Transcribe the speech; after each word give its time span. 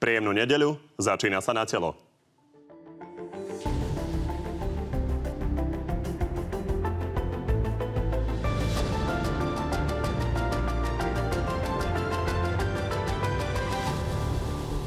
Príjemnú 0.00 0.32
nedeľu, 0.32 0.80
začína 0.96 1.44
sa 1.44 1.52
na 1.52 1.68
telo. 1.68 1.92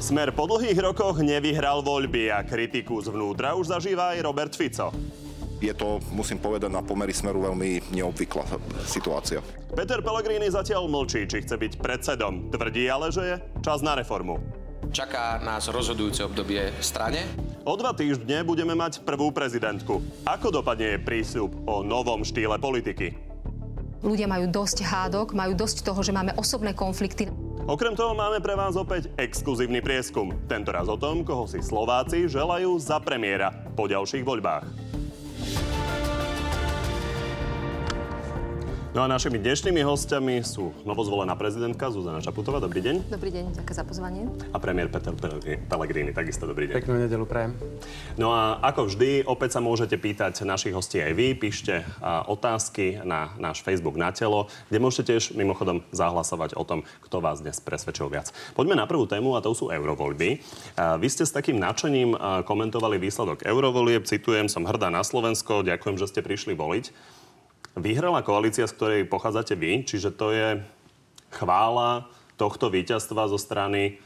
Smer 0.02 0.34
po 0.34 0.50
dlhých 0.50 0.82
rokoch 0.82 1.22
nevyhral 1.22 1.86
voľby 1.86 2.34
a 2.34 2.42
kritiku 2.42 2.98
zvnútra 2.98 3.54
už 3.54 3.70
zažíva 3.70 4.18
aj 4.18 4.26
Robert 4.26 4.58
Fico. 4.58 4.90
Je 5.62 5.78
to, 5.78 6.02
musím 6.10 6.42
povedať, 6.42 6.74
na 6.74 6.82
pomery 6.82 7.14
smeru 7.14 7.54
veľmi 7.54 7.94
neobvyklá 7.94 8.50
situácia. 8.90 9.46
Peter 9.78 10.02
Pellegrini 10.02 10.50
zatiaľ 10.50 10.90
mlčí, 10.90 11.30
či 11.30 11.46
chce 11.46 11.54
byť 11.54 11.74
predsedom. 11.78 12.50
Tvrdí 12.50 12.90
ale, 12.90 13.14
že 13.14 13.24
je 13.30 13.36
čas 13.62 13.86
na 13.86 13.94
reformu. 13.94 14.63
Čaká 14.92 15.40
nás 15.40 15.72
rozhodujúce 15.72 16.26
obdobie 16.28 16.74
v 16.74 16.84
strane. 16.84 17.24
O 17.64 17.80
dva 17.80 17.96
týždne 17.96 18.44
budeme 18.44 18.76
mať 18.76 19.08
prvú 19.08 19.32
prezidentku. 19.32 20.04
Ako 20.28 20.52
dopadne 20.52 20.98
je 20.98 21.04
prísľub 21.06 21.64
o 21.64 21.80
novom 21.86 22.28
štýle 22.28 22.60
politiky? 22.60 23.16
Ľudia 24.04 24.28
majú 24.28 24.52
dosť 24.52 24.84
hádok, 24.84 25.32
majú 25.32 25.56
dosť 25.56 25.88
toho, 25.88 26.04
že 26.04 26.12
máme 26.12 26.36
osobné 26.36 26.76
konflikty. 26.76 27.32
Okrem 27.64 27.96
toho 27.96 28.12
máme 28.12 28.44
pre 28.44 28.60
vás 28.60 28.76
opäť 28.76 29.08
exkluzívny 29.16 29.80
prieskum. 29.80 30.36
Tentoraz 30.52 30.92
o 30.92 31.00
tom, 31.00 31.24
koho 31.24 31.48
si 31.48 31.64
Slováci 31.64 32.28
želajú 32.28 32.76
za 32.76 33.00
premiéra 33.00 33.56
po 33.80 33.88
ďalších 33.88 34.28
voľbách. 34.28 34.83
No 38.94 39.02
a 39.02 39.10
našimi 39.10 39.42
dnešnými 39.42 39.82
hostiami 39.82 40.46
sú 40.46 40.70
novozvolená 40.86 41.34
prezidentka 41.34 41.90
Zuzana 41.90 42.22
Čaputová. 42.22 42.62
Dobrý 42.62 42.78
deň. 42.78 43.10
Dobrý 43.10 43.34
deň, 43.34 43.58
ďakujem 43.58 43.74
za 43.74 43.82
pozvanie. 43.82 44.30
A 44.54 44.62
premiér 44.62 44.86
Peter 44.94 45.18
Pellegrini, 45.66 46.14
takisto 46.14 46.46
dobrý 46.46 46.70
deň. 46.70 46.78
Peknú 46.78 47.02
nedelu 47.02 47.26
prajem. 47.26 47.58
No 48.22 48.30
a 48.38 48.62
ako 48.62 48.94
vždy, 48.94 49.26
opäť 49.26 49.58
sa 49.58 49.66
môžete 49.66 49.98
pýtať 49.98 50.46
našich 50.46 50.78
hostí 50.78 51.02
aj 51.02 51.10
vy. 51.10 51.34
Píšte 51.34 51.82
otázky 52.06 53.02
na 53.02 53.34
náš 53.42 53.66
Facebook 53.66 53.98
na 53.98 54.14
telo, 54.14 54.46
kde 54.70 54.78
môžete 54.78 55.10
tiež 55.10 55.34
mimochodom 55.34 55.82
zahlasovať 55.90 56.54
o 56.54 56.62
tom, 56.62 56.86
kto 57.02 57.18
vás 57.18 57.42
dnes 57.42 57.58
presvedčil 57.66 58.14
viac. 58.14 58.30
Poďme 58.54 58.78
na 58.78 58.86
prvú 58.86 59.10
tému 59.10 59.34
a 59.34 59.42
to 59.42 59.58
sú 59.58 59.74
eurovoľby. 59.74 60.38
Vy 60.78 61.08
ste 61.10 61.26
s 61.26 61.34
takým 61.34 61.58
nadšením 61.58 62.14
komentovali 62.46 63.02
výsledok 63.02 63.42
eurovolieb. 63.42 64.06
Citujem, 64.06 64.46
som 64.46 64.70
hrdá 64.70 64.94
na 64.94 65.02
Slovensko, 65.02 65.66
ďakujem, 65.66 65.98
že 65.98 66.14
ste 66.14 66.22
prišli 66.22 66.54
voliť 66.54 67.18
vyhrala 67.74 68.22
koalícia, 68.22 68.70
z 68.70 68.76
ktorej 68.76 69.10
pochádzate 69.10 69.58
vy, 69.58 69.86
čiže 69.86 70.14
to 70.14 70.30
je 70.34 70.62
chvála 71.34 72.10
tohto 72.38 72.70
víťazstva 72.70 73.30
zo 73.30 73.40
strany 73.42 73.98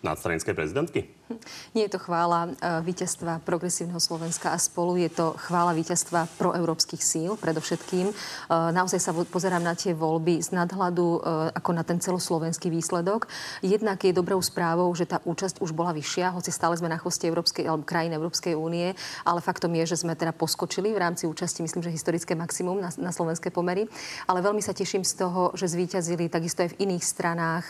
nadstranickej 0.00 0.54
prezidentky? 0.54 1.17
Nie 1.76 1.88
je 1.88 1.96
to 1.96 2.00
chvála 2.00 2.48
e, 2.48 2.50
víťazstva 2.84 3.44
progresívneho 3.44 4.00
Slovenska 4.00 4.52
a 4.52 4.58
spolu, 4.58 4.96
je 4.96 5.10
to 5.12 5.36
chvála 5.36 5.76
víťazstva 5.76 6.28
proeurópskych 6.40 7.02
síl 7.02 7.36
predovšetkým. 7.36 8.06
E, 8.10 8.14
naozaj 8.48 9.00
sa 9.00 9.12
pozerám 9.12 9.62
na 9.62 9.76
tie 9.76 9.92
voľby 9.92 10.40
z 10.40 10.56
nadhľadu 10.56 11.06
e, 11.06 11.18
ako 11.54 11.70
na 11.72 11.84
ten 11.84 12.00
celoslovenský 12.00 12.72
výsledok. 12.72 13.28
Jednak 13.60 14.00
je 14.04 14.12
dobrou 14.16 14.40
správou, 14.40 14.88
že 14.96 15.08
tá 15.08 15.20
účasť 15.24 15.60
už 15.60 15.72
bola 15.76 15.92
vyššia, 15.92 16.32
hoci 16.32 16.50
stále 16.52 16.76
sme 16.76 16.88
na 16.88 16.98
chvoste 17.00 17.28
Európskej, 17.28 17.68
alebo 17.68 17.84
krajín 17.84 18.16
Európskej 18.16 18.56
únie, 18.56 18.92
ale 19.24 19.44
faktom 19.44 19.72
je, 19.76 19.94
že 19.94 20.00
sme 20.04 20.16
teda 20.16 20.32
poskočili 20.32 20.92
v 20.92 21.02
rámci 21.02 21.28
účasti, 21.28 21.60
myslím, 21.64 21.84
že 21.84 21.94
historické 21.94 22.32
maximum 22.32 22.80
na, 22.80 22.90
na 22.96 23.12
slovenské 23.12 23.52
pomery. 23.52 23.86
Ale 24.24 24.40
veľmi 24.40 24.64
sa 24.64 24.72
teším 24.72 25.04
z 25.04 25.20
toho, 25.20 25.52
že 25.54 25.68
zvíťazili 25.68 26.30
takisto 26.32 26.64
aj 26.64 26.74
v 26.74 26.78
iných 26.88 27.04
stranách, 27.04 27.64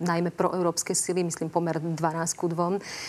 najmä 0.00 0.30
proeurópske 0.34 0.92
sily, 0.96 1.24
myslím 1.26 1.50
pomer 1.50 1.78
12 1.78 1.98
ku 2.38 2.46
2 2.50 2.64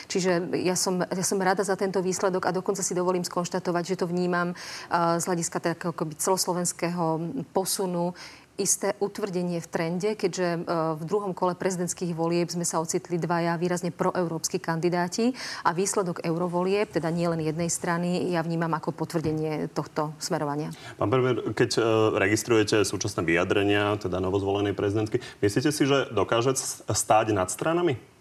Čiže 0.08 0.56
ja 0.62 0.76
som, 0.78 1.02
ja 1.02 1.26
som 1.26 1.42
rada 1.42 1.64
za 1.66 1.76
tento 1.80 2.00
výsledok 2.00 2.48
a 2.48 2.56
dokonca 2.56 2.84
si 2.84 2.98
dovolím 2.98 3.24
skonštatovať, 3.24 3.84
že 3.96 4.00
to 4.00 4.06
vnímam 4.08 4.54
z 4.92 5.24
hľadiska 5.24 5.60
takého 5.60 5.94
celoslovenského 6.18 7.20
posunu 7.52 8.14
isté 8.56 8.96
utvrdenie 9.04 9.60
v 9.60 9.68
trende, 9.68 10.10
keďže 10.16 10.48
e, 10.56 10.60
v 10.96 11.04
druhom 11.04 11.36
kole 11.36 11.60
prezidentských 11.60 12.16
volieb 12.16 12.48
sme 12.48 12.64
sa 12.64 12.80
ocitli 12.80 13.20
dvaja 13.20 13.60
výrazne 13.60 13.92
proeurópsky 13.92 14.64
kandidáti 14.64 15.36
a 15.68 15.76
výsledok 15.76 16.24
eurovolieb, 16.24 16.88
teda 16.92 17.12
nie 17.12 17.28
len 17.28 17.44
jednej 17.44 17.68
strany, 17.68 18.32
ja 18.32 18.40
vnímam 18.40 18.72
ako 18.72 18.96
potvrdenie 18.96 19.68
tohto 19.76 20.16
smerovania. 20.24 20.72
Pán 20.96 21.12
premiér, 21.12 21.52
keď 21.52 21.70
e, 21.76 21.82
registrujete 22.16 22.88
súčasné 22.88 23.28
vyjadrenia, 23.28 24.00
teda 24.00 24.24
novozvolenej 24.24 24.72
prezidentky, 24.72 25.20
myslíte 25.44 25.72
si, 25.76 25.84
že 25.84 26.08
dokáže 26.16 26.56
stáť 26.88 27.36
nad 27.36 27.52
stranami? 27.52 28.15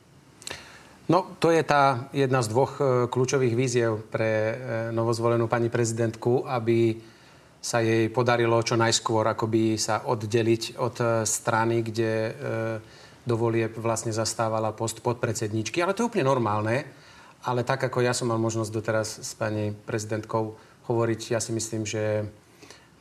No, 1.04 1.37
to 1.37 1.53
je 1.53 1.60
tá 1.60 2.09
jedna 2.16 2.41
z 2.41 2.48
dvoch 2.48 2.81
e, 2.81 2.84
kľúčových 3.12 3.53
víziev 3.53 4.09
pre 4.09 4.31
e, 4.32 4.54
novozvolenú 4.88 5.44
pani 5.53 5.69
prezidentku, 5.69 6.48
aby 6.48 6.97
sa 7.60 7.84
jej 7.84 8.09
podarilo 8.09 8.56
čo 8.65 8.81
najskôr 8.81 9.28
akoby 9.37 9.76
sa 9.76 10.09
oddeliť 10.09 10.81
od 10.81 10.97
e, 10.97 11.06
strany, 11.28 11.84
kde 11.84 12.12
do 13.25 13.37
volieb 13.37 13.76
vlastne 13.76 14.16
zastávala 14.16 14.72
post 14.72 15.04
podpredsedničky. 15.04 15.84
Ale 15.84 15.93
to 15.93 16.04
je 16.04 16.09
úplne 16.09 16.28
normálne. 16.28 16.88
Ale 17.44 17.69
tak, 17.69 17.84
ako 17.84 18.00
ja 18.00 18.16
som 18.16 18.32
mal 18.32 18.41
možnosť 18.41 18.72
doteraz 18.72 19.09
s 19.20 19.37
pani 19.37 19.76
prezidentkou 19.76 20.56
hovoriť, 20.88 21.37
ja 21.37 21.41
si 21.41 21.53
myslím, 21.53 21.84
že 21.84 22.25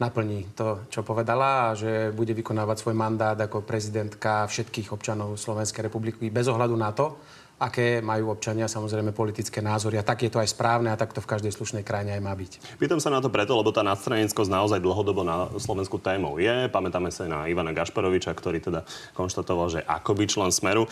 naplní 0.03 0.51
to, 0.51 0.83
čo 0.91 1.07
povedala 1.07 1.71
a 1.71 1.75
že 1.79 2.11
bude 2.11 2.35
vykonávať 2.35 2.83
svoj 2.83 2.95
mandát 2.99 3.39
ako 3.39 3.63
prezidentka 3.63 4.43
všetkých 4.51 4.91
občanov 4.91 5.39
Slovenskej 5.39 5.87
republiky 5.87 6.27
bez 6.27 6.51
ohľadu 6.51 6.75
na 6.75 6.91
to, 6.91 7.15
aké 7.61 8.03
majú 8.03 8.33
občania 8.33 8.67
samozrejme 8.67 9.15
politické 9.15 9.63
názory. 9.63 9.95
A 9.95 10.03
tak 10.03 10.25
je 10.25 10.31
to 10.33 10.41
aj 10.41 10.51
správne 10.51 10.91
a 10.91 10.99
tak 10.99 11.15
to 11.15 11.23
v 11.23 11.31
každej 11.31 11.55
slušnej 11.55 11.83
krajine 11.87 12.17
aj 12.17 12.21
má 12.21 12.35
byť. 12.35 12.51
Pýtam 12.75 12.99
sa 12.99 13.07
na 13.07 13.23
to 13.23 13.31
preto, 13.31 13.55
lebo 13.55 13.71
tá 13.71 13.79
nadstranickosť 13.87 14.51
naozaj 14.51 14.79
dlhodobo 14.83 15.23
na 15.23 15.47
Slovensku 15.55 15.95
témou 15.95 16.35
je. 16.41 16.67
Pamätáme 16.67 17.07
sa 17.13 17.23
na 17.29 17.47
Ivana 17.47 17.71
Gašparoviča, 17.71 18.35
ktorý 18.35 18.59
teda 18.59 18.83
konštatoval, 19.15 19.67
že 19.71 19.79
ako 19.87 20.11
by 20.11 20.25
člen 20.27 20.51
Smeru. 20.51 20.91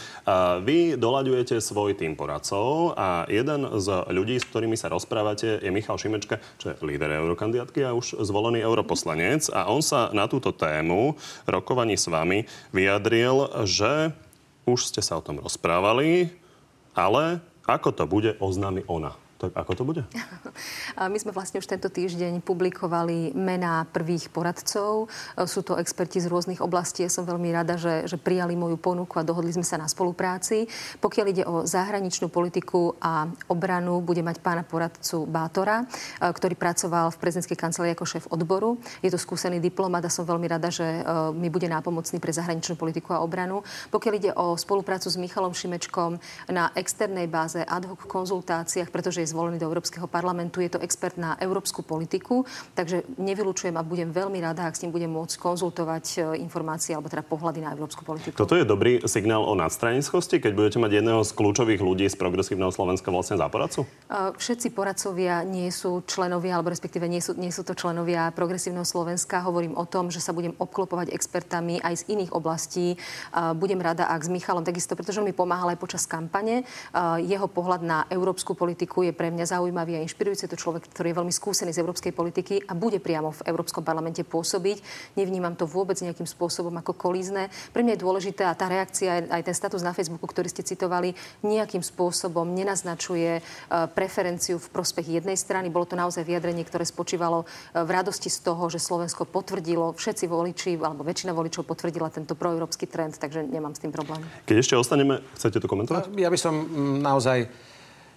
Vy 0.64 0.96
doľaďujete 0.96 1.60
svoj 1.60 2.00
tým 2.00 2.16
poradcov 2.16 2.96
a 2.96 3.28
jeden 3.28 3.68
z 3.78 3.88
ľudí, 4.08 4.40
s 4.40 4.48
ktorými 4.48 4.80
sa 4.80 4.88
rozprávate, 4.88 5.60
je 5.60 5.70
Michal 5.70 6.00
Šimečka, 6.00 6.40
čo 6.56 6.72
je 6.72 6.80
líder 6.88 7.20
eurokandidátky 7.20 7.84
a 7.84 7.92
už 7.92 8.24
zvolený 8.24 8.64
europoslanec. 8.64 9.52
A 9.52 9.68
on 9.68 9.84
sa 9.84 10.08
na 10.16 10.32
túto 10.32 10.56
tému 10.56 11.20
rokovaní 11.44 12.00
s 12.00 12.08
vami 12.08 12.48
vyjadril, 12.72 13.52
že 13.68 14.16
už 14.64 14.88
ste 14.88 15.02
sa 15.04 15.18
o 15.18 15.26
tom 15.26 15.42
rozprávali, 15.42 16.32
ale 16.98 17.40
ako 17.70 17.94
to 17.94 18.04
bude, 18.10 18.36
oznámi 18.42 18.84
ona. 18.90 19.16
Tak 19.42 19.58
ako 19.58 19.72
to 19.74 19.84
bude? 19.84 20.02
My 21.14 21.18
sme 21.18 21.34
vlastne 21.34 21.58
už 21.58 21.66
tento 21.66 21.90
týždeň 21.90 22.46
publikovali 22.46 23.34
mená 23.34 23.90
prvých 23.90 24.30
poradcov. 24.30 25.10
Sú 25.50 25.66
to 25.66 25.82
experti 25.82 26.22
z 26.22 26.30
rôznych 26.30 26.62
oblastí. 26.62 27.02
Ja 27.02 27.10
som 27.10 27.26
veľmi 27.26 27.50
rada, 27.50 27.74
že, 27.74 28.06
že 28.06 28.22
prijali 28.22 28.54
moju 28.54 28.78
ponuku 28.78 29.18
a 29.18 29.26
dohodli 29.26 29.50
sme 29.50 29.66
sa 29.66 29.82
na 29.82 29.90
spolupráci. 29.90 30.70
Pokiaľ 31.02 31.26
ide 31.34 31.44
o 31.50 31.66
zahraničnú 31.66 32.30
politiku 32.30 32.94
a 33.02 33.26
obranu, 33.50 34.06
bude 34.06 34.22
mať 34.22 34.38
pána 34.46 34.62
poradcu 34.62 35.26
Bátora, 35.26 35.82
e, 35.82 35.86
ktorý 36.30 36.54
pracoval 36.54 37.10
v 37.10 37.18
prezidentskej 37.18 37.58
kancelárii 37.58 37.98
ako 37.98 38.06
šéf 38.06 38.26
odboru. 38.30 38.78
Je 39.02 39.10
to 39.10 39.18
skúsený 39.18 39.58
diplomat 39.58 40.06
a 40.06 40.14
som 40.14 40.30
veľmi 40.30 40.46
rada, 40.46 40.70
že 40.70 40.86
e, 40.86 41.02
mi 41.34 41.50
bude 41.50 41.66
nápomocný 41.66 42.22
pre 42.22 42.30
zahraničnú 42.30 42.78
politiku 42.78 43.18
a 43.18 43.26
obranu. 43.26 43.66
Pokiaľ 43.90 44.14
ide 44.22 44.32
o 44.38 44.54
spoluprácu 44.54 45.10
s 45.10 45.18
Michalom 45.18 45.58
Šimečkom 45.58 46.22
na 46.54 46.70
externej 46.78 47.26
báze 47.26 47.66
ad 47.66 47.90
hoc 47.90 48.06
konzultáciách, 48.06 48.94
pretože 48.94 49.24
je 49.24 49.31
zvolený 49.32 49.58
do 49.58 49.68
Európskeho 49.72 50.06
parlamentu. 50.12 50.60
Je 50.60 50.76
to 50.76 50.84
expert 50.84 51.16
na 51.16 51.40
európsku 51.40 51.82
politiku, 51.82 52.44
takže 52.76 53.08
nevylučujem 53.16 53.74
a 53.80 53.84
budem 53.88 54.12
veľmi 54.12 54.44
rada, 54.44 54.68
ak 54.68 54.76
s 54.76 54.84
ním 54.84 54.92
budem 54.92 55.08
môcť 55.08 55.40
konzultovať 55.40 56.06
e, 56.20 56.44
informácie 56.44 56.92
alebo 56.92 57.08
teda 57.08 57.24
pohľady 57.24 57.64
na 57.64 57.72
európsku 57.72 58.04
politiku. 58.04 58.36
Toto 58.36 58.60
je 58.60 58.68
dobrý 58.68 59.00
signál 59.08 59.48
o 59.48 59.56
nadstranickosti, 59.56 60.44
keď 60.44 60.52
budete 60.52 60.78
mať 60.84 60.92
jedného 61.00 61.22
z 61.24 61.32
kľúčových 61.32 61.82
ľudí 61.82 62.06
z 62.12 62.20
progresívneho 62.20 62.70
Slovenska 62.76 63.08
vlastne 63.10 63.40
za 63.40 63.48
poradcu? 63.48 63.88
E, 63.88 64.36
všetci 64.36 64.76
poradcovia 64.76 65.48
nie 65.48 65.72
sú 65.72 66.04
členovia, 66.04 66.60
alebo 66.60 66.70
respektíve 66.70 67.08
nie 67.08 67.24
sú, 67.24 67.34
nie 67.40 67.50
sú 67.50 67.64
to 67.64 67.72
členovia 67.72 68.30
progresívneho 68.36 68.84
Slovenska. 68.84 69.42
Hovorím 69.48 69.80
o 69.80 69.88
tom, 69.88 70.12
že 70.12 70.20
sa 70.20 70.36
budem 70.36 70.52
obklopovať 70.60 71.16
expertami 71.16 71.80
aj 71.80 72.04
z 72.04 72.18
iných 72.18 72.36
oblastí. 72.36 72.94
E, 72.94 72.98
budem 73.56 73.80
rada, 73.80 74.12
ak 74.12 74.28
s 74.28 74.30
Michalom 74.30 74.68
takisto, 74.68 75.00
pretože 75.00 75.24
on 75.24 75.28
mi 75.28 75.36
pomáhal 75.36 75.74
aj 75.74 75.80
počas 75.80 76.04
kampane. 76.10 76.64
Jeho 77.22 77.48
pohľad 77.48 77.82
na 77.86 78.00
európsku 78.12 78.58
politiku 78.58 79.06
je 79.06 79.14
pre 79.22 79.30
mňa 79.30 79.54
zaujímavý 79.54 80.02
a 80.02 80.02
inšpirujúci. 80.02 80.50
Je 80.50 80.54
to 80.58 80.58
človek, 80.58 80.90
ktorý 80.90 81.14
je 81.14 81.20
veľmi 81.22 81.30
skúsený 81.30 81.78
z 81.78 81.86
európskej 81.86 82.10
politiky 82.10 82.66
a 82.66 82.74
bude 82.74 82.98
priamo 82.98 83.30
v 83.30 83.54
Európskom 83.54 83.86
parlamente 83.86 84.26
pôsobiť. 84.26 84.82
Nevnímam 85.14 85.54
to 85.54 85.70
vôbec 85.70 85.94
nejakým 86.02 86.26
spôsobom 86.26 86.74
ako 86.82 86.98
kolízne. 86.98 87.54
Pre 87.70 87.86
mňa 87.86 87.94
je 87.94 88.02
dôležité 88.02 88.50
a 88.50 88.58
tá 88.58 88.66
reakcia, 88.66 89.30
aj 89.30 89.46
ten 89.46 89.54
status 89.54 89.86
na 89.86 89.94
Facebooku, 89.94 90.26
ktorý 90.26 90.50
ste 90.50 90.66
citovali, 90.66 91.14
nejakým 91.46 91.86
spôsobom 91.86 92.50
nenaznačuje 92.50 93.38
e, 93.38 93.42
preferenciu 93.94 94.58
v 94.58 94.68
prospech 94.74 95.22
jednej 95.22 95.38
strany. 95.38 95.70
Bolo 95.70 95.86
to 95.86 95.94
naozaj 95.94 96.26
vyjadrenie, 96.26 96.66
ktoré 96.66 96.82
spočívalo 96.82 97.46
e, 97.46 97.78
v 97.78 97.90
radosti 97.94 98.34
z 98.34 98.42
toho, 98.42 98.74
že 98.74 98.82
Slovensko 98.82 99.30
potvrdilo, 99.30 99.94
všetci 99.94 100.26
voliči, 100.26 100.82
alebo 100.82 101.06
väčšina 101.06 101.30
voličov 101.30 101.70
potvrdila 101.70 102.10
tento 102.10 102.34
proeurópsky 102.34 102.90
trend, 102.90 103.22
takže 103.22 103.46
nemám 103.46 103.78
s 103.78 103.86
tým 103.86 103.94
problém. 103.94 104.26
Keď 104.50 104.58
ešte 104.66 104.74
ostaneme, 104.74 105.22
chcete 105.38 105.62
to 105.62 105.70
komentovať? 105.70 106.10
Ja 106.18 106.34
by 106.34 106.40
som 106.42 106.58
mm, 106.58 107.06
naozaj 107.06 107.70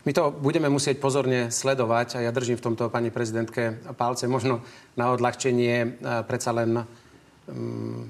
my 0.04 0.12
to 0.12 0.30
budeme 0.36 0.68
musieť 0.68 1.00
pozorne 1.00 1.48
sledovať 1.48 2.20
a 2.20 2.28
ja 2.28 2.30
držím 2.32 2.60
v 2.60 2.66
tomto 2.70 2.92
pani 2.92 3.08
prezidentke 3.08 3.80
palce. 3.96 4.28
Možno 4.28 4.60
na 5.00 5.08
odľahčenie 5.16 5.74
e, 5.80 5.88
predsa 6.28 6.52
len 6.52 6.84
um, 7.48 8.04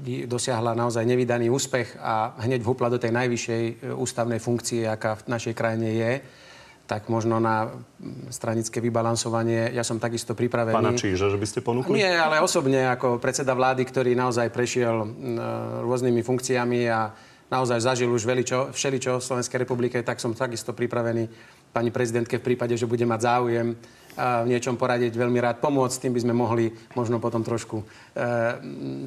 dosiahla 0.00 0.72
naozaj 0.72 1.04
nevydaný 1.04 1.52
úspech 1.52 2.00
a 2.00 2.32
hneď 2.40 2.64
vhúpla 2.64 2.88
do 2.88 2.96
tej 2.96 3.12
najvyššej 3.12 3.62
e, 3.68 3.72
ústavnej 3.92 4.40
funkcie, 4.40 4.88
aká 4.88 5.20
v 5.20 5.28
našej 5.28 5.54
krajine 5.54 5.88
je 5.92 6.12
tak 6.84 7.08
možno 7.08 7.40
na 7.40 7.72
stranické 8.28 8.76
vybalansovanie. 8.76 9.72
Ja 9.72 9.80
som 9.80 9.96
takisto 9.96 10.36
pripravený. 10.36 10.76
Pána 10.76 10.92
Číža, 10.92 11.32
že 11.32 11.40
by 11.40 11.46
ste 11.48 11.64
ponúkli? 11.64 11.96
Nie, 11.96 12.12
ale 12.20 12.44
osobne 12.44 12.92
ako 12.92 13.16
predseda 13.16 13.56
vlády, 13.56 13.88
ktorý 13.88 14.12
naozaj 14.12 14.52
prešiel 14.52 15.00
rôznymi 15.80 16.20
funkciami 16.20 16.84
a 16.92 17.08
naozaj 17.52 17.80
zažil 17.80 18.10
už 18.12 18.24
veličo, 18.24 18.72
všeličo 18.72 19.20
v 19.20 19.26
Slovenskej 19.26 19.58
republike, 19.64 20.00
tak 20.00 20.20
som 20.20 20.32
takisto 20.32 20.72
pripravený 20.72 21.28
pani 21.74 21.90
prezidentke 21.90 22.38
v 22.38 22.46
prípade, 22.54 22.78
že 22.78 22.86
bude 22.86 23.02
mať 23.02 23.20
záujem 23.20 23.74
v 24.14 24.46
niečom 24.46 24.78
poradiť, 24.78 25.10
veľmi 25.10 25.42
rád 25.42 25.58
pomôcť. 25.58 26.06
Tým 26.06 26.14
by 26.14 26.20
sme 26.22 26.34
mohli 26.38 26.70
možno 26.94 27.18
potom 27.18 27.42
trošku 27.42 27.82
e, 27.82 27.84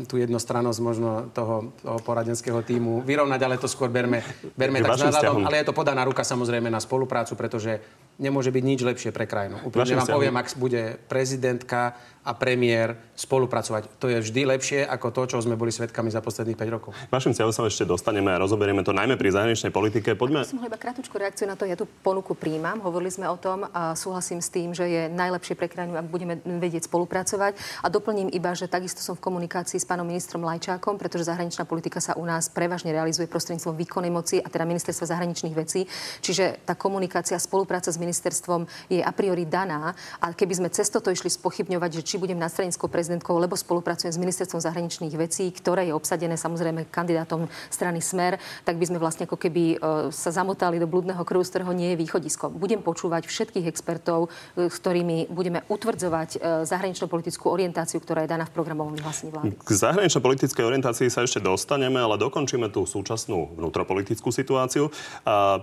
tú 0.04 0.20
jednostrannosť 0.20 0.80
možno 0.84 1.32
toho, 1.32 1.72
toho 1.80 2.00
poradenského 2.04 2.60
týmu 2.60 3.08
vyrovnať, 3.08 3.40
ale 3.40 3.56
to 3.56 3.72
skôr 3.72 3.88
berme, 3.88 4.20
berme 4.60 4.84
tak 4.84 5.00
s 5.00 5.24
Ale 5.24 5.64
je 5.64 5.68
to 5.68 5.72
podaná 5.72 6.04
ruka 6.04 6.28
samozrejme 6.28 6.68
na 6.68 6.84
spoluprácu, 6.84 7.40
pretože 7.40 7.80
nemôže 8.18 8.50
byť 8.50 8.64
nič 8.66 8.82
lepšie 8.82 9.10
pre 9.14 9.30
krajinu. 9.30 9.62
Úplne 9.66 9.98
vám 10.02 10.10
poviem, 10.10 10.36
ak 10.38 10.58
bude 10.58 10.98
prezidentka 11.06 11.98
a 12.28 12.36
premiér 12.36 13.00
spolupracovať. 13.16 14.04
To 14.04 14.12
je 14.12 14.20
vždy 14.20 14.42
lepšie 14.52 14.80
ako 14.84 15.16
to, 15.16 15.22
čo 15.32 15.38
sme 15.40 15.56
boli 15.56 15.72
svetkami 15.72 16.12
za 16.12 16.20
posledných 16.20 16.60
5 16.60 16.76
rokov. 16.76 16.92
Vašim 17.08 17.32
cieľom 17.32 17.56
sa 17.56 17.64
ešte 17.64 17.88
dostaneme 17.88 18.36
a 18.36 18.38
rozoberieme 18.44 18.84
to 18.84 18.92
najmä 18.92 19.16
pri 19.16 19.32
zahraničnej 19.32 19.72
politike. 19.72 20.12
Poďme... 20.20 20.44
Som 20.44 20.60
iba 20.60 20.76
krátku 20.76 21.16
reakciu 21.16 21.48
na 21.48 21.56
to. 21.56 21.64
Ja 21.64 21.80
tú 21.80 21.88
ponuku 21.88 22.36
príjmam. 22.36 22.84
Hovorili 22.84 23.16
sme 23.16 23.32
o 23.32 23.40
tom 23.40 23.64
a 23.72 23.96
súhlasím 23.96 24.44
s 24.44 24.52
tým, 24.52 24.76
že 24.76 24.86
je 24.92 25.02
najlepšie 25.08 25.56
pre 25.56 25.72
krajinu, 25.72 25.96
ak 25.96 26.12
budeme 26.12 26.36
vedieť 26.44 26.92
spolupracovať. 26.92 27.56
A 27.80 27.88
doplním 27.88 28.28
iba, 28.36 28.52
že 28.52 28.68
takisto 28.68 29.00
som 29.00 29.16
v 29.16 29.24
komunikácii 29.24 29.80
s 29.80 29.88
pánom 29.88 30.04
ministrom 30.04 30.44
Lajčákom, 30.44 31.00
pretože 31.00 31.32
zahraničná 31.32 31.64
politika 31.64 32.04
sa 32.04 32.20
u 32.20 32.28
nás 32.28 32.52
prevažne 32.52 32.92
realizuje 32.92 33.32
prostredníctvom 33.32 33.80
výkonnej 33.88 34.12
moci 34.12 34.44
a 34.44 34.52
teda 34.52 34.68
ministerstva 34.68 35.16
zahraničných 35.16 35.56
vecí. 35.56 35.88
Čiže 36.20 36.68
tá 36.68 36.76
komunikácia, 36.76 37.40
spolupráca 37.40 37.88
s 37.88 37.96
ministerstvom 38.08 38.64
je 38.88 39.04
a 39.04 39.12
priori 39.12 39.44
daná. 39.44 39.92
A 40.24 40.32
keby 40.32 40.64
sme 40.64 40.70
cez 40.72 40.88
toto 40.88 41.12
išli 41.12 41.28
spochybňovať, 41.28 42.00
že 42.00 42.06
či 42.08 42.16
budem 42.16 42.40
stranickou 42.48 42.88
prezidentkou, 42.88 43.36
lebo 43.36 43.60
spolupracujem 43.60 44.16
s 44.16 44.22
ministerstvom 44.22 44.64
zahraničných 44.64 45.14
vecí, 45.20 45.52
ktoré 45.52 45.92
je 45.92 45.94
obsadené 45.94 46.40
samozrejme 46.40 46.88
kandidátom 46.88 47.50
strany 47.68 48.00
Smer, 48.00 48.40
tak 48.64 48.78
by 48.78 48.86
sme 48.88 48.98
vlastne 49.02 49.26
ako 49.26 49.36
keby 49.36 49.64
e, 49.74 49.78
sa 50.14 50.30
zamotali 50.32 50.80
do 50.80 50.88
blúdneho 50.88 51.22
kruhu, 51.28 51.44
z 51.44 51.58
ktorého 51.58 51.74
nie 51.76 51.94
je 51.94 51.98
východisko. 52.00 52.54
Budem 52.54 52.80
počúvať 52.80 53.28
všetkých 53.28 53.66
expertov, 53.68 54.32
e, 54.56 54.70
s 54.72 54.78
ktorými 54.80 55.28
budeme 55.34 55.66
utvrdzovať 55.68 56.30
e, 56.36 56.66
zahraničnú 56.66 57.12
politickú 57.12 57.52
orientáciu, 57.52 58.00
ktorá 58.00 58.24
je 58.24 58.32
daná 58.32 58.46
v 58.48 58.54
programovom 58.54 58.96
vyhlásení 58.96 59.34
vlády. 59.34 59.58
K 59.60 59.72
zahraničnej 59.74 60.24
politickej 60.24 60.64
orientácii 60.64 61.12
sa 61.12 61.26
ešte 61.26 61.44
dostaneme, 61.44 62.00
ale 62.00 62.16
dokončíme 62.22 62.72
tú 62.72 62.88
súčasnú 62.88 63.58
vnútropolitickú 63.58 64.30
situáciu. 64.30 64.94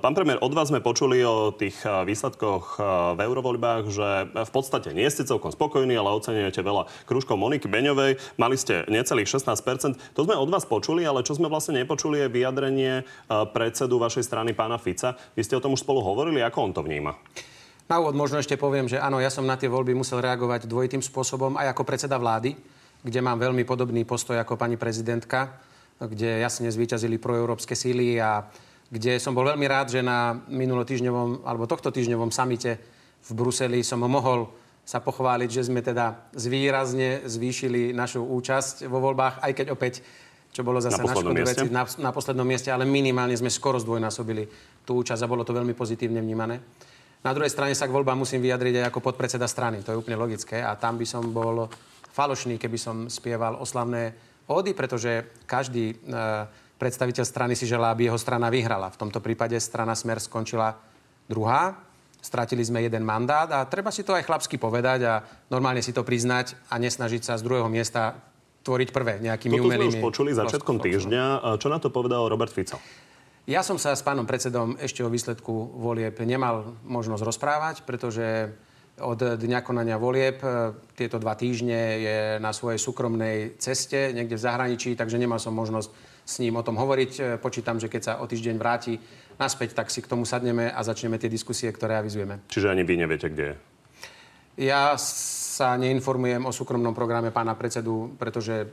Pán 0.02 0.14
premiér, 0.14 0.42
od 0.42 0.52
vás 0.52 0.68
sme 0.68 0.82
počuli 0.82 1.22
o 1.22 1.54
tých 1.54 1.78
výsledkoch 1.86 2.33
v 3.14 3.20
eurovoľbách, 3.20 3.84
že 3.92 4.08
v 4.34 4.50
podstate 4.50 4.90
nie 4.90 5.06
ste 5.06 5.22
celkom 5.22 5.54
spokojní, 5.54 5.94
ale 5.94 6.16
oceňujete 6.16 6.64
veľa 6.64 6.90
krúžkov 7.06 7.38
Moniky 7.38 7.70
Beňovej. 7.70 8.18
Mali 8.40 8.56
ste 8.58 8.82
necelých 8.90 9.30
16%. 9.30 10.16
To 10.16 10.20
sme 10.26 10.34
od 10.34 10.50
vás 10.50 10.66
počuli, 10.66 11.06
ale 11.06 11.22
čo 11.22 11.38
sme 11.38 11.46
vlastne 11.46 11.78
nepočuli 11.78 12.24
je 12.24 12.32
vyjadrenie 12.32 12.94
e, 13.00 13.04
predsedu 13.54 14.00
vašej 14.00 14.24
strany 14.26 14.50
pána 14.56 14.80
Fica. 14.80 15.14
Vy 15.38 15.44
ste 15.44 15.54
o 15.54 15.62
tom 15.62 15.78
už 15.78 15.84
spolu 15.84 16.02
hovorili, 16.02 16.40
ako 16.40 16.58
on 16.64 16.72
to 16.74 16.82
vníma? 16.82 17.14
Na 17.84 18.00
úvod 18.00 18.16
možno 18.16 18.40
ešte 18.40 18.56
poviem, 18.56 18.88
že 18.88 18.96
áno, 18.96 19.20
ja 19.20 19.28
som 19.28 19.44
na 19.44 19.60
tie 19.60 19.68
voľby 19.68 19.92
musel 19.92 20.24
reagovať 20.24 20.64
dvojitým 20.64 21.04
spôsobom, 21.04 21.60
aj 21.60 21.76
ako 21.76 21.84
predseda 21.84 22.16
vlády, 22.16 22.56
kde 23.04 23.20
mám 23.20 23.36
veľmi 23.36 23.68
podobný 23.68 24.08
postoj 24.08 24.40
ako 24.40 24.56
pani 24.56 24.80
prezidentka, 24.80 25.60
kde 26.00 26.40
jasne 26.40 26.72
zvíťazili 26.72 27.20
proeurópske 27.20 27.76
síly 27.76 28.16
a 28.16 28.48
kde 28.94 29.18
som 29.18 29.34
bol 29.34 29.42
veľmi 29.42 29.66
rád, 29.66 29.90
že 29.90 30.06
na 30.06 30.38
minulotýždňovom 30.46 31.42
alebo 31.42 31.66
tohto 31.66 31.90
týždňovom 31.90 32.30
samite 32.30 32.78
v 33.26 33.30
Bruseli 33.34 33.82
som 33.82 33.98
ho 33.98 34.06
mohol 34.06 34.46
sa 34.86 35.02
pochváliť, 35.02 35.50
že 35.50 35.66
sme 35.66 35.82
teda 35.82 36.30
zvýrazne 36.36 37.26
zvýšili 37.26 37.90
našu 37.90 38.22
účasť 38.22 38.86
vo 38.86 39.02
voľbách, 39.02 39.42
aj 39.42 39.52
keď 39.56 39.66
opäť 39.74 39.94
čo 40.54 40.62
bolo 40.62 40.78
zase 40.78 41.02
na, 41.02 41.10
na 41.10 41.42
veci 41.42 41.66
na, 41.66 41.82
na 41.98 42.10
poslednom 42.14 42.46
mieste, 42.46 42.70
ale 42.70 42.86
minimálne 42.86 43.34
sme 43.34 43.50
skoro 43.50 43.82
zdvojnásobili 43.82 44.46
tú 44.86 45.02
účasť 45.02 45.26
a 45.26 45.30
bolo 45.32 45.42
to 45.42 45.50
veľmi 45.50 45.74
pozitívne 45.74 46.22
vnímané. 46.22 46.62
Na 47.26 47.34
druhej 47.34 47.50
strane 47.50 47.74
sa 47.74 47.90
k 47.90 47.96
voľbám 47.96 48.22
musím 48.22 48.38
vyjadriť 48.38 48.78
aj 48.78 48.86
ako 48.94 49.02
podpredseda 49.02 49.50
strany, 49.50 49.82
to 49.82 49.90
je 49.90 49.98
úplne 49.98 50.14
logické 50.14 50.62
a 50.62 50.78
tam 50.78 50.94
by 50.94 51.06
som 51.08 51.34
bol 51.34 51.66
falošný, 52.14 52.54
keby 52.54 52.78
som 52.78 52.96
spieval 53.10 53.58
oslavné 53.58 54.14
ódy, 54.46 54.78
pretože 54.78 55.42
každý 55.42 55.90
e, 55.90 55.96
predstaviteľ 56.84 57.24
strany 57.24 57.56
si 57.56 57.64
želá, 57.64 57.96
aby 57.96 58.12
jeho 58.12 58.20
strana 58.20 58.52
vyhrala. 58.52 58.92
V 58.92 59.00
tomto 59.00 59.24
prípade 59.24 59.56
strana 59.56 59.96
Smer 59.96 60.20
skončila 60.20 60.76
druhá, 61.24 61.80
Stratili 62.24 62.64
sme 62.64 62.80
jeden 62.80 63.04
mandát 63.04 63.44
a 63.52 63.68
treba 63.68 63.92
si 63.92 64.00
to 64.00 64.16
aj 64.16 64.24
chlapsky 64.24 64.56
povedať 64.56 65.04
a 65.04 65.20
normálne 65.52 65.84
si 65.84 65.92
to 65.92 66.00
priznať 66.00 66.56
a 66.72 66.80
nesnažiť 66.80 67.20
sa 67.20 67.36
z 67.36 67.44
druhého 67.44 67.68
miesta 67.68 68.16
tvoriť 68.64 68.96
prvé 68.96 69.20
nejakými 69.20 69.60
Toto 69.60 69.68
umelými... 69.68 69.92
sme 69.92 70.00
už 70.00 70.08
počuli 70.08 70.30
začiatkom 70.32 70.80
týždňa. 70.80 71.44
Čo 71.60 71.68
na 71.68 71.76
to 71.76 71.92
povedal 71.92 72.24
Robert 72.32 72.48
Fico? 72.48 72.80
Ja 73.44 73.60
som 73.60 73.76
sa 73.76 73.92
s 73.92 74.00
pánom 74.00 74.24
predsedom 74.24 74.80
ešte 74.80 75.04
o 75.04 75.12
výsledku 75.12 75.52
volieb 75.76 76.16
nemal 76.24 76.72
možnosť 76.88 77.22
rozprávať, 77.28 77.76
pretože 77.84 78.56
od 79.04 79.20
dňa 79.20 79.60
konania 79.60 80.00
volieb 80.00 80.40
e, 80.40 80.70
tieto 80.96 81.18
dva 81.18 81.34
týždne 81.34 81.98
je 81.98 82.18
na 82.38 82.54
svojej 82.54 82.78
súkromnej 82.78 83.58
ceste 83.60 84.14
niekde 84.16 84.38
v 84.38 84.44
zahraničí, 84.48 84.96
takže 84.96 85.20
nemal 85.20 85.42
som 85.42 85.52
možnosť 85.52 86.13
s 86.24 86.40
ním 86.40 86.56
o 86.56 86.64
tom 86.64 86.80
hovoriť. 86.80 87.12
E, 87.20 87.22
počítam, 87.36 87.76
že 87.76 87.92
keď 87.92 88.02
sa 88.02 88.12
o 88.20 88.26
týždeň 88.26 88.56
vráti 88.56 88.96
naspäť, 89.36 89.76
tak 89.76 89.92
si 89.92 90.00
k 90.00 90.10
tomu 90.10 90.24
sadneme 90.24 90.72
a 90.72 90.80
začneme 90.82 91.20
tie 91.20 91.28
diskusie, 91.28 91.68
ktoré 91.70 92.00
avizujeme. 92.00 92.40
Čiže 92.48 92.72
ani 92.72 92.82
vy 92.82 92.94
neviete, 92.96 93.28
kde 93.28 93.44
je? 93.52 93.56
Ja 94.54 94.94
sa 94.98 95.74
neinformujem 95.74 96.46
o 96.46 96.54
súkromnom 96.54 96.94
programe 96.94 97.34
pána 97.34 97.58
predsedu, 97.58 98.14
pretože 98.18 98.70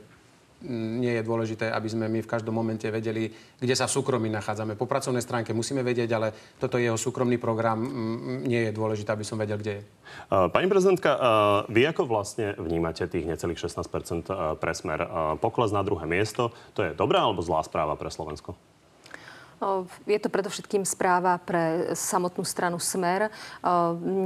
nie 0.70 1.18
je 1.18 1.22
dôležité, 1.26 1.68
aby 1.68 1.88
sme 1.90 2.06
my 2.06 2.22
v 2.22 2.30
každom 2.30 2.54
momente 2.54 2.86
vedeli, 2.88 3.28
kde 3.58 3.74
sa 3.74 3.90
v 3.90 3.94
súkromí 3.98 4.30
nachádzame. 4.30 4.78
Po 4.78 4.86
pracovnej 4.88 5.20
stránke 5.20 5.50
musíme 5.50 5.82
vedieť, 5.82 6.10
ale 6.14 6.32
toto 6.56 6.78
je 6.78 6.86
jeho 6.88 6.96
súkromný 6.96 7.36
program. 7.36 7.82
Nie 8.46 8.70
je 8.70 8.72
dôležité, 8.72 9.12
aby 9.12 9.26
som 9.26 9.36
vedel, 9.36 9.58
kde 9.58 9.72
je. 9.78 9.82
Pani 10.30 10.66
prezidentka, 10.70 11.14
vy 11.68 11.86
ako 11.90 12.08
vlastne 12.08 12.56
vnímate 12.56 13.04
tých 13.10 13.28
necelých 13.28 13.68
16 13.68 13.84
pre 14.56 14.72
smer? 14.72 15.00
Pokles 15.42 15.74
na 15.74 15.82
druhé 15.84 16.08
miesto, 16.08 16.54
to 16.72 16.86
je 16.86 16.96
dobrá 16.96 17.26
alebo 17.26 17.42
zlá 17.42 17.60
správa 17.66 17.98
pre 17.98 18.08
Slovensko? 18.08 18.56
Je 20.10 20.18
to 20.18 20.26
predovšetkým 20.26 20.82
správa 20.82 21.38
pre 21.38 21.94
samotnú 21.94 22.42
stranu 22.42 22.82
Smer. 22.82 23.30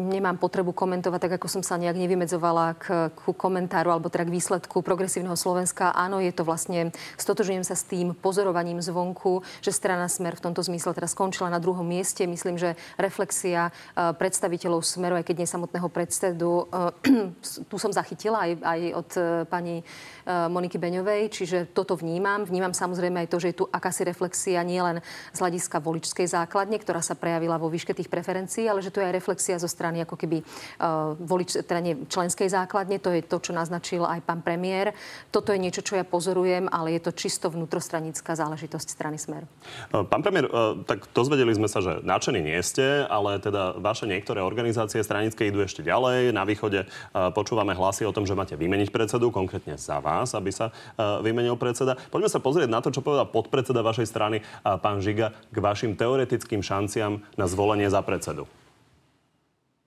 Nemám 0.09 0.41
potrebu 0.41 0.73
komentovať, 0.73 1.29
tak 1.29 1.33
ako 1.37 1.47
som 1.49 1.63
sa 1.63 1.77
nejak 1.77 1.97
nevymedzovala 2.01 2.67
k, 2.81 3.13
k 3.13 3.21
komentáru 3.37 3.93
alebo 3.93 4.09
teda 4.09 4.25
k 4.25 4.33
výsledku 4.33 4.81
progresívneho 4.81 5.37
Slovenska. 5.37 5.93
Áno, 5.93 6.25
je 6.25 6.33
to 6.33 6.41
vlastne, 6.49 6.89
stotožujem 7.21 7.61
sa 7.69 7.77
s 7.77 7.85
tým 7.85 8.17
pozorovaním 8.17 8.81
zvonku, 8.81 9.45
že 9.61 9.77
strana 9.77 10.09
Smer 10.09 10.41
v 10.41 10.45
tomto 10.49 10.65
zmysle 10.65 10.97
teda 10.97 11.09
skončila 11.11 11.53
na 11.53 11.61
druhom 11.61 11.85
mieste. 11.85 12.25
Myslím, 12.25 12.57
že 12.57 12.73
reflexia 12.97 13.69
predstaviteľov 13.95 14.81
Smeru, 14.81 15.21
aj 15.21 15.29
keď 15.29 15.37
nie 15.45 15.49
samotného 15.49 15.89
predsedu, 15.93 16.65
tu 17.71 17.77
som 17.77 17.93
zachytila 17.93 18.49
aj, 18.49 18.53
aj 18.65 18.81
od 18.97 19.09
pani 19.53 19.85
Moniky 20.27 20.81
Beňovej, 20.81 21.29
čiže 21.29 21.59
toto 21.71 21.95
vnímam. 21.95 22.43
Vnímam 22.43 22.73
samozrejme 22.73 23.27
aj 23.27 23.31
to, 23.31 23.39
že 23.39 23.49
je 23.53 23.59
tu 23.63 23.65
akási 23.69 24.03
reflexia 24.03 24.65
nielen 24.65 25.05
z 25.33 25.39
hľadiska 25.39 25.83
voličskej 25.83 26.27
základne, 26.29 26.77
ktorá 26.79 27.01
sa 27.01 27.17
prejavila 27.17 27.57
vo 27.57 27.73
výške 27.73 27.97
tých 27.97 28.13
preferencií, 28.13 28.69
ale 28.69 28.85
že 28.85 28.93
to 28.93 29.01
je 29.01 29.09
aj 29.09 29.15
reflexia 29.17 29.57
zo 29.57 29.71
strany 29.71 30.03
ako 30.05 30.15
keby 30.15 30.43
uh, 30.43 31.17
volič, 31.17 31.65
teda 31.65 31.81
nie, 31.81 31.95
členskej 32.07 32.51
základne. 32.51 32.99
To 33.03 33.11
je 33.15 33.25
to, 33.25 33.39
čo 33.41 33.53
naznačil 33.57 34.05
aj 34.07 34.23
pán 34.23 34.45
premiér. 34.45 34.93
Toto 35.31 35.55
je 35.55 35.63
niečo, 35.63 35.83
čo 35.83 35.97
ja 35.97 36.05
pozorujem, 36.05 36.69
ale 36.71 36.99
je 36.99 37.09
to 37.09 37.13
čisto 37.17 37.49
vnútrostranická 37.49 38.37
záležitosť 38.37 38.89
strany 38.91 39.17
Smer. 39.17 39.49
Pán 39.91 40.21
premiér, 40.21 40.51
tak 40.85 41.09
dozvedeli 41.15 41.55
sme 41.55 41.71
sa, 41.71 41.81
že 41.81 42.03
nadšení 42.05 42.43
nie 42.43 42.61
ste, 42.61 43.07
ale 43.07 43.39
teda 43.41 43.79
vaše 43.81 44.05
niektoré 44.05 44.43
organizácie 44.43 45.01
stranické 45.01 45.49
idú 45.49 45.63
ešte 45.63 45.81
ďalej. 45.81 46.35
Na 46.35 46.45
východe 46.45 46.85
počúvame 47.33 47.73
hlasy 47.73 48.05
o 48.05 48.13
tom, 48.13 48.27
že 48.27 48.37
máte 48.37 48.59
vymeniť 48.59 48.91
predsedu, 48.91 49.31
konkrétne 49.31 49.79
za 49.79 50.03
vás, 50.03 50.35
aby 50.35 50.51
sa 50.51 50.75
vymenil 50.99 51.57
predseda. 51.57 51.97
Poďme 52.11 52.29
sa 52.33 52.43
pozrieť 52.43 52.69
na 52.69 52.81
to, 52.83 52.91
čo 52.91 53.05
povedal 53.05 53.29
podpredseda 53.31 53.85
vašej 53.85 54.07
strany, 54.09 54.43
pán 54.63 54.99
Žiga, 55.07 55.31
k 55.55 55.59
vašim 55.63 55.95
teoretickým 55.95 56.67
šanciam 56.67 57.23
na 57.39 57.47
zvolenie 57.47 57.87
za 57.87 58.03
predsedu. 58.03 58.51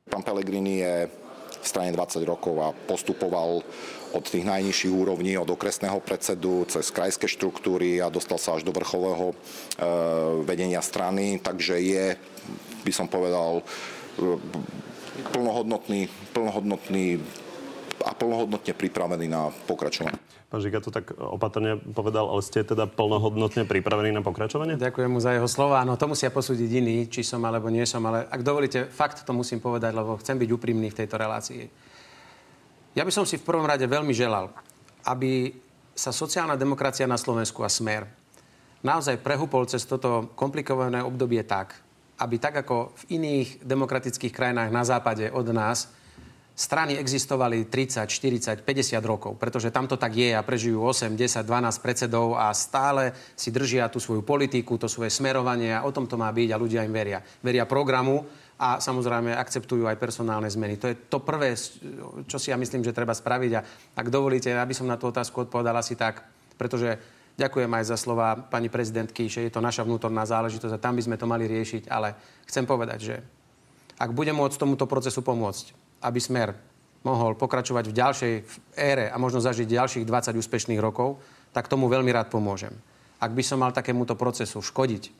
Pán 0.07 0.23
Pellegrini 0.23 0.79
je 0.79 0.95
v 1.59 1.65
strane 1.67 1.91
20 1.91 2.23
rokov 2.23 2.55
a 2.63 2.71
postupoval 2.71 3.59
od 4.15 4.23
tých 4.23 4.47
najnižších 4.47 4.95
úrovní, 4.95 5.35
od 5.35 5.51
okresného 5.51 5.99
predsedu 5.99 6.63
cez 6.71 6.87
krajské 6.87 7.27
štruktúry 7.27 7.99
a 7.99 8.07
dostal 8.07 8.39
sa 8.39 8.55
až 8.55 8.63
do 8.63 8.71
vrcholého 8.71 9.35
e, 9.35 9.35
vedenia 10.47 10.79
strany, 10.79 11.35
takže 11.43 11.75
je, 11.83 12.15
by 12.87 12.91
som 12.95 13.11
povedal, 13.11 13.59
e, 13.59 13.63
plnohodnotný, 15.35 16.07
plnohodnotný 16.31 17.19
a 18.03 18.11
plnohodnotne 18.15 18.73
pripravený 18.75 19.25
na 19.27 19.51
pokračovanie. 19.67 20.17
Pán 20.49 20.65
Žiga 20.65 20.81
to 20.81 20.89
tak 20.89 21.13
opatrne 21.13 21.77
povedal, 21.77 22.25
ale 22.25 22.41
ste 22.41 22.65
teda 22.65 22.89
plnohodnotne 22.89 23.69
pripravení 23.69 24.09
na 24.09 24.25
pokračovanie? 24.25 24.81
Ďakujem 24.81 25.11
mu 25.13 25.21
za 25.21 25.37
jeho 25.37 25.45
slova. 25.45 25.85
No 25.85 25.93
to 25.93 26.09
musia 26.09 26.33
posúdiť 26.33 26.69
iní, 26.73 27.05
či 27.05 27.21
som 27.21 27.37
alebo 27.45 27.69
nie 27.69 27.85
som, 27.85 28.01
ale 28.09 28.25
ak 28.25 28.41
dovolíte, 28.41 28.89
fakt 28.89 29.21
to 29.21 29.29
musím 29.29 29.61
povedať, 29.61 29.93
lebo 29.93 30.17
chcem 30.17 30.41
byť 30.41 30.49
úprimný 30.49 30.89
v 30.89 30.97
tejto 31.05 31.21
relácii. 31.21 31.69
Ja 32.97 33.05
by 33.05 33.13
som 33.13 33.29
si 33.29 33.37
v 33.37 33.45
prvom 33.45 33.69
rade 33.69 33.85
veľmi 33.85 34.09
želal, 34.09 34.49
aby 35.05 35.53
sa 35.93 36.09
sociálna 36.09 36.57
demokracia 36.57 37.05
na 37.05 37.21
Slovensku 37.21 37.61
a 37.61 37.69
smer 37.69 38.09
naozaj 38.81 39.21
prehúpol 39.21 39.69
cez 39.69 39.85
toto 39.85 40.33
komplikované 40.33 41.05
obdobie 41.05 41.45
tak, 41.45 41.77
aby 42.17 42.41
tak 42.41 42.65
ako 42.65 42.95
v 43.05 43.21
iných 43.21 43.61
demokratických 43.61 44.33
krajinách 44.33 44.73
na 44.73 44.81
západe 44.81 45.29
od 45.29 45.45
nás 45.53 45.93
strany 46.59 46.99
existovali 46.99 47.71
30, 47.71 48.03
40, 48.03 48.67
50 48.67 48.99
rokov, 49.07 49.39
pretože 49.39 49.71
tam 49.71 49.87
to 49.87 49.95
tak 49.95 50.11
je 50.11 50.35
a 50.35 50.43
prežijú 50.43 50.83
8, 50.83 51.15
10, 51.15 51.47
12 51.47 51.79
predsedov 51.79 52.35
a 52.35 52.51
stále 52.51 53.15
si 53.39 53.47
držia 53.47 53.87
tú 53.87 54.03
svoju 54.03 54.27
politiku, 54.27 54.75
to 54.75 54.91
svoje 54.91 55.07
smerovanie 55.07 55.71
a 55.71 55.87
o 55.87 55.95
tom 55.95 56.03
to 56.03 56.19
má 56.19 56.27
byť 56.27 56.49
a 56.51 56.59
ľudia 56.59 56.83
im 56.83 56.91
veria. 56.91 57.23
Veria 57.39 57.63
programu 57.63 58.27
a 58.59 58.83
samozrejme 58.83 59.31
akceptujú 59.39 59.87
aj 59.87 59.95
personálne 59.95 60.51
zmeny. 60.51 60.75
To 60.83 60.91
je 60.91 60.99
to 61.07 61.23
prvé, 61.23 61.55
čo 62.27 62.35
si 62.35 62.51
ja 62.51 62.59
myslím, 62.59 62.83
že 62.83 62.91
treba 62.91 63.15
spraviť 63.15 63.51
a 63.55 63.63
ak 63.95 64.11
dovolíte, 64.11 64.51
aby 64.51 64.75
som 64.75 64.83
na 64.83 64.99
tú 64.99 65.07
otázku 65.07 65.47
odpovedal 65.47 65.79
asi 65.79 65.95
tak, 65.95 66.27
pretože 66.59 67.19
Ďakujem 67.39 67.71
aj 67.71 67.85
za 67.87 67.95
slova 67.95 68.35
pani 68.35 68.67
prezidentky, 68.67 69.31
že 69.31 69.47
je 69.47 69.51
to 69.55 69.63
naša 69.63 69.87
vnútorná 69.87 70.27
záležitosť 70.27 70.75
a 70.75 70.83
tam 70.83 70.99
by 70.99 71.07
sme 71.07 71.15
to 71.15 71.23
mali 71.23 71.47
riešiť, 71.47 71.87
ale 71.87 72.11
chcem 72.43 72.67
povedať, 72.67 72.99
že 72.99 73.15
ak 73.95 74.11
budem 74.11 74.35
môcť 74.35 74.59
tomuto 74.59 74.83
procesu 74.83 75.23
pomôcť, 75.23 75.71
aby 76.03 76.19
Smer 76.19 76.55
mohol 77.03 77.35
pokračovať 77.39 77.85
v 77.87 77.95
ďalšej 77.95 78.33
ére 78.75 79.07
a 79.07 79.15
možno 79.15 79.39
zažiť 79.39 79.67
ďalších 79.67 80.05
20 80.05 80.35
úspešných 80.35 80.83
rokov, 80.83 81.19
tak 81.55 81.71
tomu 81.71 81.87
veľmi 81.87 82.11
rád 82.11 82.27
pomôžem. 82.27 82.75
Ak 83.19 83.31
by 83.35 83.43
som 83.43 83.59
mal 83.59 83.75
takémuto 83.75 84.15
procesu 84.15 84.59
škodiť, 84.59 85.11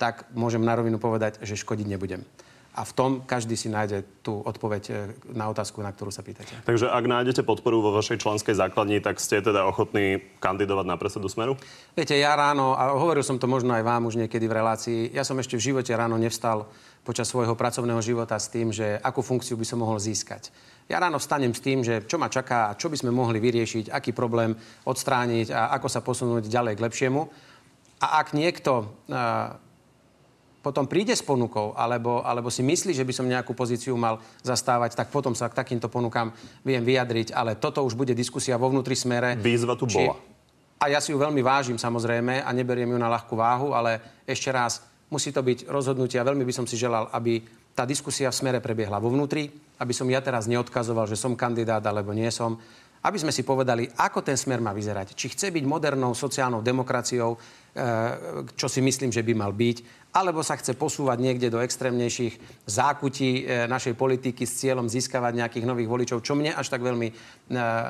tak 0.00 0.28
môžem 0.32 0.64
na 0.64 0.76
rovinu 0.76 0.96
povedať, 0.96 1.44
že 1.44 1.60
škodiť 1.60 1.86
nebudem. 1.88 2.24
A 2.70 2.86
v 2.86 2.92
tom 2.94 3.10
každý 3.26 3.58
si 3.58 3.66
nájde 3.66 4.06
tú 4.22 4.38
odpoveď 4.46 4.82
e, 4.86 4.92
na 5.34 5.50
otázku, 5.50 5.82
na 5.82 5.90
ktorú 5.90 6.14
sa 6.14 6.22
pýtate. 6.22 6.54
Takže 6.62 6.86
ak 6.86 7.02
nájdete 7.02 7.42
podporu 7.42 7.82
vo 7.82 7.90
vašej 7.90 8.22
členskej 8.22 8.54
základni, 8.54 9.02
tak 9.02 9.18
ste 9.18 9.42
teda 9.42 9.66
ochotní 9.66 10.22
kandidovať 10.38 10.86
na 10.86 10.94
predsedu 10.94 11.26
Smeru? 11.26 11.58
Viete, 11.98 12.14
ja 12.14 12.38
ráno, 12.38 12.78
a 12.78 12.94
hovoril 12.94 13.26
som 13.26 13.42
to 13.42 13.50
možno 13.50 13.74
aj 13.74 13.82
vám 13.82 14.06
už 14.06 14.22
niekedy 14.22 14.46
v 14.46 14.54
relácii, 14.54 15.00
ja 15.10 15.26
som 15.26 15.34
ešte 15.42 15.58
v 15.58 15.66
živote 15.74 15.90
ráno 15.90 16.14
nevstal 16.14 16.70
počas 17.02 17.26
svojho 17.26 17.58
pracovného 17.58 17.98
života 17.98 18.38
s 18.38 18.52
tým, 18.52 18.70
že 18.70 19.02
akú 19.02 19.18
funkciu 19.18 19.58
by 19.58 19.66
som 19.66 19.82
mohol 19.82 19.98
získať. 19.98 20.54
Ja 20.90 20.98
ráno 20.98 21.22
vstanem 21.22 21.54
s 21.54 21.62
tým, 21.62 21.86
že 21.86 22.02
čo 22.06 22.18
ma 22.18 22.26
čaká 22.26 22.74
čo 22.74 22.90
by 22.90 22.98
sme 22.98 23.14
mohli 23.14 23.38
vyriešiť, 23.38 23.90
aký 23.90 24.10
problém 24.14 24.54
odstrániť 24.86 25.54
a 25.54 25.74
ako 25.78 25.86
sa 25.86 26.02
posunúť 26.02 26.50
ďalej 26.50 26.74
k 26.78 26.84
lepšiemu. 26.86 27.22
A 28.00 28.06
ak 28.22 28.34
niekto 28.34 28.90
uh, 29.06 29.54
potom 30.60 30.84
príde 30.84 31.16
s 31.16 31.24
ponukou, 31.24 31.72
alebo, 31.72 32.20
alebo 32.20 32.52
si 32.52 32.60
myslí, 32.60 32.92
že 32.92 33.04
by 33.04 33.12
som 33.16 33.26
nejakú 33.28 33.56
pozíciu 33.56 33.96
mal 33.96 34.20
zastávať, 34.44 34.92
tak 34.92 35.08
potom 35.08 35.32
sa 35.32 35.48
k 35.48 35.56
takýmto 35.56 35.88
ponukám 35.88 36.32
viem 36.60 36.84
vyjadriť. 36.84 37.32
Ale 37.32 37.56
toto 37.56 37.80
už 37.80 37.96
bude 37.96 38.12
diskusia 38.12 38.60
vo 38.60 38.68
vnútri 38.68 38.94
smere. 38.94 39.40
Výzva 39.40 39.74
tu 39.74 39.88
či... 39.88 40.04
bola. 40.04 40.20
A 40.80 40.88
ja 40.88 40.96
si 40.96 41.12
ju 41.12 41.20
veľmi 41.20 41.44
vážim 41.44 41.76
samozrejme 41.76 42.40
a 42.40 42.48
neberiem 42.56 42.88
ju 42.88 42.98
na 43.00 43.12
ľahkú 43.12 43.36
váhu, 43.36 43.76
ale 43.76 44.00
ešte 44.24 44.48
raz, 44.48 44.80
Musí 45.10 45.34
to 45.34 45.42
byť 45.42 45.66
rozhodnutie 45.66 46.22
a 46.22 46.26
veľmi 46.26 46.46
by 46.46 46.54
som 46.54 46.66
si 46.70 46.78
želal, 46.78 47.10
aby 47.10 47.42
tá 47.74 47.82
diskusia 47.82 48.30
v 48.30 48.38
smere 48.38 48.58
prebiehla 48.62 49.02
vo 49.02 49.10
vnútri, 49.10 49.50
aby 49.82 49.90
som 49.90 50.06
ja 50.06 50.22
teraz 50.22 50.46
neodkazoval, 50.46 51.10
že 51.10 51.18
som 51.18 51.34
kandidát 51.34 51.82
alebo 51.82 52.14
nie 52.14 52.30
som, 52.30 52.54
aby 53.02 53.18
sme 53.18 53.34
si 53.34 53.42
povedali, 53.42 53.90
ako 53.90 54.22
ten 54.22 54.38
smer 54.38 54.62
má 54.62 54.70
vyzerať. 54.70 55.18
Či 55.18 55.34
chce 55.34 55.46
byť 55.50 55.64
modernou 55.66 56.14
sociálnou 56.14 56.62
demokraciou, 56.62 57.34
eh, 57.34 58.44
čo 58.54 58.70
si 58.70 58.78
myslím, 58.78 59.10
že 59.10 59.26
by 59.26 59.34
mal 59.34 59.50
byť, 59.50 59.99
alebo 60.10 60.42
sa 60.42 60.58
chce 60.58 60.74
posúvať 60.74 61.22
niekde 61.22 61.54
do 61.54 61.62
extrémnejších 61.62 62.66
zákutí 62.66 63.30
eh, 63.30 63.70
našej 63.70 63.94
politiky 63.94 64.42
s 64.42 64.58
cieľom 64.62 64.90
získavať 64.90 65.32
nejakých 65.38 65.68
nových 65.68 65.90
voličov, 65.90 66.26
čo 66.26 66.34
mne 66.34 66.54
až 66.54 66.66
tak 66.66 66.82
veľmi 66.82 67.08
eh, 67.10 67.14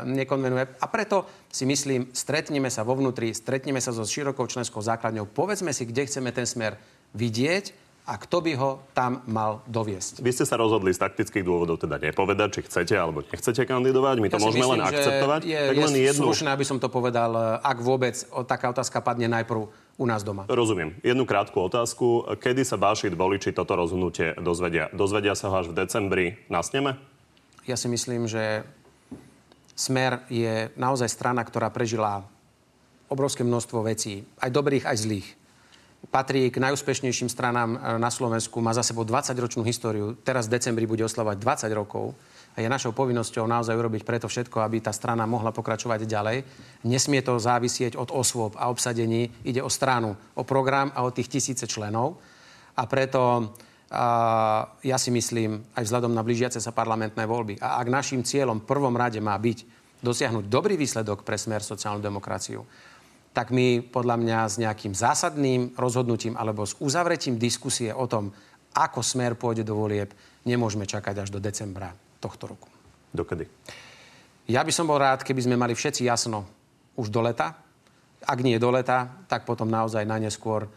nekonvenuje. 0.05 0.81
A 0.81 0.87
preto 0.89 1.25
si 1.49 1.65
myslím, 1.65 2.13
stretneme 2.13 2.69
sa 2.69 2.85
vo 2.85 2.97
vnútri, 2.97 3.33
stretneme 3.33 3.81
sa 3.81 3.97
so 3.97 4.05
širokou 4.05 4.45
členskou 4.45 4.85
základňou, 4.85 5.29
povedzme 5.33 5.73
si, 5.73 5.89
kde 5.89 6.09
chceme 6.09 6.31
ten 6.31 6.45
smer 6.45 6.77
vidieť 7.17 7.91
a 8.11 8.19
kto 8.19 8.43
by 8.43 8.53
ho 8.59 8.71
tam 8.91 9.23
mal 9.31 9.63
doviesť. 9.71 10.19
Vy 10.25 10.33
ste 10.35 10.43
sa 10.49 10.59
rozhodli 10.59 10.91
z 10.91 10.99
taktických 10.99 11.47
dôvodov 11.47 11.79
teda 11.79 12.01
nepovedať, 12.01 12.49
či 12.59 12.61
chcete 12.67 12.95
alebo 12.99 13.23
nechcete 13.23 13.63
kandidovať. 13.63 14.17
My 14.19 14.29
to 14.33 14.41
ja 14.41 14.43
môžeme 14.43 14.67
myslím, 14.67 14.75
len 14.75 14.83
akceptovať. 14.83 15.41
Je, 15.47 15.61
tak 15.61 15.77
je 15.77 15.85
len 15.87 15.97
jednu... 16.11 16.25
slušné, 16.27 16.49
aby 16.51 16.65
som 16.67 16.83
to 16.83 16.89
povedal, 16.91 17.61
ak 17.61 17.79
vôbec 17.79 18.19
taká 18.51 18.73
otázka 18.73 18.99
padne 19.05 19.31
najprv 19.31 19.69
u 20.01 20.09
nás 20.09 20.25
doma. 20.25 20.49
Rozumiem. 20.49 20.97
Jednu 21.05 21.29
krátku 21.29 21.61
otázku. 21.61 22.25
Kedy 22.41 22.65
sa 22.65 22.81
vaši 22.81 23.13
voliči 23.13 23.53
toto 23.53 23.77
rozhodnutie 23.77 24.33
dozvedia? 24.41 24.89
Dozvedia 24.97 25.37
sa 25.37 25.53
ho 25.53 25.61
až 25.61 25.69
v 25.69 25.77
decembri 25.77 26.27
na 26.49 26.65
sneme? 26.65 26.97
Ja 27.69 27.77
si 27.77 27.93
myslím, 27.93 28.25
že 28.25 28.65
Smer 29.81 30.29
je 30.29 30.69
naozaj 30.77 31.09
strana, 31.09 31.41
ktorá 31.41 31.73
prežila 31.73 32.21
obrovské 33.09 33.41
množstvo 33.41 33.81
vecí. 33.81 34.29
Aj 34.37 34.53
dobrých, 34.53 34.85
aj 34.85 34.97
zlých 35.01 35.29
patrí 36.09 36.49
k 36.49 36.57
najúspešnejším 36.57 37.29
stranám 37.29 37.77
e, 37.77 37.79
na 38.01 38.09
Slovensku, 38.09 38.57
má 38.65 38.73
za 38.73 38.81
sebou 38.81 39.05
20-ročnú 39.05 39.61
históriu. 39.69 40.17
Teraz 40.25 40.49
v 40.49 40.57
decembri 40.57 40.89
bude 40.89 41.05
oslavať 41.05 41.37
20 41.37 41.69
rokov. 41.77 42.17
Je 42.59 42.67
našou 42.67 42.91
povinnosťou 42.91 43.47
naozaj 43.47 43.79
urobiť 43.79 44.03
preto 44.03 44.27
všetko, 44.27 44.59
aby 44.61 44.83
tá 44.83 44.91
strana 44.91 45.23
mohla 45.25 45.55
pokračovať 45.55 46.03
ďalej. 46.03 46.39
Nesmie 46.85 47.23
to 47.23 47.39
závisieť 47.39 47.95
od 47.95 48.11
osôb 48.11 48.59
a 48.59 48.69
obsadení. 48.69 49.31
Ide 49.47 49.63
o 49.63 49.71
stranu, 49.71 50.19
o 50.35 50.43
program 50.43 50.91
a 50.93 51.07
o 51.07 51.15
tých 51.15 51.31
tisíce 51.31 51.65
členov. 51.71 52.19
A 52.75 52.85
preto 52.91 53.55
a 53.91 54.07
ja 54.87 54.95
si 55.03 55.11
myslím, 55.11 55.67
aj 55.75 55.83
vzhľadom 55.83 56.15
na 56.15 56.23
blížiace 56.23 56.63
sa 56.63 56.71
parlamentné 56.71 57.27
voľby. 57.27 57.59
A 57.59 57.83
ak 57.83 57.91
našim 57.91 58.23
cieľom 58.23 58.63
v 58.63 58.69
prvom 58.71 58.95
rade 58.95 59.19
má 59.19 59.35
byť 59.35 59.67
dosiahnuť 59.99 60.47
dobrý 60.47 60.79
výsledok 60.79 61.27
pre 61.27 61.35
smer 61.35 61.59
sociálnu 61.59 61.99
demokraciu, 61.99 62.63
tak 63.35 63.51
my 63.51 63.83
podľa 63.83 64.15
mňa 64.15 64.39
s 64.47 64.63
nejakým 64.63 64.95
zásadným 64.95 65.75
rozhodnutím 65.75 66.39
alebo 66.39 66.63
s 66.63 66.79
uzavretím 66.79 67.35
diskusie 67.35 67.91
o 67.91 68.07
tom, 68.07 68.31
ako 68.79 69.03
smer 69.03 69.35
pôjde 69.35 69.67
do 69.67 69.75
volieb, 69.75 70.15
nemôžeme 70.47 70.87
čakať 70.87 71.27
až 71.27 71.29
do 71.35 71.43
decembra 71.43 71.91
tohto 72.21 72.53
roku. 72.53 72.69
Dokedy? 73.11 73.49
Ja 74.47 74.63
by 74.63 74.73
som 74.75 74.87
bol 74.87 75.01
rád, 75.01 75.25
keby 75.25 75.47
sme 75.47 75.57
mali 75.57 75.75
všetci 75.75 76.07
jasno 76.07 76.45
už 76.95 77.09
do 77.11 77.25
leta. 77.25 77.57
Ak 78.21 78.39
nie 78.45 78.61
do 78.61 78.69
leta, 78.69 79.09
tak 79.27 79.49
potom 79.49 79.71
naozaj 79.73 80.05
najneskôr 80.05 80.67
e, 80.67 80.69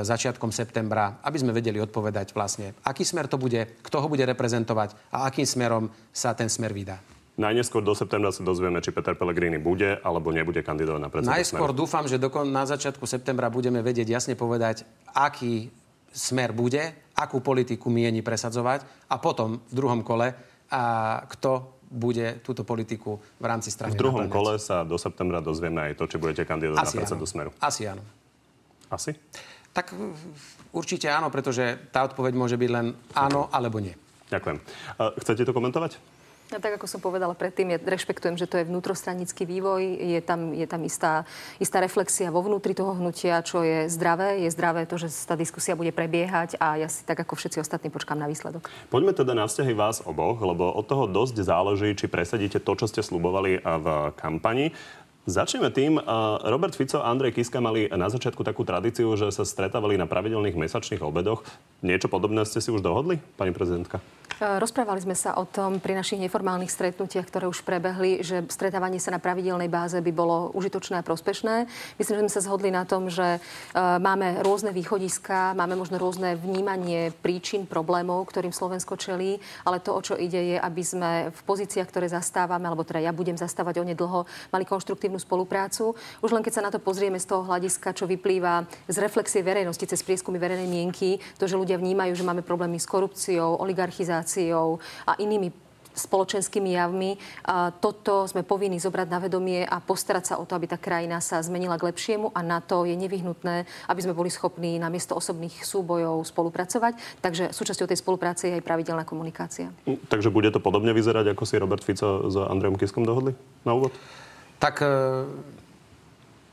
začiatkom 0.00 0.48
septembra, 0.48 1.20
aby 1.20 1.36
sme 1.36 1.52
vedeli 1.52 1.76
odpovedať 1.82 2.32
vlastne, 2.32 2.72
aký 2.86 3.04
smer 3.04 3.28
to 3.28 3.36
bude, 3.36 3.82
kto 3.84 3.96
ho 4.00 4.08
bude 4.08 4.24
reprezentovať 4.24 4.96
a 5.12 5.28
akým 5.28 5.44
smerom 5.44 5.92
sa 6.14 6.32
ten 6.32 6.48
smer 6.48 6.72
vydá. 6.72 6.96
Najneskôr 7.40 7.80
do 7.80 7.96
septembra 7.96 8.28
sa 8.36 8.44
dozvieme, 8.44 8.84
či 8.84 8.92
Peter 8.92 9.16
Pellegrini 9.16 9.56
bude 9.56 9.96
alebo 10.04 10.28
nebude 10.28 10.60
kandidovať 10.60 11.00
na 11.00 11.08
predsedu 11.08 11.32
Najskôr 11.32 11.72
smeru. 11.72 11.80
dúfam, 11.84 12.04
že 12.04 12.20
dokon, 12.20 12.48
na 12.52 12.68
začiatku 12.68 13.04
septembra 13.08 13.48
budeme 13.48 13.80
vedieť 13.80 14.12
jasne 14.12 14.34
povedať, 14.36 14.84
aký 15.16 15.72
smer 16.12 16.52
bude, 16.52 16.92
akú 17.16 17.40
politiku 17.40 17.88
mieni 17.88 18.20
presadzovať 18.20 18.84
a 19.08 19.16
potom 19.16 19.62
v 19.68 19.72
druhom 19.72 20.04
kole, 20.04 20.36
a 20.70 20.82
kto 21.26 21.76
bude 21.90 22.38
túto 22.46 22.62
politiku 22.62 23.18
v 23.42 23.44
rámci 23.50 23.74
strany 23.74 23.92
V 23.92 23.98
druhom 23.98 24.22
naplňať. 24.22 24.34
kole 24.38 24.54
sa 24.62 24.86
do 24.86 24.94
septembra 24.94 25.42
dozvieme 25.42 25.90
aj 25.90 25.98
to, 25.98 26.06
či 26.06 26.22
budete 26.22 26.46
kandidovať 26.46 26.86
na 26.86 26.92
predsedu. 27.02 27.26
Smeru. 27.26 27.50
Asi 27.58 27.90
áno. 27.90 28.06
Asi? 28.86 29.18
Tak 29.74 29.90
určite 30.70 31.10
áno, 31.10 31.30
pretože 31.34 31.78
tá 31.90 32.06
odpoveď 32.06 32.32
môže 32.38 32.54
byť 32.54 32.70
len 32.70 32.94
áno 33.14 33.50
alebo 33.50 33.82
nie. 33.82 33.94
Ďakujem. 34.30 34.58
Chcete 35.18 35.42
to 35.42 35.50
komentovať? 35.50 35.98
Ja, 36.50 36.58
tak 36.58 36.82
ako 36.82 36.90
som 36.90 36.98
povedala 36.98 37.30
predtým, 37.38 37.70
ja 37.70 37.78
rešpektujem, 37.78 38.34
že 38.34 38.50
to 38.50 38.58
je 38.58 38.66
vnútrostranický 38.66 39.46
vývoj, 39.46 40.02
je 40.02 40.18
tam, 40.18 40.50
je 40.50 40.66
tam 40.66 40.82
istá, 40.82 41.22
istá 41.62 41.78
reflexia 41.78 42.34
vo 42.34 42.42
vnútri 42.42 42.74
toho 42.74 42.90
hnutia, 42.98 43.38
čo 43.46 43.62
je 43.62 43.86
zdravé. 43.86 44.42
Je 44.42 44.50
zdravé 44.50 44.82
to, 44.90 44.98
že 44.98 45.14
tá 45.30 45.38
diskusia 45.38 45.78
bude 45.78 45.94
prebiehať 45.94 46.58
a 46.58 46.74
ja 46.74 46.90
si 46.90 47.06
tak 47.06 47.22
ako 47.22 47.38
všetci 47.38 47.62
ostatní 47.62 47.94
počkám 47.94 48.18
na 48.18 48.26
výsledok. 48.26 48.66
Poďme 48.90 49.14
teda 49.14 49.30
na 49.30 49.46
vzťahy 49.46 49.78
vás 49.78 50.02
oboch, 50.02 50.42
lebo 50.42 50.74
od 50.74 50.90
toho 50.90 51.06
dosť 51.06 51.38
záleží, 51.38 51.94
či 51.94 52.10
presadíte 52.10 52.58
to, 52.58 52.74
čo 52.74 52.90
ste 52.90 53.06
slubovali 53.06 53.62
v 53.62 53.86
kampani. 54.18 54.74
Začneme 55.30 55.70
tým. 55.70 56.02
Robert 56.42 56.74
Fico 56.74 56.98
a 56.98 57.14
Andrej 57.14 57.38
Kiska 57.38 57.62
mali 57.62 57.86
na 57.94 58.10
začiatku 58.10 58.42
takú 58.42 58.66
tradíciu, 58.66 59.14
že 59.14 59.30
sa 59.30 59.46
stretávali 59.46 59.94
na 59.94 60.10
pravidelných 60.10 60.58
mesačných 60.58 61.04
obedoch. 61.04 61.46
Niečo 61.80 62.12
podobné 62.12 62.44
ste 62.44 62.60
si 62.60 62.68
už 62.68 62.84
dohodli, 62.84 63.16
pani 63.40 63.56
prezidentka? 63.56 64.04
E, 64.40 64.56
rozprávali 64.56 65.04
sme 65.04 65.12
sa 65.12 65.36
o 65.36 65.44
tom 65.44 65.84
pri 65.84 65.92
našich 65.92 66.16
neformálnych 66.16 66.72
stretnutiach, 66.72 67.28
ktoré 67.28 67.44
už 67.44 67.60
prebehli, 67.60 68.24
že 68.24 68.40
stretávanie 68.48 68.96
sa 68.96 69.12
na 69.12 69.20
pravidelnej 69.20 69.68
báze 69.68 70.00
by 70.00 70.12
bolo 70.16 70.48
užitočné 70.56 70.96
a 70.96 71.04
prospešné. 71.04 71.68
Myslím, 72.00 72.14
že 72.16 72.22
sme 72.24 72.32
sa 72.32 72.44
zhodli 72.48 72.72
na 72.72 72.88
tom, 72.88 73.12
že 73.12 73.36
e, 73.36 73.40
máme 73.76 74.40
rôzne 74.40 74.72
východiska, 74.72 75.52
máme 75.52 75.76
možno 75.76 76.00
rôzne 76.00 76.40
vnímanie 76.40 77.12
príčin 77.20 77.68
problémov, 77.68 78.32
ktorým 78.32 78.48
Slovensko 78.52 78.96
čelí, 78.96 79.36
ale 79.68 79.84
to, 79.84 79.92
o 79.92 80.00
čo 80.00 80.16
ide, 80.16 80.40
je, 80.40 80.56
aby 80.56 80.80
sme 80.80 81.10
v 81.28 81.40
pozíciách, 81.44 81.88
ktoré 81.92 82.08
zastávame, 82.08 82.64
alebo 82.64 82.80
teda 82.80 83.04
ja 83.04 83.12
budem 83.12 83.36
zastávať 83.36 83.84
onedlho, 83.84 84.24
mali 84.48 84.64
konštruktívnu 84.64 85.20
spoluprácu. 85.20 85.92
Už 86.24 86.32
len 86.32 86.40
keď 86.40 86.52
sa 86.56 86.64
na 86.64 86.72
to 86.72 86.80
pozrieme 86.80 87.20
z 87.20 87.28
toho 87.28 87.44
hľadiska, 87.44 87.92
čo 87.92 88.08
vyplýva 88.08 88.64
z 88.88 88.96
reflexie 89.04 89.44
verejnosti 89.44 89.84
cez 89.84 90.00
prieskumy 90.00 90.40
verejnej 90.40 90.64
mienky, 90.64 91.20
to, 91.36 91.44
že 91.44 91.60
ľudia 91.60 91.69
vnímajú, 91.76 92.16
že 92.16 92.26
máme 92.26 92.42
problémy 92.42 92.80
s 92.80 92.88
korupciou, 92.88 93.60
oligarchizáciou, 93.60 94.80
a 95.06 95.14
inými 95.20 95.52
spoločenskými 95.94 96.78
javmi. 96.78 97.18
A 97.46 97.74
toto 97.74 98.24
sme 98.30 98.46
povinni 98.46 98.78
zobrať 98.78 99.08
na 99.10 99.18
vedomie 99.18 99.60
a 99.66 99.82
postarať 99.82 100.24
sa 100.32 100.34
o 100.38 100.46
to, 100.46 100.54
aby 100.54 100.70
tá 100.70 100.78
krajina 100.78 101.18
sa 101.18 101.42
zmenila 101.42 101.76
k 101.76 101.90
lepšiemu 101.90 102.30
a 102.32 102.40
na 102.40 102.62
to 102.62 102.86
je 102.86 102.94
nevyhnutné, 102.94 103.66
aby 103.90 104.00
sme 104.00 104.16
boli 104.16 104.30
schopní 104.30 104.78
namiesto 104.78 105.18
osobných 105.18 105.66
súbojov 105.66 106.22
spolupracovať. 106.24 107.20
Takže 107.20 107.50
súčasťou 107.50 107.90
tej 107.90 107.98
spolupráce 107.98 108.48
je 108.48 108.56
aj 108.58 108.66
pravidelná 108.66 109.02
komunikácia. 109.02 109.74
Takže 110.08 110.30
bude 110.30 110.48
to 110.54 110.62
podobne 110.62 110.94
vyzerať, 110.94 111.34
ako 111.34 111.44
si 111.44 111.60
Robert 111.60 111.82
Fico 111.82 112.30
s 112.30 112.36
Andrejom 112.38 112.78
Kiskom 112.78 113.02
dohodli 113.02 113.34
na 113.66 113.74
úvod? 113.74 113.92
Tak 114.60 114.84
e, 114.84 114.88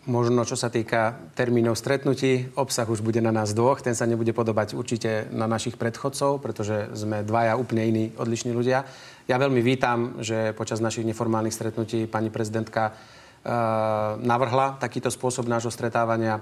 Možno, 0.07 0.47
čo 0.47 0.55
sa 0.55 0.71
týka 0.71 1.19
termínov 1.35 1.75
stretnutí, 1.75 2.55
obsah 2.55 2.87
už 2.87 3.03
bude 3.03 3.19
na 3.19 3.35
nás 3.35 3.51
dvoch. 3.51 3.83
Ten 3.83 3.91
sa 3.91 4.07
nebude 4.07 4.31
podobať 4.31 4.71
určite 4.71 5.27
na 5.35 5.51
našich 5.51 5.75
predchodcov, 5.75 6.39
pretože 6.39 6.95
sme 6.95 7.27
dvaja 7.27 7.59
úplne 7.59 7.83
iní, 7.83 8.05
odlišní 8.15 8.55
ľudia. 8.55 8.87
Ja 9.27 9.35
veľmi 9.35 9.59
vítam, 9.59 10.15
že 10.23 10.55
počas 10.55 10.79
našich 10.79 11.03
neformálnych 11.03 11.51
stretnutí 11.51 12.07
pani 12.07 12.31
prezidentka 12.31 12.95
uh, 12.95 14.15
navrhla 14.23 14.79
takýto 14.79 15.11
spôsob 15.11 15.43
nášho 15.51 15.75
stretávania. 15.75 16.39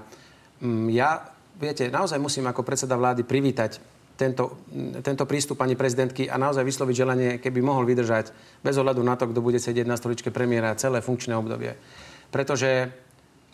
Um, 0.62 0.86
ja, 0.86 1.34
viete, 1.58 1.90
naozaj 1.90 2.22
musím 2.22 2.46
ako 2.46 2.62
predseda 2.62 2.94
vlády 2.94 3.26
privítať 3.26 3.82
tento, 4.14 4.62
tento 5.02 5.26
prístup 5.26 5.58
pani 5.58 5.74
prezidentky 5.74 6.30
a 6.30 6.38
naozaj 6.38 6.62
vysloviť 6.62 6.94
želanie, 6.94 7.30
keby 7.42 7.66
mohol 7.66 7.82
vydržať 7.82 8.30
bez 8.62 8.78
ohľadu 8.78 9.02
na 9.02 9.18
to, 9.18 9.26
kto 9.26 9.42
bude 9.42 9.58
sedieť 9.58 9.90
na 9.90 9.98
stoličke 9.98 10.30
premiéra 10.30 10.78
celé 10.78 11.02
funkčné 11.02 11.34
obdobie. 11.34 11.74
Pretože 12.30 13.05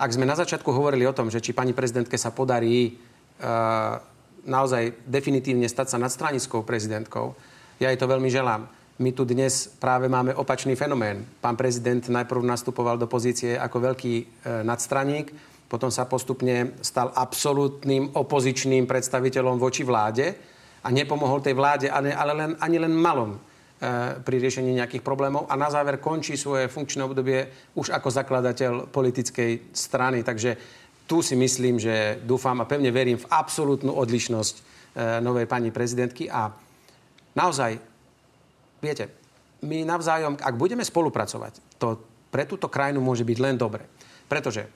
ak 0.03 0.19
sme 0.19 0.27
na 0.27 0.35
začiatku 0.35 0.67
hovorili 0.75 1.07
o 1.07 1.15
tom, 1.15 1.31
že 1.31 1.39
či 1.39 1.55
pani 1.55 1.71
prezidentke 1.71 2.19
sa 2.19 2.35
podarí 2.35 2.91
uh, 2.91 4.03
naozaj 4.43 5.07
definitívne 5.07 5.71
stať 5.71 5.95
sa 5.95 6.03
nadstranickou 6.03 6.67
prezidentkou, 6.67 7.39
ja 7.79 7.95
jej 7.95 7.99
to 8.03 8.11
veľmi 8.11 8.27
želám. 8.27 8.67
My 8.99 9.15
tu 9.15 9.23
dnes 9.23 9.71
práve 9.79 10.11
máme 10.11 10.35
opačný 10.35 10.75
fenomén. 10.75 11.23
Pán 11.39 11.55
prezident 11.55 12.03
najprv 12.03 12.43
nastupoval 12.43 12.99
do 12.99 13.07
pozície 13.07 13.55
ako 13.55 13.91
veľký 13.91 14.15
e, 14.15 14.25
nadstraník, 14.63 15.33
potom 15.67 15.89
sa 15.89 16.07
postupne 16.07 16.77
stal 16.85 17.11
absolútnym 17.15 18.13
opozičným 18.13 18.85
predstaviteľom 18.87 19.57
voči 19.59 19.83
vláde 19.83 20.37
a 20.85 20.93
nepomohol 20.93 21.43
tej 21.43 21.57
vláde, 21.57 21.87
ale, 21.91 22.15
ale 22.15 22.33
len, 22.37 22.51
ani 22.61 22.77
len 22.79 22.93
malom 22.95 23.41
E, 23.41 23.52
pri 24.23 24.37
riešení 24.39 24.79
nejakých 24.79 25.03
problémov 25.03 25.51
a 25.51 25.59
na 25.59 25.67
záver 25.67 25.99
končí 25.99 26.39
svoje 26.39 26.71
funkčné 26.71 27.03
obdobie 27.03 27.51
už 27.75 27.91
ako 27.91 28.15
zakladateľ 28.15 28.87
politickej 28.95 29.75
strany. 29.75 30.23
Takže 30.23 30.55
tu 31.11 31.19
si 31.19 31.35
myslím, 31.35 31.83
že 31.83 32.23
dúfam 32.23 32.55
a 32.63 32.69
pevne 32.71 32.95
verím 32.95 33.19
v 33.19 33.27
absolútnu 33.27 33.91
odlišnosť 33.91 34.55
e, 34.55 34.63
novej 35.19 35.51
pani 35.51 35.75
prezidentky 35.75 36.31
a 36.31 36.55
naozaj, 37.35 37.75
viete, 38.79 39.11
my 39.67 39.83
navzájom, 39.83 40.39
ak 40.39 40.55
budeme 40.55 40.87
spolupracovať, 40.87 41.77
to 41.83 41.99
pre 42.31 42.47
túto 42.47 42.71
krajinu 42.71 43.03
môže 43.03 43.27
byť 43.27 43.39
len 43.43 43.59
dobre. 43.59 43.83
Pretože 44.31 44.71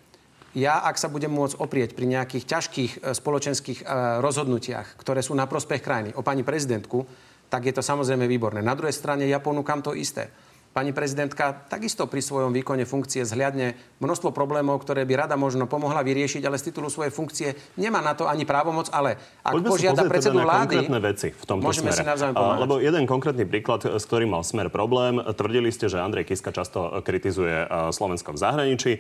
ja, 0.59 0.83
ak 0.83 0.99
sa 0.99 1.07
budem 1.07 1.31
môcť 1.31 1.63
oprieť 1.63 1.95
pri 1.95 2.11
nejakých 2.11 2.45
ťažkých 2.45 2.93
e, 2.99 3.15
spoločenských 3.15 3.87
rozhodnutiach, 4.19 4.99
ktoré 4.99 5.23
sú 5.23 5.31
na 5.39 5.47
prospech 5.47 5.79
krajiny, 5.79 6.11
o 6.19 6.27
pani 6.27 6.43
prezidentku, 6.43 7.07
tak 7.49 7.67
je 7.67 7.75
to 7.75 7.83
samozrejme 7.83 8.27
výborné. 8.27 8.61
Na 8.63 8.75
druhej 8.75 8.95
strane 8.95 9.27
ja 9.27 9.39
ponúkam 9.39 9.83
to 9.83 9.95
isté. 9.97 10.29
Pani 10.77 10.93
prezidentka 10.93 11.57
takisto 11.73 12.05
pri 12.05 12.21
svojom 12.21 12.53
výkone 12.53 12.85
funkcie 12.85 13.25
zhliadne 13.25 13.97
množstvo 13.97 14.29
problémov, 14.29 14.77
ktoré 14.85 15.09
by 15.09 15.25
rada 15.25 15.33
možno 15.33 15.65
pomohla 15.65 16.05
vyriešiť, 16.05 16.45
ale 16.45 16.61
z 16.61 16.69
titulu 16.69 16.93
svojej 16.93 17.09
funkcie 17.09 17.57
nemá 17.81 18.05
na 18.05 18.13
to 18.13 18.29
ani 18.29 18.45
právomoc, 18.45 18.93
ale 18.93 19.17
ak 19.41 19.57
Poďme 19.57 19.73
požiada 19.73 20.05
predsedu 20.05 20.37
teda 20.37 20.45
vlády, 20.45 20.77
konkrétne 20.77 21.01
veci 21.01 21.29
v 21.33 21.45
tomto 21.49 21.65
môžeme 21.65 21.89
smere. 21.89 21.97
si 21.97 22.05
navzájom 22.05 22.35
pomáhať. 22.37 22.61
Lebo 22.61 22.75
jeden 22.85 23.05
konkrétny 23.09 23.45
príklad, 23.49 23.89
s 23.89 24.05
ktorým 24.05 24.37
mal 24.37 24.45
smer 24.45 24.69
problém, 24.69 25.17
tvrdili 25.17 25.73
ste, 25.73 25.89
že 25.89 25.97
Andrej 25.97 26.29
Kiska 26.29 26.53
často 26.53 27.01
kritizuje 27.01 27.57
Slovensko 27.97 28.37
v 28.37 28.39
zahraničí. 28.45 28.93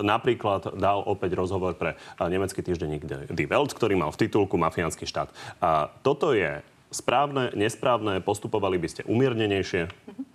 Napríklad 0.00 0.72
dal 0.80 1.04
opäť 1.04 1.36
rozhovor 1.36 1.76
pre 1.76 2.00
nemecký 2.16 2.64
týždenník 2.64 3.04
Die 3.28 3.44
Welt, 3.44 3.76
ktorý 3.76 3.92
mal 3.92 4.08
v 4.08 4.24
titulku 4.24 4.56
Mafiánsky 4.56 5.04
štát. 5.04 5.28
Toto 6.00 6.32
je 6.32 6.64
správne, 6.94 7.50
nesprávne, 7.58 8.22
postupovali 8.22 8.78
by 8.78 8.88
ste 8.88 9.02
umiernenejšie? 9.04 9.90
Mm-hmm. 9.90 10.33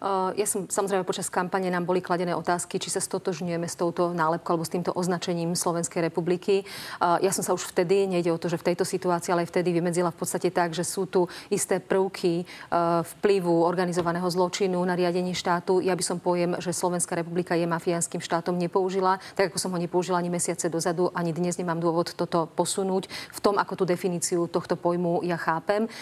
Uh, 0.00 0.32
ja 0.32 0.48
som 0.48 0.64
samozrejme 0.64 1.04
počas 1.04 1.28
kampane 1.28 1.68
nám 1.68 1.84
boli 1.84 2.00
kladené 2.00 2.32
otázky, 2.32 2.80
či 2.80 2.88
sa 2.88 3.04
stotožňujeme 3.04 3.68
s 3.68 3.76
touto 3.76 4.16
nálepkou 4.16 4.56
alebo 4.56 4.64
s 4.64 4.72
týmto 4.72 4.96
označením 4.96 5.52
Slovenskej 5.52 6.08
republiky. 6.08 6.64
Uh, 6.96 7.20
ja 7.20 7.28
som 7.36 7.44
sa 7.44 7.52
už 7.52 7.68
vtedy, 7.68 8.08
nejde 8.08 8.32
o 8.32 8.40
to, 8.40 8.48
že 8.48 8.56
v 8.56 8.72
tejto 8.72 8.88
situácii, 8.88 9.28
ale 9.28 9.44
aj 9.44 9.52
vtedy 9.52 9.76
vymedzila 9.76 10.08
v 10.08 10.24
podstate 10.24 10.48
tak, 10.48 10.72
že 10.72 10.88
sú 10.88 11.04
tu 11.04 11.28
isté 11.52 11.84
prvky 11.84 12.48
uh, 12.48 13.04
vplyvu 13.04 13.60
organizovaného 13.60 14.24
zločinu 14.32 14.80
na 14.88 14.96
riadení 14.96 15.36
štátu. 15.36 15.84
Ja 15.84 15.92
by 15.92 16.00
som 16.00 16.16
pojem, 16.16 16.56
že 16.64 16.72
Slovenská 16.72 17.20
republika 17.20 17.52
je 17.52 17.68
mafiánskym 17.68 18.24
štátom 18.24 18.56
nepoužila, 18.56 19.20
tak 19.36 19.52
ako 19.52 19.60
som 19.60 19.68
ho 19.68 19.76
nepoužila 19.76 20.16
ani 20.16 20.32
mesiace 20.32 20.72
dozadu, 20.72 21.12
ani 21.12 21.36
dnes 21.36 21.60
nemám 21.60 21.76
dôvod 21.76 22.16
toto 22.16 22.48
posunúť 22.56 23.04
v 23.36 23.38
tom, 23.44 23.60
ako 23.60 23.84
tú 23.84 23.84
definíciu 23.84 24.48
tohto 24.48 24.80
pojmu 24.80 25.20
ja 25.28 25.36
chápem. 25.36 25.92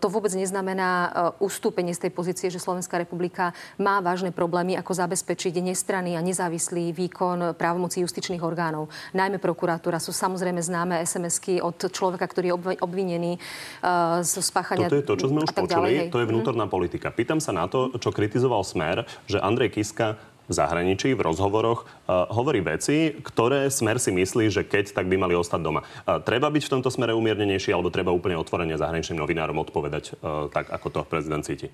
To 0.00 0.06
vôbec 0.08 0.32
neznamená 0.32 1.12
ustúpenie 1.44 1.92
z 1.92 2.08
tej 2.08 2.12
pozície, 2.16 2.48
že 2.48 2.56
Slovenská 2.56 2.96
republika 2.96 3.17
republika 3.18 3.50
má 3.82 3.98
vážne 3.98 4.30
problémy, 4.30 4.78
ako 4.78 4.94
zabezpečiť 4.94 5.58
nestranný 5.58 6.14
a 6.14 6.22
nezávislý 6.22 6.94
výkon 6.94 7.58
právomocí 7.58 8.06
justičných 8.06 8.38
orgánov. 8.38 8.86
Najmä 9.10 9.42
prokuratúra 9.42 9.98
sú 9.98 10.14
samozrejme 10.14 10.62
známe 10.62 11.02
SMS-ky 11.02 11.58
od 11.58 11.90
človeka, 11.90 12.30
ktorý 12.30 12.54
je 12.54 12.78
obvinený 12.78 13.42
uh, 13.82 14.22
zo 14.22 14.38
spáchania... 14.38 14.86
Toto 14.86 15.02
je 15.02 15.08
to, 15.10 15.18
čo 15.18 15.26
sme 15.34 15.42
už 15.42 15.50
počuli. 15.50 16.06
Ďalej, 16.06 16.14
to 16.14 16.22
je 16.22 16.30
vnútorná 16.30 16.70
mm. 16.70 16.72
politika. 16.72 17.10
Pýtam 17.10 17.42
sa 17.42 17.50
na 17.50 17.66
to, 17.66 17.90
čo 17.98 18.14
kritizoval 18.14 18.62
Smer, 18.62 19.02
že 19.26 19.42
Andrej 19.42 19.74
Kiska 19.74 20.14
v 20.48 20.52
zahraničí, 20.52 21.12
v 21.12 21.20
rozhovoroch, 21.20 21.84
uh, 21.84 22.26
hovorí 22.32 22.64
veci, 22.64 23.12
ktoré 23.12 23.68
smer 23.68 24.00
si 24.00 24.10
myslí, 24.10 24.48
že 24.48 24.64
keď, 24.64 24.96
tak 24.96 25.06
by 25.06 25.20
mali 25.20 25.36
ostať 25.36 25.60
doma. 25.60 25.84
Uh, 25.84 26.18
treba 26.24 26.48
byť 26.48 26.64
v 26.64 26.72
tomto 26.80 26.88
smere 26.88 27.12
umiernenejší, 27.12 27.70
alebo 27.70 27.92
treba 27.92 28.10
úplne 28.10 28.40
otvorene 28.40 28.74
zahraničným 28.80 29.20
novinárom 29.20 29.60
odpovedať 29.60 30.16
uh, 30.18 30.48
tak, 30.48 30.72
ako 30.72 30.86
to 30.88 31.00
prezident 31.04 31.44
cíti? 31.44 31.68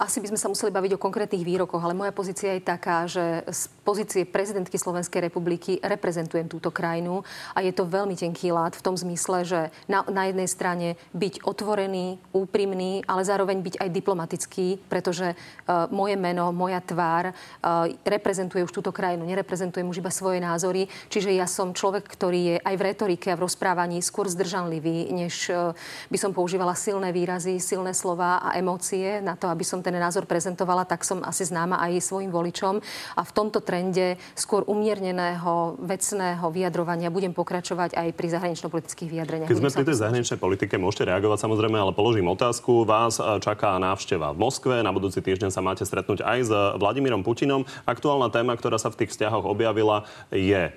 Asi 0.00 0.18
by 0.24 0.32
sme 0.32 0.40
sa 0.40 0.48
museli 0.48 0.72
baviť 0.72 0.96
o 0.96 1.02
konkrétnych 1.02 1.44
výrokoch, 1.44 1.84
ale 1.84 1.92
moja 1.92 2.10
pozícia 2.10 2.56
je 2.56 2.62
taká, 2.64 3.04
že 3.04 3.44
z 3.44 3.68
pozície 3.84 4.24
prezidentky 4.24 4.80
Slovenskej 4.80 5.28
republiky 5.28 5.76
reprezentujem 5.84 6.48
túto 6.48 6.72
krajinu 6.72 7.20
a 7.52 7.60
je 7.60 7.70
to 7.76 7.84
veľmi 7.84 8.16
tenký 8.16 8.50
lát 8.50 8.72
v 8.72 8.84
tom 8.84 8.96
zmysle, 8.96 9.44
že 9.44 9.60
na, 9.84 10.00
na 10.08 10.32
jednej 10.32 10.48
strane 10.48 10.88
byť 11.12 11.44
otvorený, 11.44 12.16
úprimný, 12.32 13.04
ale 13.04 13.22
zároveň 13.28 13.60
byť 13.60 13.74
aj 13.84 13.88
diplomatický, 13.92 14.66
pretože 14.88 15.36
uh, 15.36 15.86
moje 15.92 16.16
meno, 16.16 16.48
moja 16.50 16.80
tvár 16.80 17.30
uh, 17.30 17.90
reprezentuje 18.14 18.62
už 18.62 18.72
túto 18.72 18.94
krajinu, 18.94 19.26
nereprezentujem 19.26 19.86
už 19.86 19.98
iba 19.98 20.12
svoje 20.14 20.38
názory. 20.38 20.86
Čiže 21.10 21.34
ja 21.34 21.50
som 21.50 21.74
človek, 21.74 22.06
ktorý 22.06 22.40
je 22.54 22.56
aj 22.62 22.74
v 22.78 22.86
retorike 22.94 23.28
a 23.34 23.38
v 23.38 23.44
rozprávaní 23.46 23.98
skôr 24.00 24.30
zdržanlivý, 24.30 25.10
než 25.10 25.50
e, 25.50 25.74
by 26.10 26.18
som 26.18 26.30
používala 26.30 26.78
silné 26.78 27.10
výrazy, 27.10 27.58
silné 27.58 27.92
slova 27.92 28.38
a 28.38 28.54
emócie 28.54 29.18
na 29.18 29.34
to, 29.34 29.50
aby 29.50 29.66
som 29.66 29.82
ten 29.82 29.94
názor 29.98 30.24
prezentovala, 30.24 30.86
tak 30.86 31.02
som 31.02 31.20
asi 31.26 31.42
známa 31.44 31.82
aj 31.82 32.00
svojim 32.04 32.30
voličom. 32.30 32.78
A 33.18 33.22
v 33.26 33.32
tomto 33.34 33.58
trende 33.60 34.16
skôr 34.38 34.62
umierneného, 34.64 35.78
vecného 35.82 36.46
vyjadrovania 36.52 37.10
budem 37.10 37.34
pokračovať 37.34 37.98
aj 37.98 38.08
pri 38.14 38.26
zahranično-politických 38.30 39.10
vyjadreniach. 39.10 39.50
Keď 39.50 39.60
sme 39.60 39.74
pri 39.74 39.88
tej 39.88 39.98
zahraničnej 39.98 40.38
politike, 40.38 40.74
môžete 40.78 41.10
reagovať 41.10 41.38
samozrejme, 41.48 41.76
ale 41.76 41.92
položím 41.96 42.30
otázku. 42.30 42.86
Vás 42.86 43.18
čaká 43.40 43.76
návšteva 43.80 44.30
v 44.32 44.38
Moskve. 44.38 44.74
Na 44.84 44.92
budúci 44.94 45.24
týždeň 45.24 45.50
sa 45.50 45.64
máte 45.64 45.82
stretnúť 45.82 46.22
aj 46.22 46.38
s 46.44 46.52
Vladimírom 46.78 47.24
Putinom. 47.24 47.64
Aktuálna 48.04 48.28
téma, 48.28 48.52
ktorá 48.52 48.76
sa 48.76 48.92
v 48.92 49.00
tých 49.00 49.16
vzťahoch 49.16 49.48
objavila, 49.48 50.04
je 50.28 50.68
e, 50.68 50.72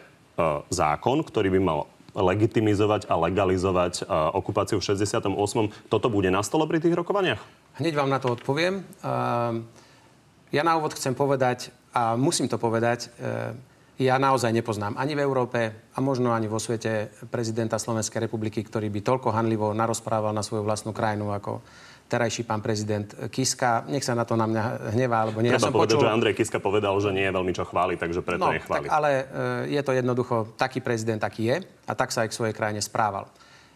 zákon, 0.71 1.27
ktorý 1.27 1.51
by 1.51 1.59
mal 1.59 1.91
legitimizovať 2.15 3.11
a 3.11 3.19
legalizovať 3.19 4.07
e, 4.07 4.15
okupáciu 4.31 4.79
v 4.79 4.95
68. 4.95 5.35
Toto 5.91 6.07
bude 6.07 6.31
na 6.31 6.39
stole 6.39 6.63
pri 6.71 6.79
tých 6.79 6.95
rokovaniach? 6.95 7.43
Hneď 7.83 7.99
vám 7.99 8.07
na 8.07 8.23
to 8.23 8.31
odpoviem. 8.31 8.79
Ja 10.55 10.61
na 10.63 10.79
úvod 10.79 10.95
chcem 10.95 11.11
povedať, 11.11 11.75
a 11.91 12.15
musím 12.15 12.47
to 12.47 12.55
povedať, 12.55 13.11
ja 13.99 14.15
naozaj 14.15 14.55
nepoznám 14.55 14.95
ani 14.95 15.19
v 15.19 15.27
Európe 15.27 15.75
a 15.91 15.99
možno 15.99 16.31
ani 16.31 16.47
vo 16.47 16.63
svete 16.63 17.11
prezidenta 17.27 17.75
Slovenskej 17.75 18.23
republiky, 18.23 18.63
ktorý 18.63 18.87
by 18.87 19.03
toľko 19.03 19.35
hanlivo 19.35 19.75
narozprával 19.75 20.31
na 20.31 20.47
svoju 20.47 20.63
vlastnú 20.63 20.95
krajinu 20.95 21.35
ako 21.35 21.59
terajší 22.07 22.47
pán 22.47 22.63
prezident 22.63 23.07
Kiska. 23.27 23.83
Nech 23.91 24.03
sa 24.03 24.15
na 24.15 24.23
to 24.23 24.39
na 24.39 24.47
mňa 24.47 24.95
hnevá, 24.95 25.27
alebo 25.27 25.43
nie. 25.43 25.51
Treba 25.51 25.59
ja 25.59 25.67
som 25.67 25.75
povedať, 25.75 25.99
počul... 25.99 26.07
že 26.07 26.15
Andrej 26.15 26.35
Kiska 26.39 26.59
povedal, 26.63 26.95
že 27.03 27.11
nie 27.11 27.27
je 27.27 27.33
veľmi 27.35 27.53
čo 27.53 27.67
chváli, 27.67 27.99
takže 27.99 28.23
preto 28.23 28.47
no, 28.47 28.55
nechváli. 28.55 28.87
Tak, 28.87 28.95
ale 28.95 29.11
e, 29.11 29.23
je 29.75 29.81
to 29.83 29.91
jednoducho 29.91 30.35
taký 30.55 30.79
prezident, 30.79 31.19
aký 31.19 31.51
je 31.51 31.57
a 31.67 31.93
tak 31.93 32.15
sa 32.15 32.23
aj 32.23 32.31
k 32.31 32.37
svojej 32.39 32.55
krajine 32.55 32.79
správal. 32.79 33.27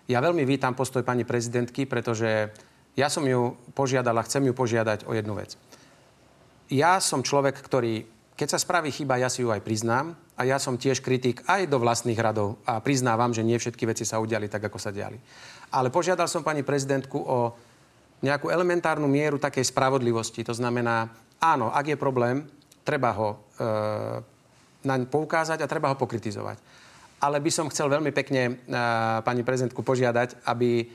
Ja 0.08 0.24
veľmi 0.24 0.48
vítam 0.48 0.72
postoj 0.74 1.04
pani 1.04 1.28
prezidentky, 1.28 1.84
pretože 1.84 2.50
ja 2.96 3.08
som 3.08 3.24
ju 3.24 3.56
požiadal 3.76 4.16
a 4.20 4.26
chcem 4.28 4.44
ju 4.48 4.54
požiadať 4.56 5.08
o 5.08 5.16
jednu 5.16 5.36
vec. 5.36 5.56
Ja 6.72 7.00
som 7.04 7.24
človek, 7.24 7.60
ktorý, 7.60 8.08
keď 8.36 8.48
sa 8.56 8.60
spraví 8.60 8.92
chyba, 8.92 9.20
ja 9.20 9.28
si 9.28 9.44
ju 9.44 9.52
aj 9.52 9.64
priznám 9.64 10.16
a 10.40 10.48
ja 10.48 10.56
som 10.56 10.80
tiež 10.80 11.04
kritik 11.04 11.44
aj 11.48 11.68
do 11.68 11.80
vlastných 11.80 12.20
radov 12.20 12.60
a 12.64 12.80
priznávam, 12.80 13.36
že 13.36 13.44
nie 13.44 13.60
všetky 13.60 13.84
veci 13.88 14.08
sa 14.08 14.24
udiali 14.24 14.48
tak, 14.48 14.72
ako 14.72 14.80
sa 14.80 14.92
diali. 14.92 15.20
Ale 15.72 15.92
požiadal 15.92 16.28
som 16.28 16.44
pani 16.44 16.64
prezidentku 16.64 17.20
o 17.20 17.38
nejakú 18.22 18.54
elementárnu 18.54 19.10
mieru 19.10 19.42
takej 19.42 19.66
spravodlivosti. 19.66 20.46
To 20.46 20.54
znamená, 20.54 21.10
áno, 21.42 21.74
ak 21.74 21.94
je 21.94 21.98
problém, 21.98 22.46
treba 22.86 23.10
ho 23.18 23.30
e, 23.34 23.38
naň 24.86 25.10
poukázať 25.10 25.62
a 25.62 25.70
treba 25.70 25.90
ho 25.90 25.98
pokritizovať. 25.98 26.58
Ale 27.22 27.38
by 27.38 27.52
som 27.54 27.70
chcel 27.70 27.90
veľmi 27.90 28.14
pekne 28.14 28.42
e, 28.46 28.52
pani 29.26 29.42
prezidentku 29.42 29.82
požiadať, 29.82 30.46
aby 30.46 30.86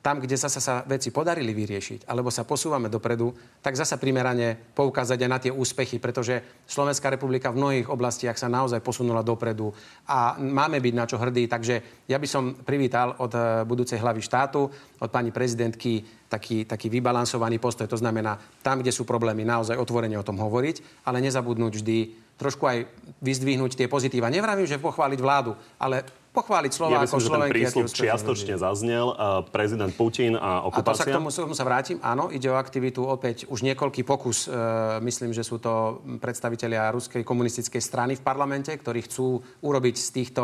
tam, 0.00 0.16
kde 0.16 0.32
zasa 0.32 0.64
sa 0.64 0.80
veci 0.88 1.12
podarili 1.12 1.52
vyriešiť, 1.52 2.08
alebo 2.08 2.32
sa 2.32 2.48
posúvame 2.48 2.88
dopredu, 2.88 3.36
tak 3.60 3.76
zasa 3.76 4.00
primerane 4.00 4.56
poukázať 4.72 5.18
aj 5.20 5.30
na 5.30 5.38
tie 5.38 5.52
úspechy, 5.52 6.00
pretože 6.00 6.40
Slovenská 6.64 7.12
republika 7.12 7.52
v 7.52 7.60
mnohých 7.60 7.88
oblastiach 7.92 8.40
sa 8.40 8.48
naozaj 8.48 8.80
posunula 8.80 9.20
dopredu 9.20 9.76
a 10.08 10.40
máme 10.40 10.80
byť 10.80 10.94
na 10.96 11.04
čo 11.04 11.20
hrdí. 11.20 11.44
Takže 11.52 12.08
ja 12.08 12.16
by 12.16 12.28
som 12.28 12.56
privítal 12.64 13.12
od 13.20 13.32
eh, 13.36 13.44
budúcej 13.68 14.00
hlavy 14.00 14.24
štátu, 14.24 14.72
od 15.00 15.10
pani 15.12 15.28
prezidentky 15.36 16.00
taký, 16.32 16.64
taký 16.64 16.88
vybalansovaný 16.88 17.60
postoj. 17.60 17.84
To 17.90 18.00
znamená, 18.00 18.40
tam, 18.64 18.80
kde 18.80 18.94
sú 18.94 19.04
problémy, 19.04 19.44
naozaj 19.44 19.76
otvorene 19.76 20.16
o 20.16 20.24
tom 20.24 20.40
hovoriť, 20.40 21.04
ale 21.04 21.20
nezabudnúť 21.20 21.72
vždy 21.76 21.98
trošku 22.40 22.64
aj 22.64 22.88
vyzdvihnúť 23.20 23.76
tie 23.76 23.84
pozitíva. 23.84 24.32
Nevravím, 24.32 24.64
že 24.64 24.80
pochváliť 24.80 25.20
vládu, 25.20 25.52
ale 25.76 26.08
pochváliť 26.30 26.70
Slovákov, 26.70 27.10
ja 27.10 27.20
Slovenky. 27.20 27.60
Ja 27.60 27.70
ten 27.70 27.84
prísľub 27.84 27.86
čiastočne 27.90 28.54
ľudí. 28.54 28.64
zaznel. 28.64 29.06
Uh, 29.12 29.42
prezident 29.50 29.92
Putin 29.94 30.38
a 30.38 30.62
okupácia. 30.66 30.82
A 30.82 30.94
to 30.94 31.00
sa 31.02 31.04
k 31.06 31.16
tomu, 31.18 31.28
tomu 31.30 31.54
sa 31.58 31.66
vrátim. 31.66 31.98
Áno, 32.00 32.30
ide 32.30 32.46
o 32.50 32.56
aktivitu 32.56 33.02
opäť 33.02 33.50
už 33.50 33.66
niekoľký 33.66 34.06
pokus. 34.06 34.46
Uh, 34.46 35.02
myslím, 35.02 35.34
že 35.34 35.42
sú 35.42 35.58
to 35.58 36.02
predstavitelia 36.22 36.94
Ruskej 36.94 37.26
komunistickej 37.26 37.82
strany 37.82 38.12
v 38.14 38.22
parlamente, 38.22 38.70
ktorí 38.70 39.04
chcú 39.10 39.42
urobiť 39.42 39.94
z 39.98 40.08
týchto 40.14 40.42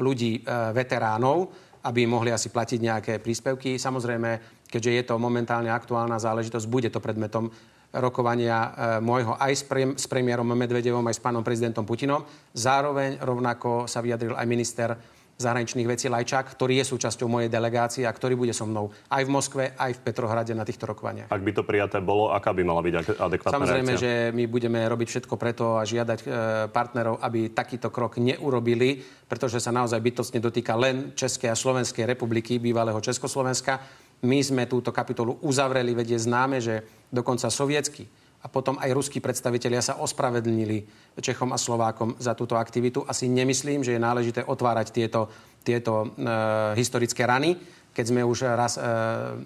ľudí 0.00 0.40
uh, 0.40 0.72
veteránov, 0.72 1.52
aby 1.84 2.08
mohli 2.08 2.32
asi 2.32 2.48
platiť 2.48 2.78
nejaké 2.82 3.12
príspevky. 3.20 3.76
Samozrejme, 3.76 4.64
keďže 4.66 4.90
je 4.90 5.02
to 5.06 5.14
momentálne 5.20 5.70
aktuálna 5.70 6.18
záležitosť, 6.18 6.66
bude 6.66 6.88
to 6.90 6.98
predmetom 6.98 7.52
rokovania 7.94 8.58
e, 8.58 8.70
môjho 9.00 9.38
aj 9.38 9.52
s, 9.54 9.62
pre, 9.64 9.94
s 9.94 10.04
premiérom 10.10 10.46
Medvedevom, 10.46 11.06
aj 11.06 11.16
s 11.16 11.22
pánom 11.22 11.40
prezidentom 11.40 11.86
Putinom. 11.86 12.26
Zároveň 12.52 13.22
rovnako 13.22 13.86
sa 13.88 14.02
vyjadril 14.02 14.34
aj 14.34 14.46
minister 14.46 14.88
zahraničných 15.36 15.84
vecí 15.84 16.08
Lajčák, 16.08 16.48
ktorý 16.56 16.80
je 16.80 16.84
súčasťou 16.96 17.28
mojej 17.28 17.52
delegácie 17.52 18.08
a 18.08 18.12
ktorý 18.12 18.40
bude 18.40 18.56
so 18.56 18.64
mnou 18.64 18.88
aj 19.12 19.22
v 19.22 19.30
Moskve, 19.30 19.64
aj 19.76 20.00
v 20.00 20.00
Petrohrade 20.00 20.56
na 20.56 20.64
týchto 20.64 20.88
rokovaniach. 20.88 21.28
Ak 21.28 21.44
by 21.44 21.52
to 21.52 21.62
prijaté 21.62 22.00
bolo, 22.00 22.32
aká 22.32 22.56
by 22.56 22.62
mala 22.64 22.80
byť 22.80 23.20
adekvátna 23.20 23.56
Samozrejme, 23.60 23.92
reakcia? 23.94 24.04
že 24.04 24.12
my 24.32 24.44
budeme 24.48 24.80
robiť 24.88 25.08
všetko 25.12 25.34
preto 25.36 25.76
a 25.76 25.84
žiadať 25.84 26.18
e, 26.24 26.26
partnerov, 26.72 27.20
aby 27.20 27.52
takýto 27.52 27.92
krok 27.92 28.16
neurobili, 28.16 29.04
pretože 29.28 29.60
sa 29.60 29.68
naozaj 29.76 30.00
bytostne 30.00 30.40
dotýka 30.40 30.72
len 30.72 31.12
Českej 31.12 31.52
a 31.52 31.56
Slovenskej 31.56 32.08
republiky, 32.08 32.56
bývalého 32.56 32.98
Československa. 33.04 33.84
My 34.24 34.40
sme 34.40 34.64
túto 34.64 34.96
kapitolu 34.96 35.36
uzavreli, 35.44 35.92
vedie 35.92 36.16
známe, 36.16 36.64
že 36.64 36.80
dokonca 37.12 37.52
sovietsky 37.52 38.08
a 38.46 38.48
potom 38.48 38.78
aj 38.78 38.94
ruskí 38.94 39.18
predstavitelia 39.18 39.82
sa 39.82 39.98
ospravedlnili 39.98 40.86
Čechom 41.18 41.50
a 41.50 41.58
Slovákom 41.58 42.14
za 42.22 42.38
túto 42.38 42.54
aktivitu. 42.54 43.02
Asi 43.02 43.26
nemyslím, 43.26 43.82
že 43.82 43.98
je 43.98 44.06
náležité 44.06 44.46
otvárať 44.46 44.94
tieto, 44.94 45.26
tieto 45.66 46.14
e, 46.14 46.30
historické 46.78 47.26
rany, 47.26 47.58
keď 47.90 48.04
sme 48.06 48.22
už 48.22 48.46
raz 48.54 48.78
e, 48.78 48.86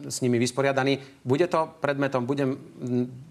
s 0.05 0.21
nimi 0.21 0.37
vysporiadaní. 0.37 1.01
Bude 1.25 1.49
to 1.49 1.81
predmetom, 1.81 2.29
budem 2.29 2.61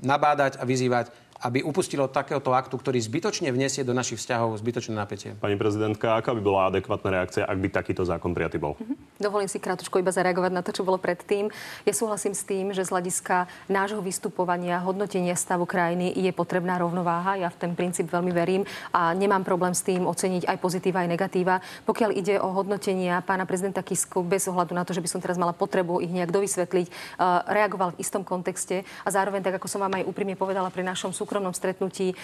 nabádať 0.02 0.58
a 0.58 0.66
vyzývať 0.66 1.30
aby 1.40 1.64
upustilo 1.64 2.12
takéhoto 2.12 2.52
aktu, 2.52 2.76
ktorý 2.76 3.00
zbytočne 3.00 3.48
vniesie 3.56 3.88
do 3.88 3.96
našich 3.96 4.20
vzťahov 4.20 4.60
zbytočné 4.60 4.92
napätie. 4.92 5.40
Pani 5.40 5.56
prezidentka, 5.56 6.20
aká 6.20 6.36
by 6.36 6.42
bola 6.44 6.68
adekvátna 6.68 7.16
reakcia, 7.16 7.48
ak 7.48 7.58
by 7.64 7.68
takýto 7.72 8.04
zákon 8.04 8.36
prijatý 8.36 8.60
bol? 8.60 8.76
Mm-hmm. 8.76 8.98
Dovolím 9.20 9.52
si 9.52 9.60
krátko 9.60 10.00
iba 10.00 10.16
zareagovať 10.16 10.52
na 10.56 10.64
to, 10.64 10.72
čo 10.72 10.88
bolo 10.88 10.96
predtým. 10.96 11.52
Ja 11.84 11.92
súhlasím 11.92 12.32
s 12.32 12.48
tým, 12.48 12.72
že 12.72 12.88
z 12.88 12.96
hľadiska 12.96 13.52
nášho 13.68 14.00
vystupovania, 14.00 14.80
hodnotenia 14.80 15.36
stavu 15.36 15.68
krajiny 15.68 16.16
je 16.16 16.32
potrebná 16.32 16.80
rovnováha. 16.80 17.36
Ja 17.36 17.52
v 17.52 17.60
ten 17.60 17.72
princíp 17.76 18.08
veľmi 18.08 18.32
verím 18.32 18.64
a 18.96 19.12
nemám 19.12 19.44
problém 19.44 19.76
s 19.76 19.84
tým 19.84 20.08
oceniť 20.08 20.48
aj 20.48 20.58
pozitíva, 20.64 21.04
aj 21.04 21.12
negatíva. 21.12 21.60
Pokiaľ 21.84 22.16
ide 22.16 22.40
o 22.40 22.48
hodnotenia 22.56 23.20
pána 23.20 23.44
prezidenta 23.44 23.84
Kisku, 23.84 24.24
bez 24.24 24.48
ohľadu 24.48 24.72
na 24.72 24.88
to, 24.88 24.96
že 24.96 25.04
by 25.04 25.12
som 25.12 25.20
teraz 25.20 25.36
mala 25.36 25.52
potrebu 25.52 26.00
ich 26.00 26.16
nejak 26.16 26.32
dovysvetliť, 26.32 26.88
uh, 26.88 27.44
reagoval 27.52 27.92
v 27.92 28.00
istom 28.00 28.24
kontexte 28.24 28.88
a 29.04 29.10
zároveň, 29.12 29.44
tak 29.44 29.60
ako 29.60 29.68
som 29.68 29.84
vám 29.84 30.00
aj 30.00 30.08
úprimne 30.08 30.40
povedala 30.40 30.72
pri 30.72 30.88
našom 30.88 31.12
súkromnom 31.12 31.52
stretnutí 31.52 32.14
e, 32.14 32.16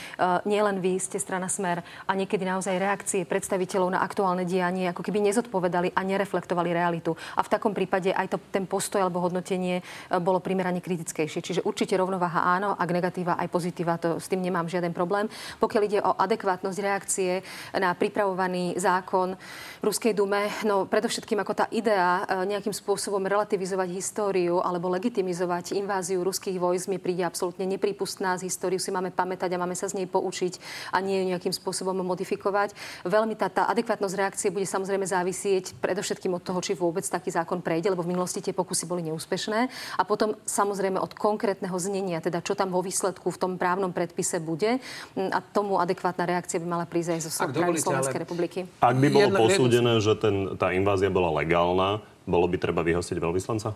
nielen 0.48 0.80
vy 0.80 0.96
ste 1.02 1.20
strana 1.20 1.52
Smer 1.52 1.84
a 2.08 2.12
niekedy 2.16 2.48
naozaj 2.48 2.80
reakcie 2.80 3.22
predstaviteľov 3.28 3.92
na 3.92 4.00
aktuálne 4.00 4.48
dianie 4.48 4.88
ako 4.94 5.04
keby 5.04 5.20
nezodpovedali 5.28 5.92
a 5.92 6.02
nereflektovali 6.08 6.72
realitu. 6.86 7.18
A 7.34 7.42
v 7.42 7.50
takom 7.50 7.74
prípade 7.74 8.14
aj 8.14 8.30
to, 8.30 8.38
ten 8.54 8.70
postoj 8.70 9.02
alebo 9.02 9.18
hodnotenie 9.26 9.82
e, 9.82 9.84
bolo 10.22 10.38
primerane 10.38 10.86
kritickejšie. 10.86 11.42
Čiže 11.42 11.66
určite 11.66 11.98
rovnováha 11.98 12.46
áno, 12.46 12.78
ak 12.78 12.90
negatíva 12.94 13.42
aj 13.42 13.50
pozitíva, 13.50 13.98
to 13.98 14.22
s 14.22 14.30
tým 14.30 14.46
nemám 14.46 14.70
žiaden 14.70 14.94
problém. 14.94 15.26
Pokiaľ 15.58 15.82
ide 15.90 16.00
o 16.06 16.14
adekvátnosť 16.14 16.78
reakcie 16.78 17.42
na 17.74 17.98
pripravovaný 17.98 18.78
zákon 18.78 19.34
v 19.82 19.84
Ruskej 19.84 20.14
dume, 20.14 20.54
no 20.62 20.86
predovšetkým 20.86 21.42
ako 21.42 21.54
tá 21.58 21.66
idea 21.74 22.22
e, 22.30 22.46
nejakým 22.46 22.76
spôsobom 22.78 23.26
relativizovať 23.26 23.90
históriu 23.90 24.62
alebo 24.62 24.94
legitimizovať 24.94 25.74
inváziu 25.74 26.22
ruských 26.22 26.62
vojsk 26.62 26.94
mi 26.94 27.02
príde 27.02 27.26
absolútne 27.26 27.66
neprípustná. 27.66 28.38
Z 28.38 28.46
históriu 28.46 28.78
si 28.78 28.94
máme 28.94 29.10
pamätať 29.10 29.50
a 29.56 29.62
máme 29.62 29.74
sa 29.74 29.90
z 29.90 30.04
nej 30.04 30.08
poučiť 30.08 30.62
a 30.94 31.02
nie 31.02 31.24
ju 31.24 31.26
nejakým 31.34 31.54
spôsobom 31.56 31.98
modifikovať. 32.06 32.76
Veľmi 33.08 33.34
tá, 33.40 33.50
tá 33.50 33.66
adekvátnosť 33.72 34.16
reakcie 34.20 34.50
bude 34.52 34.68
samozrejme 34.68 35.08
závisieť 35.08 35.80
predovšetkým 35.80 36.36
od 36.36 36.44
toho, 36.44 36.60
či 36.60 36.75
vôbec 36.76 37.08
taký 37.08 37.32
zákon 37.32 37.64
prejde, 37.64 37.90
lebo 37.90 38.04
v 38.04 38.12
minulosti 38.12 38.44
tie 38.44 38.52
pokusy 38.52 38.86
boli 38.86 39.02
neúspešné. 39.08 39.60
A 39.98 40.04
potom 40.04 40.36
samozrejme 40.44 41.00
od 41.00 41.16
konkrétneho 41.16 41.76
znenia, 41.80 42.20
teda 42.20 42.44
čo 42.44 42.54
tam 42.54 42.76
vo 42.76 42.84
výsledku 42.84 43.32
v 43.32 43.38
tom 43.40 43.52
právnom 43.56 43.96
predpise 43.96 44.44
bude. 44.44 44.84
A 45.16 45.40
tomu 45.40 45.80
adekvátna 45.80 46.28
reakcia 46.28 46.60
by 46.60 46.68
mala 46.68 46.86
prísť 46.86 47.10
aj 47.16 47.22
zo 47.24 47.32
strany 47.32 47.80
Slovenskej 47.80 48.20
republiky. 48.22 48.60
Ak 48.84 49.00
by 49.00 49.08
bolo 49.08 49.32
posúdené, 49.48 50.04
že 50.04 50.14
ten, 50.20 50.60
tá 50.60 50.76
invázia 50.76 51.08
bola 51.08 51.32
legálna, 51.42 52.04
bolo 52.28 52.46
by 52.52 52.60
treba 52.60 52.84
vyhostiť 52.84 53.18
veľvyslanca? 53.18 53.74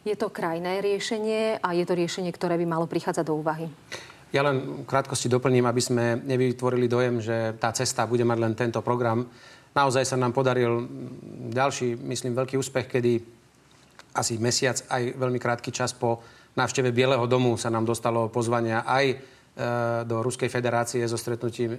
Je 0.00 0.16
to 0.16 0.32
krajné 0.32 0.80
riešenie 0.80 1.60
a 1.60 1.76
je 1.76 1.84
to 1.84 1.92
riešenie, 1.92 2.32
ktoré 2.32 2.56
by 2.56 2.64
malo 2.64 2.88
prichádzať 2.88 3.24
do 3.28 3.36
úvahy. 3.36 3.68
Ja 4.30 4.46
len 4.46 4.86
v 4.86 4.88
krátkosti 4.88 5.26
doplním, 5.26 5.66
aby 5.66 5.82
sme 5.82 6.04
nevytvorili 6.22 6.86
dojem, 6.86 7.18
že 7.18 7.52
tá 7.58 7.74
cesta 7.74 8.06
bude 8.06 8.22
mať 8.22 8.38
len 8.38 8.54
tento 8.54 8.78
program. 8.78 9.26
Naozaj 9.70 10.02
sa 10.02 10.18
nám 10.18 10.34
podaril 10.34 10.86
ďalší, 11.54 11.94
myslím, 11.94 12.34
veľký 12.34 12.58
úspech, 12.58 12.86
kedy 12.90 13.22
asi 14.18 14.38
mesiac, 14.42 14.82
aj 14.90 15.14
veľmi 15.14 15.38
krátky 15.38 15.70
čas 15.70 15.94
po 15.94 16.18
návšteve 16.58 16.90
Bieleho 16.90 17.22
domu 17.30 17.54
sa 17.54 17.70
nám 17.70 17.86
dostalo 17.86 18.26
pozvania 18.26 18.82
aj 18.82 19.14
do 20.08 20.16
Ruskej 20.24 20.48
federácie 20.48 21.04
so 21.04 21.20
stretnutím 21.20 21.76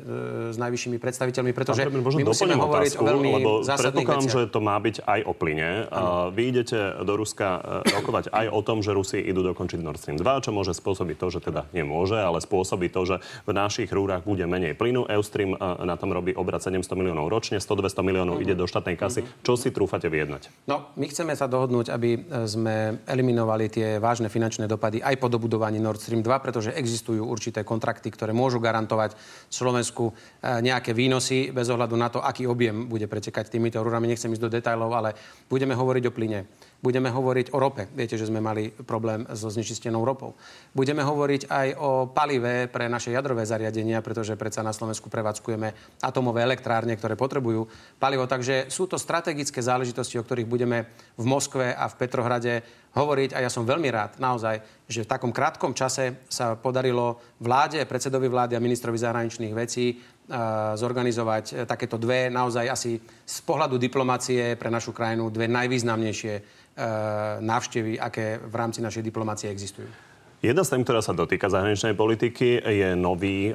s 0.54 0.58
najvyššími 0.62 1.02
predstaviteľmi, 1.02 1.52
pretože 1.58 1.82
my 1.90 2.22
musíme 2.22 2.54
hovoriť 2.54 2.94
otázku, 2.94 3.02
o 3.02 3.10
veľmi 3.10 3.30
lebo 3.42 3.52
predpokladám, 3.66 4.30
že 4.30 4.42
to 4.54 4.60
má 4.62 4.78
byť 4.78 5.02
aj 5.02 5.20
o 5.26 5.34
plyne. 5.34 5.90
Ano. 5.90 6.30
Vy 6.30 6.54
idete 6.54 7.02
do 7.02 7.14
Ruska 7.18 7.82
rokovať 7.90 8.30
aj 8.30 8.46
o 8.54 8.62
tom, 8.62 8.86
že 8.86 8.94
Rusi 8.94 9.18
idú 9.18 9.42
dokončiť 9.42 9.80
Nord 9.82 9.98
Stream 9.98 10.22
2, 10.22 10.46
čo 10.46 10.54
môže 10.54 10.78
spôsobiť 10.78 11.16
to, 11.18 11.28
že 11.34 11.40
teda 11.42 11.66
nemôže, 11.74 12.22
ale 12.22 12.38
spôsobí 12.38 12.94
to, 12.94 13.02
že 13.10 13.16
v 13.50 13.52
našich 13.58 13.90
rúrach 13.90 14.22
bude 14.22 14.46
menej 14.46 14.78
plynu. 14.78 15.10
Eustream 15.10 15.58
na 15.58 15.96
tom 15.98 16.14
robí 16.14 16.38
obrad 16.38 16.62
700 16.62 16.86
miliónov 16.94 17.34
ročne, 17.34 17.58
100-200 17.58 18.06
miliónov 18.06 18.38
ide 18.44 18.54
do 18.54 18.70
štátnej 18.70 18.94
kasy. 18.94 19.26
Uh-huh. 19.26 19.42
Čo 19.42 19.54
si 19.58 19.74
trúfate 19.74 20.06
vyjednať? 20.12 20.70
No, 20.70 20.94
my 21.00 21.10
chceme 21.10 21.34
sa 21.34 21.50
dohodnúť, 21.50 21.90
aby 21.90 22.22
sme 22.46 23.02
eliminovali 23.10 23.72
tie 23.72 23.98
vážne 23.98 24.30
finančné 24.30 24.70
dopady 24.70 25.02
aj 25.02 25.18
po 25.18 25.32
dobudovaní 25.32 25.82
Nord 25.82 25.98
Stream 25.98 26.22
2, 26.22 26.30
pretože 26.44 26.70
existujú 26.76 27.26
určité 27.26 27.64
kontrakty, 27.72 28.12
ktoré 28.12 28.36
môžu 28.36 28.60
garantovať 28.60 29.16
Slovensku 29.48 30.12
e, 30.12 30.14
nejaké 30.60 30.92
výnosy 30.92 31.56
bez 31.56 31.72
ohľadu 31.72 31.96
na 31.96 32.12
to, 32.12 32.20
aký 32.20 32.44
objem 32.52 32.92
bude 32.92 33.08
pretekať 33.08 33.48
týmito 33.48 33.80
rúrami. 33.80 34.12
Nechcem 34.12 34.28
ísť 34.36 34.44
do 34.44 34.52
detajlov, 34.52 34.92
ale 34.92 35.16
budeme 35.48 35.72
hovoriť 35.72 36.04
o 36.12 36.12
plyne. 36.12 36.44
Budeme 36.82 37.14
hovoriť 37.14 37.54
o 37.54 37.62
rope. 37.62 37.86
Viete, 37.94 38.18
že 38.18 38.26
sme 38.26 38.42
mali 38.42 38.74
problém 38.74 39.22
so 39.38 39.54
znečistenou 39.54 40.02
ropou. 40.02 40.34
Budeme 40.74 41.06
hovoriť 41.06 41.46
aj 41.46 41.68
o 41.78 42.10
palive 42.10 42.66
pre 42.74 42.90
naše 42.90 43.14
jadrové 43.14 43.46
zariadenia, 43.46 44.02
pretože 44.02 44.34
predsa 44.34 44.66
na 44.66 44.74
Slovensku 44.74 45.06
prevádzkujeme 45.06 46.02
atomové 46.02 46.42
elektrárne, 46.42 46.98
ktoré 46.98 47.14
potrebujú 47.14 47.70
palivo. 48.02 48.26
Takže 48.26 48.74
sú 48.74 48.90
to 48.90 48.98
strategické 48.98 49.62
záležitosti, 49.62 50.18
o 50.18 50.26
ktorých 50.26 50.50
budeme 50.50 50.90
v 51.22 51.26
Moskve 51.30 51.70
a 51.70 51.86
v 51.86 51.98
Petrohrade 52.02 52.54
hovoriť. 52.98 53.38
A 53.38 53.46
ja 53.46 53.54
som 53.54 53.62
veľmi 53.62 53.88
rád 53.94 54.18
naozaj, 54.18 54.60
že 54.90 55.06
v 55.06 55.12
takom 55.14 55.30
krátkom 55.30 55.78
čase 55.78 56.26
sa 56.34 56.58
podarilo 56.58 57.22
vláde, 57.38 57.78
predsedovi 57.86 58.26
vlády 58.26 58.58
a 58.58 58.64
ministrovi 58.64 58.98
zahraničných 58.98 59.54
vecí 59.54 60.02
zorganizovať 60.80 61.46
e, 61.52 61.54
takéto 61.68 62.00
dve 62.00 62.32
naozaj 62.32 62.66
asi 62.72 62.92
z 63.04 63.38
pohľadu 63.44 63.76
diplomácie 63.76 64.56
pre 64.56 64.72
našu 64.72 64.96
krajinu 64.96 65.28
dve 65.28 65.52
najvýznamnejšie 65.52 66.62
E, 66.72 66.88
návštevy, 67.44 68.00
aké 68.00 68.40
v 68.40 68.56
rámci 68.56 68.80
našej 68.80 69.04
diplomácie 69.04 69.52
existujú. 69.52 69.92
Jedna 70.42 70.66
z 70.66 70.74
tém, 70.74 70.82
ktorá 70.82 71.06
sa 71.06 71.14
dotýka 71.14 71.54
zahraničnej 71.54 71.94
politiky, 71.94 72.66
je 72.66 72.98
nový 72.98 73.54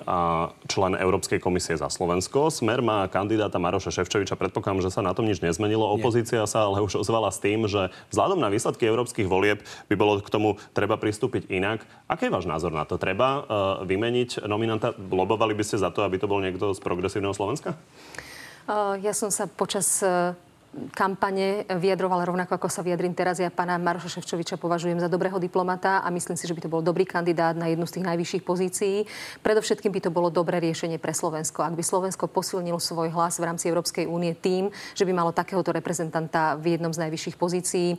člen 0.70 0.94
Európskej 0.94 1.42
komisie 1.42 1.74
za 1.74 1.90
Slovensko. 1.90 2.46
Smer 2.46 2.78
má 2.78 3.10
kandidáta 3.10 3.58
Maroša 3.58 3.90
Ševčoviča. 3.90 4.38
Predpokladám, 4.38 4.86
že 4.86 4.94
sa 4.94 5.02
na 5.02 5.10
tom 5.10 5.26
nič 5.26 5.42
nezmenilo. 5.42 5.82
Opozícia 5.82 6.46
Nie. 6.46 6.46
sa 6.46 6.70
ale 6.70 6.78
už 6.86 7.02
ozvala 7.02 7.34
s 7.34 7.42
tým, 7.42 7.66
že 7.66 7.90
vzhľadom 8.14 8.38
na 8.38 8.54
výsledky 8.54 8.86
európskych 8.86 9.26
volieb 9.26 9.66
by 9.90 9.98
bolo 9.98 10.22
k 10.22 10.30
tomu 10.30 10.62
treba 10.78 10.94
pristúpiť 10.94 11.50
inak. 11.50 11.82
Aký 12.06 12.30
je 12.30 12.34
váš 12.38 12.46
názor 12.46 12.70
na 12.70 12.86
to? 12.86 13.02
Treba 13.02 13.28
uh, 13.34 13.42
vymeniť 13.82 14.46
nominanta? 14.46 14.94
Lobovali 14.94 15.58
by 15.58 15.66
ste 15.66 15.82
za 15.82 15.90
to, 15.90 16.06
aby 16.06 16.22
to 16.22 16.30
bol 16.30 16.38
niekto 16.38 16.70
z 16.70 16.78
progresívneho 16.78 17.34
Slovenska? 17.34 17.74
Uh, 18.70 18.94
ja 19.02 19.10
som 19.10 19.34
sa 19.34 19.50
počas 19.50 20.06
uh 20.06 20.45
kampane 20.92 21.64
vyjadroval 21.68 22.24
rovnako, 22.24 22.60
ako 22.60 22.68
sa 22.68 22.84
vyjadrím 22.84 23.16
teraz. 23.16 23.40
Ja 23.40 23.48
pána 23.48 23.80
Maroša 23.80 24.20
Ševčoviča 24.20 24.60
považujem 24.60 25.00
za 25.00 25.08
dobrého 25.08 25.40
diplomata 25.40 26.04
a 26.04 26.08
myslím 26.12 26.36
si, 26.36 26.44
že 26.44 26.52
by 26.52 26.60
to 26.60 26.72
bol 26.72 26.82
dobrý 26.84 27.08
kandidát 27.08 27.56
na 27.56 27.72
jednu 27.72 27.88
z 27.88 28.00
tých 28.00 28.06
najvyšších 28.06 28.42
pozícií. 28.44 28.96
Predovšetkým 29.40 29.92
by 29.92 30.00
to 30.04 30.10
bolo 30.12 30.28
dobré 30.28 30.60
riešenie 30.60 31.00
pre 31.00 31.16
Slovensko. 31.16 31.64
Ak 31.64 31.72
by 31.72 31.80
Slovensko 31.80 32.28
posilnilo 32.28 32.76
svoj 32.76 33.08
hlas 33.12 33.40
v 33.40 33.48
rámci 33.48 33.72
Európskej 33.72 34.04
únie 34.04 34.36
tým, 34.36 34.68
že 34.92 35.08
by 35.08 35.12
malo 35.16 35.32
takéhoto 35.32 35.72
reprezentanta 35.72 36.60
v 36.60 36.76
jednom 36.76 36.92
z 36.92 37.08
najvyšších 37.08 37.36
pozícií, 37.40 37.96
eh, 37.96 37.98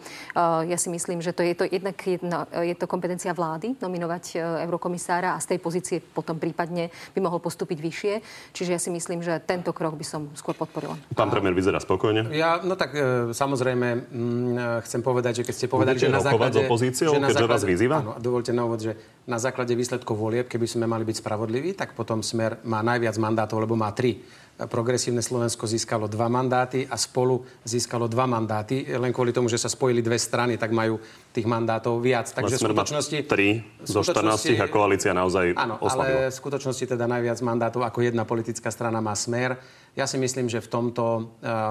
ja 0.69 0.77
si 0.77 0.93
myslím, 0.93 1.21
že 1.25 1.33
to 1.33 1.41
je 1.41 1.53
to 1.57 1.65
jednak 1.65 1.97
jedna, 1.97 2.45
je 2.61 2.75
to 2.77 2.85
kompetencia 2.85 3.33
vlády 3.33 3.73
nominovať 3.81 4.23
eh, 4.37 4.41
eurokomisára 4.69 5.33
a 5.33 5.41
z 5.41 5.57
tej 5.57 5.59
pozície 5.61 5.97
potom 5.99 6.37
prípadne 6.37 6.93
by 7.17 7.19
mohol 7.21 7.41
postúpiť 7.41 7.77
vyššie. 7.81 8.13
Čiže 8.53 8.71
ja 8.73 8.79
si 8.81 8.93
myslím, 8.93 9.25
že 9.25 9.41
tento 9.41 9.73
krok 9.73 9.97
by 9.97 10.05
som 10.05 10.29
skôr 10.37 10.53
podporila. 10.53 10.93
Pán 11.17 11.33
premiér 11.33 11.57
vyzerá 11.57 11.81
spokojne. 11.81 12.29
Ja 12.33 12.56
No 12.63 12.79
tak 12.79 12.95
e, 12.95 13.33
samozrejme, 13.35 13.87
m, 13.93 14.55
mm, 14.55 14.85
chcem 14.87 15.01
povedať, 15.03 15.41
že 15.41 15.43
keď 15.45 15.55
ste 15.57 15.67
povedali, 15.67 15.97
Budete 15.97 16.09
že 16.09 16.15
na 16.15 16.23
základe... 16.23 16.59
opozíciou, 16.65 17.11
že 17.13 17.21
na 17.21 17.29
základe, 17.29 17.53
vás 17.53 17.63
vyzýva? 17.67 17.97
Áno, 18.01 18.13
dovolte 18.17 18.55
na 18.55 18.63
úvod, 18.65 18.79
že 18.81 18.93
na 19.27 19.37
základe 19.37 19.75
výsledkov 19.75 20.15
volieb, 20.17 20.47
keby 20.47 20.65
sme 20.65 20.85
mali 20.87 21.03
byť 21.05 21.21
spravodliví, 21.21 21.75
tak 21.77 21.93
potom 21.93 22.23
Smer 22.23 22.57
má 22.65 22.81
najviac 22.81 23.17
mandátov, 23.19 23.61
lebo 23.61 23.75
má 23.77 23.91
tri. 23.93 24.23
Progresívne 24.57 25.21
Slovensko 25.21 25.69
získalo 25.69 26.09
dva 26.09 26.25
mandáty 26.33 26.89
a 26.89 26.97
spolu 26.97 27.45
získalo 27.61 28.09
dva 28.09 28.25
mandáty. 28.25 28.89
Len 28.89 29.13
kvôli 29.13 29.29
tomu, 29.29 29.45
že 29.53 29.61
sa 29.61 29.69
spojili 29.69 30.01
dve 30.01 30.17
strany, 30.17 30.57
tak 30.57 30.73
majú 30.73 30.97
tých 31.29 31.45
mandátov 31.45 32.01
viac. 32.01 32.33
Takže 32.33 32.57
v 32.57 32.73
skutočnosti... 32.73 33.17
Tri 33.29 33.61
zo 33.85 34.01
14 34.01 34.57
a 34.57 34.65
koalícia 34.65 35.13
naozaj 35.13 35.53
Áno, 35.53 35.77
oslabila. 35.77 36.25
ale 36.25 36.33
v 36.33 36.37
skutočnosti 36.41 36.85
teda 36.89 37.05
najviac 37.05 37.37
mandátov 37.45 37.85
ako 37.85 38.01
jedna 38.01 38.25
politická 38.25 38.73
strana 38.73 38.97
má 38.97 39.13
Smer. 39.13 39.61
Ja 39.93 40.09
si 40.09 40.17
myslím, 40.17 40.49
že 40.49 40.57
v 40.57 40.69
tomto 40.73 41.05
e, 41.05 41.21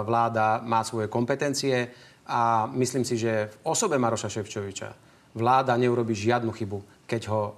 vláda 0.07 0.63
má 0.63 0.87
svoje 0.87 1.11
kompetencie 1.11 1.91
a 2.31 2.71
myslím 2.71 3.03
si, 3.03 3.19
že 3.19 3.51
v 3.51 3.57
osobe 3.67 3.99
Maroša 3.99 4.31
Ševčoviča 4.31 4.91
vláda 5.35 5.77
neurobi 5.77 6.17
žiadnu 6.17 6.51
chybu, 6.51 7.05
keď 7.05 7.23
ho 7.29 7.43
uh, 7.45 7.55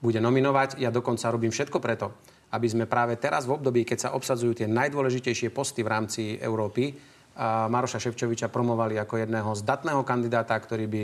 bude 0.00 0.18
nominovať. 0.18 0.80
Ja 0.80 0.88
dokonca 0.88 1.28
robím 1.28 1.52
všetko 1.52 1.78
preto, 1.78 2.16
aby 2.48 2.66
sme 2.68 2.84
práve 2.88 3.20
teraz 3.20 3.44
v 3.44 3.56
období, 3.60 3.84
keď 3.84 4.08
sa 4.08 4.14
obsadzujú 4.16 4.56
tie 4.56 4.68
najdôležitejšie 4.68 5.52
posty 5.52 5.84
v 5.84 5.92
rámci 5.92 6.22
Európy, 6.40 6.96
Maroša 7.38 8.02
Ševčoviča 8.02 8.50
promovali 8.50 8.98
ako 8.98 9.22
jedného 9.22 9.54
zdatného 9.54 10.02
kandidáta, 10.02 10.58
ktorý 10.58 10.86
by 10.90 11.02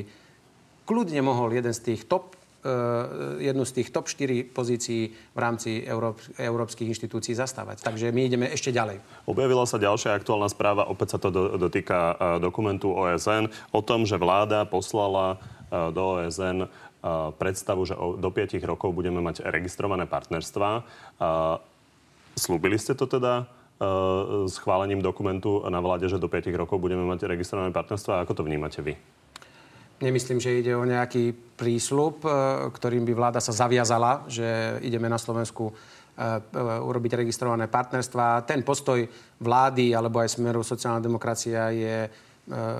kľudne 0.82 1.22
mohol 1.22 1.54
jeden 1.54 1.70
z 1.70 1.94
tých 1.94 2.10
top 2.10 2.34
e, 2.66 3.46
jednu 3.46 3.62
z 3.62 3.72
tých 3.80 3.88
top 3.94 4.10
4 4.10 4.50
pozícií 4.50 5.14
v 5.14 5.38
rámci 5.38 5.86
Európ- 5.86 6.26
európskych 6.34 6.90
inštitúcií 6.90 7.38
zastávať. 7.38 7.86
Takže 7.86 8.10
my 8.10 8.20
ideme 8.26 8.46
ešte 8.50 8.74
ďalej. 8.74 8.98
Objavila 9.30 9.62
sa 9.64 9.78
ďalšia 9.78 10.18
aktuálna 10.18 10.50
správa, 10.50 10.90
opäť 10.90 11.16
sa 11.16 11.18
to 11.22 11.30
do, 11.30 11.42
dotýka 11.54 11.96
e, 11.96 12.14
dokumentu 12.42 12.90
OSN, 12.90 13.48
o 13.70 13.80
tom, 13.80 14.02
že 14.02 14.18
vláda 14.18 14.66
poslala 14.66 15.38
e, 15.70 15.92
do 15.94 16.18
OSN 16.18 16.66
predstavu, 17.36 17.84
že 17.84 17.92
do 17.96 18.30
5 18.32 18.56
rokov 18.64 18.96
budeme 18.96 19.20
mať 19.20 19.44
registrované 19.44 20.08
partnerstva. 20.08 20.68
Slúbili 22.34 22.80
ste 22.80 22.96
to 22.96 23.04
teda 23.04 23.44
schválením 24.48 25.04
dokumentu 25.04 25.60
na 25.68 25.84
vláde, 25.84 26.08
že 26.08 26.16
do 26.16 26.32
5 26.32 26.48
rokov 26.56 26.80
budeme 26.80 27.04
mať 27.04 27.28
registrované 27.28 27.68
partnerstva. 27.76 28.24
Ako 28.24 28.32
to 28.32 28.46
vnímate 28.46 28.80
vy? 28.80 28.96
Nemyslím, 30.00 30.40
že 30.40 30.58
ide 30.58 30.74
o 30.74 30.82
nejaký 30.82 31.36
prísľub, 31.54 32.24
ktorým 32.72 33.06
by 33.06 33.12
vláda 33.14 33.40
sa 33.44 33.54
zaviazala, 33.54 34.24
že 34.26 34.80
ideme 34.82 35.06
na 35.06 35.20
Slovensku 35.20 35.70
urobiť 36.82 37.26
registrované 37.26 37.66
partnerstva. 37.66 38.46
Ten 38.46 38.62
postoj 38.62 39.02
vlády 39.42 39.94
alebo 39.94 40.22
aj 40.22 40.38
smeru 40.38 40.62
sociálna 40.62 41.02
demokracia 41.02 41.74
je, 41.74 42.10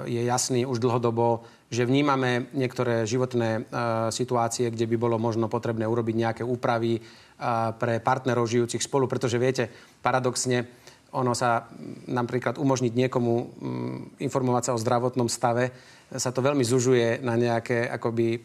je 0.07 0.21
jasný 0.23 0.63
už 0.63 0.79
dlhodobo 0.79 1.43
že 1.75 1.85
vnímame 1.85 2.47
niektoré 2.55 3.03
životné 3.03 3.67
uh, 3.67 4.09
situácie, 4.15 4.71
kde 4.71 4.87
by 4.87 4.97
bolo 4.97 5.17
možno 5.19 5.51
potrebné 5.51 5.83
urobiť 5.85 6.15
nejaké 6.15 6.43
úpravy 6.47 7.03
uh, 7.03 7.75
pre 7.75 7.99
partnerov 7.99 8.47
žijúcich 8.47 8.81
spolu, 8.81 9.11
pretože 9.11 9.43
viete, 9.43 9.67
paradoxne, 9.99 10.71
ono 11.15 11.33
sa 11.33 11.71
napríklad 12.11 12.59
umožniť 12.59 12.93
niekomu 12.93 13.35
um, 13.35 13.47
informovať 14.19 14.63
sa 14.71 14.75
o 14.75 14.83
zdravotnom 14.83 15.31
stave, 15.31 15.71
sa 16.15 16.31
to 16.31 16.45
veľmi 16.45 16.63
zužuje 16.63 17.25
na 17.25 17.35
nejaké 17.35 17.89
akoby 17.91 18.27
e, 18.37 18.39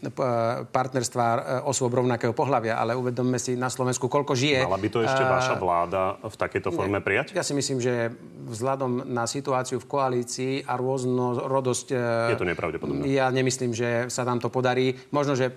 partnerstva 0.73 1.25
e, 1.27 1.39
osôb 1.69 1.93
rovnakého 1.93 2.33
pohľavia, 2.33 2.79
ale 2.79 2.97
uvedomme 2.97 3.37
si 3.37 3.53
na 3.59 3.69
Slovensku, 3.69 4.09
koľko 4.09 4.33
žije. 4.33 4.65
Mala 4.65 4.81
by 4.81 4.89
to 4.89 5.03
ešte 5.05 5.21
uh, 5.21 5.29
vaša 5.29 5.55
vláda 5.59 6.17
v 6.23 6.35
takejto 6.39 6.69
forme 6.73 6.97
nie, 6.97 7.05
prijať? 7.05 7.37
Ja 7.37 7.45
si 7.45 7.53
myslím, 7.53 7.77
že 7.77 8.09
vzhľadom 8.49 9.05
na 9.11 9.29
situáciu 9.29 9.77
v 9.77 9.85
koalícii 9.85 10.53
a 10.65 10.79
rôznorodosť... 10.79 11.87
Je 12.33 12.39
to 12.39 12.47
nepravdepodobné. 12.47 13.05
Ja 13.11 13.29
nemyslím, 13.29 13.75
že 13.75 14.09
sa 14.09 14.25
nám 14.25 14.41
to 14.41 14.49
podarí. 14.49 14.97
Možno, 15.13 15.37
že 15.37 15.53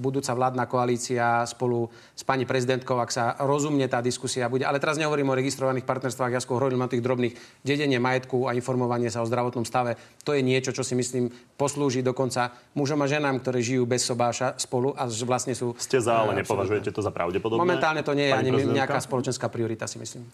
budúca 0.00 0.32
vládna 0.32 0.64
koalícia 0.64 1.44
spolu 1.44 1.92
s 2.16 2.24
pani 2.24 2.48
prezidentkou, 2.48 2.96
ak 2.96 3.12
sa 3.12 3.36
rozumne 3.44 3.84
tá 3.86 4.00
diskusia 4.00 4.48
bude. 4.48 4.64
Ale 4.64 4.80
teraz 4.80 4.96
nehovorím 4.96 5.30
o 5.32 5.38
registrovaných 5.38 5.84
partnerstvách, 5.84 6.32
ja 6.32 6.40
skôr 6.40 6.60
hovorím 6.60 6.84
o 6.84 6.90
tých 6.90 7.04
drobných 7.04 7.36
dedenie 7.60 8.00
majetku 8.00 8.48
a 8.48 8.56
informovanie 8.56 9.12
sa 9.12 9.20
o 9.20 9.28
zdravotnom 9.28 9.68
stave. 9.68 10.00
To 10.24 10.32
je 10.32 10.40
niečo, 10.40 10.72
čo 10.72 10.80
si 10.80 10.96
myslím 10.96 11.28
poslúži 11.60 12.00
dokonca 12.00 12.52
mužom 12.72 13.04
a 13.04 13.06
ženám, 13.06 13.44
ktorí 13.44 13.60
žijú 13.60 13.84
bez 13.84 14.02
sobáša 14.08 14.56
spolu 14.56 14.96
a 14.96 15.04
vlastne 15.06 15.52
sú... 15.52 15.76
Ste 15.76 16.00
za, 16.00 16.24
ale 16.24 16.40
nepovažujete 16.40 16.88
to 16.88 17.04
za 17.04 17.12
pravdepodobné? 17.12 17.60
Momentálne 17.60 18.00
to 18.00 18.16
nie 18.16 18.32
je 18.32 18.34
ani 18.34 18.50
nejaká 18.52 18.96
spoločenská 19.04 19.52
priorita, 19.52 19.84
si 19.84 20.00
myslím. 20.00 20.24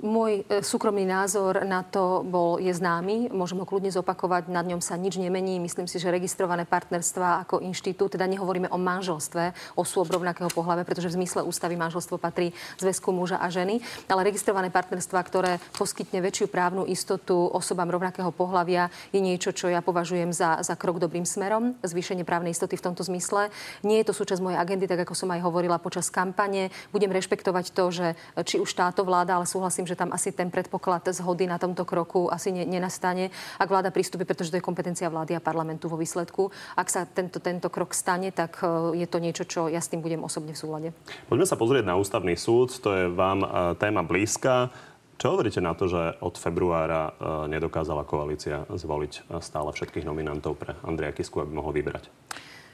Môj 0.00 0.48
e, 0.48 0.64
súkromný 0.64 1.04
názor 1.04 1.60
na 1.68 1.84
to 1.84 2.24
bol, 2.24 2.56
je 2.56 2.72
známy, 2.72 3.28
môžem 3.28 3.60
ho 3.60 3.68
kľudne 3.68 3.92
zopakovať, 3.92 4.48
nad 4.48 4.64
ňom 4.64 4.80
sa 4.80 4.96
nič 4.96 5.20
nemení. 5.20 5.60
Myslím 5.60 5.84
si, 5.84 6.00
že 6.00 6.08
registrované 6.08 6.64
partnerstva 6.64 7.44
ako 7.44 7.60
inštitút, 7.60 8.16
teda 8.16 8.24
nehovoríme 8.24 8.72
o 8.72 8.80
manželstve 8.80 9.76
osôb 9.76 10.08
rovnakého 10.08 10.48
pohľave, 10.48 10.88
pretože 10.88 11.12
v 11.12 11.20
zmysle 11.20 11.44
ústavy 11.44 11.76
manželstvo 11.76 12.16
patrí 12.16 12.56
zväzku 12.80 13.12
muža 13.12 13.44
a 13.44 13.52
ženy, 13.52 13.84
ale 14.08 14.32
registrované 14.32 14.72
partnerstva, 14.72 15.20
ktoré 15.20 15.60
poskytne 15.76 16.24
väčšiu 16.24 16.48
právnu 16.48 16.88
istotu 16.88 17.36
osobám 17.52 17.92
rovnakého 17.92 18.32
pohľavia, 18.32 18.88
je 19.12 19.20
niečo, 19.20 19.52
čo 19.52 19.68
ja 19.68 19.84
považujem 19.84 20.32
za, 20.32 20.64
za 20.64 20.80
krok 20.80 20.96
dobrým 20.96 21.28
smerom, 21.28 21.76
zvýšenie 21.84 22.24
právnej 22.24 22.56
istoty 22.56 22.80
v 22.80 22.88
tomto 22.88 23.04
zmysle. 23.04 23.52
Nie 23.84 24.00
je 24.00 24.08
to 24.08 24.16
súčasť 24.16 24.40
mojej 24.40 24.56
agendy, 24.56 24.88
tak 24.88 25.04
ako 25.04 25.12
som 25.12 25.28
aj 25.28 25.44
hovorila 25.44 25.76
počas 25.76 26.08
kampane. 26.08 26.72
Budem 26.88 27.12
rešpektovať 27.12 27.76
to, 27.76 27.84
že 27.92 28.06
či 28.48 28.56
už 28.56 28.72
táto 28.72 29.04
vláda, 29.04 29.41
ale 29.42 29.50
súhlasím, 29.50 29.90
že 29.90 29.98
tam 29.98 30.14
asi 30.14 30.30
ten 30.30 30.54
predpoklad 30.54 31.10
zhody 31.10 31.50
na 31.50 31.58
tomto 31.58 31.82
kroku 31.82 32.30
asi 32.30 32.54
ne, 32.54 32.62
nenastane, 32.62 33.34
ak 33.58 33.66
vláda 33.66 33.90
prístupí, 33.90 34.22
pretože 34.22 34.54
to 34.54 34.62
je 34.62 34.62
kompetencia 34.62 35.10
vlády 35.10 35.34
a 35.34 35.42
parlamentu 35.42 35.90
vo 35.90 35.98
výsledku. 35.98 36.54
Ak 36.78 36.86
sa 36.86 37.02
tento, 37.10 37.42
tento 37.42 37.66
krok 37.66 37.90
stane, 37.90 38.30
tak 38.30 38.62
e, 38.62 39.02
je 39.02 39.06
to 39.10 39.18
niečo, 39.18 39.42
čo 39.42 39.66
ja 39.66 39.82
s 39.82 39.90
tým 39.90 39.98
budem 39.98 40.22
osobne 40.22 40.54
v 40.54 40.62
súlade. 40.62 40.88
Poďme 41.26 41.50
sa 41.50 41.58
pozrieť 41.58 41.90
na 41.90 41.98
ústavný 41.98 42.38
súd. 42.38 42.70
To 42.86 42.94
je 42.94 43.04
vám 43.10 43.42
e, 43.42 43.48
téma 43.82 44.06
blízka. 44.06 44.70
Čo 45.18 45.34
hovoríte 45.34 45.58
na 45.58 45.74
to, 45.74 45.90
že 45.90 46.22
od 46.22 46.38
februára 46.38 47.10
e, 47.10 47.50
nedokázala 47.50 48.06
koalícia 48.06 48.62
zvoliť 48.70 49.42
stále 49.42 49.74
všetkých 49.74 50.06
nominantov 50.06 50.54
pre 50.54 50.78
Andreja 50.86 51.10
Kisku, 51.10 51.42
aby 51.42 51.50
mohol 51.50 51.74
vybrať? 51.74 52.06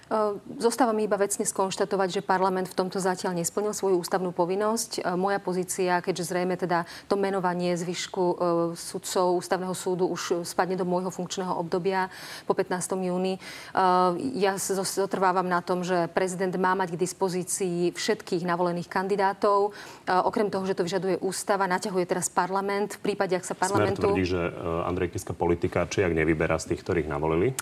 Ehm, 0.09 0.41
zostáva 0.57 0.97
mi 0.97 1.05
iba 1.05 1.21
vecne 1.21 1.45
skonštatovať, 1.45 2.21
že 2.21 2.23
parlament 2.25 2.73
v 2.73 2.77
tomto 2.77 2.97
zatiaľ 2.97 3.37
nesplnil 3.37 3.77
svoju 3.77 4.01
ústavnú 4.01 4.33
povinnosť. 4.33 5.05
Ehm, 5.05 5.21
moja 5.21 5.37
pozícia, 5.37 6.01
keďže 6.01 6.33
zrejme 6.33 6.57
teda 6.57 6.89
to 7.13 7.21
menovanie 7.21 7.77
zvyšku 7.77 8.25
ehm, 8.25 8.37
sudcov 8.73 9.37
ústavného 9.37 9.75
súdu 9.77 10.09
už 10.09 10.49
spadne 10.49 10.81
do 10.81 10.89
môjho 10.89 11.13
funkčného 11.13 11.53
obdobia 11.53 12.09
po 12.49 12.57
15. 12.57 12.97
júni, 13.05 13.41
ja 14.35 14.57
zotrvávam 14.59 15.45
na 15.45 15.61
tom, 15.61 15.85
že 15.85 16.09
prezident 16.13 16.53
má 16.57 16.73
mať 16.73 16.97
k 16.97 17.01
dispozícii 17.01 17.93
všetkých 17.93 18.43
navolených 18.47 18.89
kandidátov. 18.89 19.77
Okrem 20.09 20.49
toho, 20.49 20.65
že 20.65 20.75
to 20.75 20.87
vyžaduje 20.87 21.21
ústava, 21.21 21.69
naťahuje 21.69 22.05
teraz 22.09 22.33
parlament. 22.33 22.97
V 22.99 23.13
prípade, 23.13 23.37
ak 23.37 23.45
sa 23.45 23.55
parlamentu... 23.55 24.01
Smer 24.01 24.15
tvrdí, 24.15 24.25
že 24.25 24.41
Andrej 24.87 25.13
Kiska 25.15 25.35
politika, 25.37 25.85
či 25.87 26.03
ak 26.03 26.17
nevyberá 26.17 26.57
z 26.57 26.75
tých, 26.75 26.81
ktorých 26.83 27.09
navolili? 27.11 27.53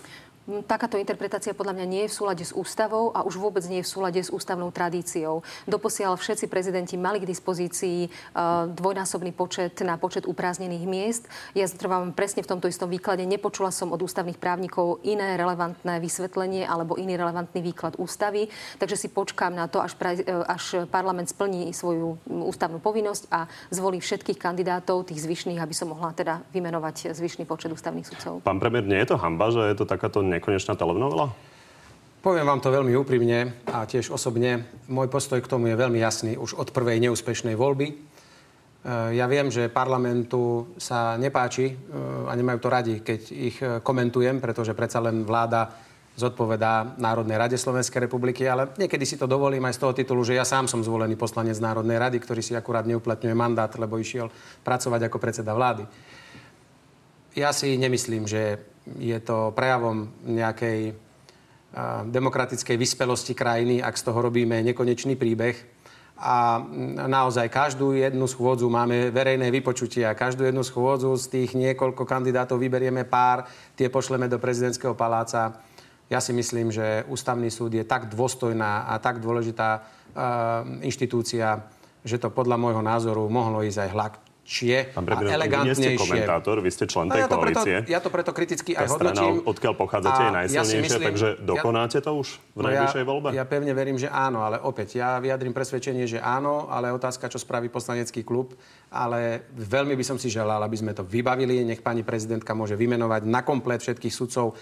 Takáto 0.47 0.95
interpretácia 0.95 1.51
podľa 1.51 1.75
mňa 1.75 1.85
nie 1.91 2.01
je 2.07 2.11
v 2.15 2.17
súlade 2.23 2.39
s 2.47 2.55
ústavou 2.55 3.11
a 3.11 3.19
už 3.27 3.35
vôbec 3.35 3.67
nie 3.67 3.83
je 3.83 3.87
v 3.87 3.91
súlade 3.91 4.21
s 4.23 4.31
ústavnou 4.31 4.71
tradíciou. 4.71 5.43
Doposiaľ 5.67 6.15
všetci 6.15 6.47
prezidenti 6.47 6.95
mali 6.95 7.19
k 7.19 7.27
dispozícii 7.27 8.07
uh, 8.07 8.71
dvojnásobný 8.71 9.35
počet 9.35 9.75
na 9.83 9.99
počet 9.99 10.23
upráznených 10.23 10.87
miest. 10.87 11.27
Ja 11.51 11.67
trvám 11.67 12.15
presne 12.15 12.47
v 12.47 12.55
tomto 12.55 12.71
istom 12.71 12.87
výklade. 12.87 13.27
Nepočula 13.27 13.75
som 13.75 13.91
od 13.91 13.99
ústavných 13.99 14.39
právnikov 14.39 15.03
iné 15.03 15.35
relevantné 15.35 15.99
vysvetlenie 15.99 16.63
alebo 16.63 16.95
iný 16.95 17.19
relevantný 17.19 17.59
výklad 17.59 17.99
ústavy. 17.99 18.47
Takže 18.79 18.95
si 18.95 19.11
počkám 19.11 19.51
na 19.51 19.67
to, 19.67 19.83
až, 19.83 19.99
pre, 19.99 20.15
uh, 20.15 20.47
až 20.47 20.87
parlament 20.87 21.27
splní 21.27 21.75
svoju 21.75 22.23
ústavnú 22.23 22.79
povinnosť 22.79 23.23
a 23.35 23.51
zvolí 23.67 23.99
všetkých 23.99 24.39
kandidátov, 24.39 25.11
tých 25.11 25.27
zvyšných, 25.27 25.59
aby 25.59 25.75
som 25.75 25.91
mohla 25.91 26.15
teda 26.15 26.39
vymenovať 26.55 27.11
zvyšný 27.11 27.43
počet 27.43 27.67
ústavných 27.67 28.07
sudcov. 28.07 28.47
Pán 28.47 28.63
premiér, 28.63 28.87
nie 28.87 29.03
je 29.03 29.11
to 29.11 29.19
hamba, 29.19 29.51
že 29.51 29.59
je 29.59 29.75
to 29.75 29.83
takáto 29.83 30.23
nekonečná 30.37 30.77
telenovela? 30.77 31.33
Poviem 32.21 32.49
vám 32.49 32.59
to 32.59 32.73
veľmi 32.73 32.91
úprimne 32.97 33.63
a 33.69 33.85
tiež 33.85 34.09
osobne. 34.09 34.65
Môj 34.89 35.07
postoj 35.07 35.39
k 35.39 35.47
tomu 35.47 35.69
je 35.69 35.79
veľmi 35.79 36.01
jasný 36.01 36.33
už 36.35 36.57
od 36.57 36.73
prvej 36.73 36.99
neúspešnej 36.99 37.53
voľby. 37.53 37.87
E, 37.87 37.95
ja 39.15 39.29
viem, 39.29 39.47
že 39.53 39.71
parlamentu 39.71 40.73
sa 40.81 41.15
nepáči 41.15 41.71
e, 41.71 41.75
a 42.27 42.33
nemajú 42.33 42.57
to 42.59 42.69
radi, 42.73 42.95
keď 43.05 43.21
ich 43.31 43.57
e, 43.61 43.79
komentujem, 43.79 44.41
pretože 44.43 44.73
predsa 44.73 44.99
len 44.99 45.23
vláda 45.23 45.71
zodpovedá 46.17 46.97
Národnej 46.97 47.37
rade 47.37 47.55
Slovenskej 47.61 48.09
republiky, 48.09 48.49
ale 48.49 48.73
niekedy 48.73 49.05
si 49.05 49.21
to 49.21 49.29
dovolím 49.29 49.69
aj 49.69 49.77
z 49.77 49.81
toho 49.85 49.93
titulu, 49.93 50.25
že 50.25 50.33
ja 50.33 50.43
sám 50.43 50.65
som 50.65 50.81
zvolený 50.81 51.13
poslanec 51.13 51.61
Národnej 51.61 52.01
rady, 52.01 52.17
ktorý 52.17 52.41
si 52.41 52.57
akurát 52.57 52.89
neuplatňuje 52.89 53.37
mandát, 53.37 53.69
lebo 53.77 54.01
išiel 54.01 54.33
pracovať 54.65 55.07
ako 55.07 55.17
predseda 55.21 55.53
vlády. 55.53 55.85
Ja 57.37 57.53
si 57.53 57.77
nemyslím, 57.77 58.25
že 58.25 58.57
je 58.97 59.13
to 59.21 59.53
prejavom 59.53 60.09
nejakej 60.25 60.97
demokratickej 62.09 62.73
vyspelosti 62.73 63.37
krajiny, 63.37 63.77
ak 63.77 63.93
z 63.93 64.09
toho 64.09 64.25
robíme 64.25 64.57
nekonečný 64.65 65.13
príbeh. 65.13 65.53
A 66.17 66.57
naozaj 67.05 67.53
každú 67.53 67.93
jednu 67.93 68.25
schôdzu 68.25 68.65
máme 68.73 69.13
verejné 69.13 69.53
vypočutie 69.53 70.01
a 70.01 70.17
každú 70.17 70.49
jednu 70.49 70.65
schôdzu 70.65 71.13
z 71.13 71.25
tých 71.29 71.53
niekoľko 71.53 72.09
kandidátov 72.09 72.57
vyberieme 72.57 73.05
pár, 73.05 73.45
tie 73.77 73.85
pošleme 73.85 74.25
do 74.25 74.41
prezidentského 74.41 74.97
paláca. 74.97 75.61
Ja 76.09 76.17
si 76.17 76.33
myslím, 76.33 76.73
že 76.73 77.05
ústavný 77.05 77.53
súd 77.53 77.77
je 77.77 77.85
tak 77.85 78.09
dôstojná 78.09 78.89
a 78.89 78.97
tak 78.97 79.21
dôležitá 79.21 79.77
uh, 79.77 80.65
inštitúcia, 80.81 81.69
že 82.01 82.17
to 82.17 82.33
podľa 82.33 82.57
môjho 82.57 82.81
názoru 82.81 83.29
mohlo 83.29 83.61
ísť 83.61 83.85
aj 83.85 83.89
hľad, 83.93 84.13
lepšie 84.47 84.95
Pán 84.95 85.03
a 85.03 85.27
elegantnejšie. 85.27 85.75
Vy 85.75 85.99
ste 85.99 86.03
komentátor, 86.07 86.55
vy 86.63 86.71
ste 86.71 86.85
člen 86.87 87.11
tej 87.11 87.19
ja 87.19 87.27
koalície. 87.27 87.75
Preto, 87.83 87.91
ja 87.91 87.99
to 87.99 88.07
preto 88.07 88.31
kriticky 88.31 88.71
aj 88.79 88.87
hodnotím. 88.95 89.43
Strana, 89.43 89.51
odkiaľ 89.51 89.73
pochádzate, 89.75 90.21
je 90.23 90.31
najsilnejšia, 90.31 90.71
ja 90.71 90.83
myslím, 90.87 91.07
takže 91.11 91.27
dokonáte 91.43 91.97
to 91.99 92.11
už 92.15 92.27
v 92.55 92.59
no 92.63 92.67
najbližšej 92.71 93.03
voľbe? 93.03 93.27
Ja, 93.35 93.43
ja 93.43 93.45
pevne 93.45 93.73
verím, 93.75 93.99
že 93.99 94.07
áno, 94.07 94.47
ale 94.47 94.63
opäť, 94.63 95.03
ja 95.03 95.19
vyjadrím 95.19 95.51
presvedčenie, 95.51 96.07
že 96.07 96.23
áno, 96.23 96.71
ale 96.71 96.95
otázka, 96.95 97.27
čo 97.27 97.35
spraví 97.35 97.67
poslanecký 97.67 98.23
klub. 98.23 98.55
Ale 98.87 99.51
veľmi 99.51 99.99
by 99.99 100.03
som 100.07 100.15
si 100.15 100.31
želal, 100.31 100.63
aby 100.63 100.79
sme 100.79 100.95
to 100.95 101.03
vybavili. 101.03 101.67
Nech 101.67 101.83
pani 101.83 102.07
prezidentka 102.07 102.55
môže 102.55 102.79
vymenovať 102.79 103.27
na 103.27 103.43
komplet 103.43 103.83
všetkých 103.83 104.15
sudcov 104.15 104.55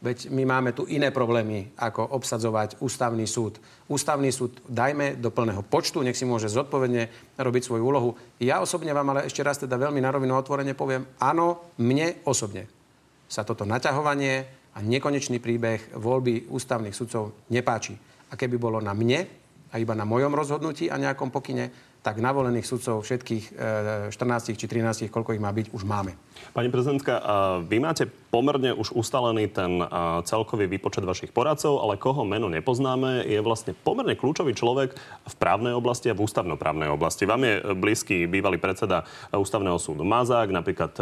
Veď 0.00 0.32
my 0.32 0.48
máme 0.48 0.72
tu 0.72 0.88
iné 0.88 1.12
problémy, 1.12 1.76
ako 1.76 2.16
obsadzovať 2.16 2.80
ústavný 2.80 3.28
súd. 3.28 3.60
Ústavný 3.84 4.32
súd 4.32 4.64
dajme 4.64 5.20
do 5.20 5.28
plného 5.28 5.60
počtu, 5.60 6.00
nech 6.00 6.16
si 6.16 6.24
môže 6.24 6.48
zodpovedne 6.48 7.36
robiť 7.36 7.62
svoju 7.68 7.84
úlohu. 7.84 8.16
Ja 8.40 8.64
osobne 8.64 8.96
vám 8.96 9.12
ale 9.12 9.28
ešte 9.28 9.44
raz 9.44 9.60
teda 9.60 9.76
veľmi 9.76 10.00
na 10.00 10.08
rovinu 10.08 10.40
otvorene 10.40 10.72
poviem, 10.72 11.04
áno, 11.20 11.76
mne 11.76 12.24
osobne 12.24 12.64
sa 13.28 13.44
toto 13.44 13.68
naťahovanie 13.68 14.34
a 14.72 14.78
nekonečný 14.80 15.36
príbeh 15.36 15.92
voľby 16.00 16.48
ústavných 16.48 16.96
sudcov 16.96 17.46
nepáči. 17.52 17.92
A 18.32 18.40
keby 18.40 18.56
bolo 18.56 18.80
na 18.80 18.96
mne 18.96 19.28
a 19.68 19.76
iba 19.76 19.92
na 19.92 20.08
mojom 20.08 20.32
rozhodnutí 20.32 20.88
a 20.88 20.96
nejakom 20.96 21.28
pokyne, 21.28 21.89
tak 22.00 22.16
navolených 22.18 22.64
sudcov 22.64 23.04
všetkých 23.04 23.44
14 24.08 24.12
e, 24.12 24.56
či 24.56 24.66
13, 24.66 25.12
koľko 25.12 25.36
ich 25.36 25.42
má 25.42 25.52
byť, 25.52 25.72
už 25.76 25.84
máme. 25.84 26.16
Pani 26.56 26.72
prezidentka, 26.72 27.20
vy 27.68 27.76
máte 27.84 28.08
pomerne 28.08 28.72
už 28.72 28.96
ustalený 28.96 29.52
ten 29.52 29.84
celkový 30.24 30.64
výpočet 30.64 31.04
vašich 31.04 31.36
poradcov, 31.36 31.84
ale 31.84 32.00
koho 32.00 32.24
meno 32.24 32.48
nepoznáme, 32.48 33.28
je 33.28 33.36
vlastne 33.44 33.76
pomerne 33.76 34.16
kľúčový 34.16 34.56
človek 34.56 34.96
v 35.28 35.34
právnej 35.36 35.76
oblasti 35.76 36.08
a 36.08 36.16
v 36.16 36.24
ústavnoprávnej 36.24 36.88
oblasti. 36.88 37.28
Vám 37.28 37.44
je 37.44 37.54
blízky 37.76 38.24
bývalý 38.24 38.56
predseda 38.56 39.04
ústavného 39.36 39.76
súdu 39.76 40.00
Mazák, 40.00 40.48
napríklad 40.48 40.96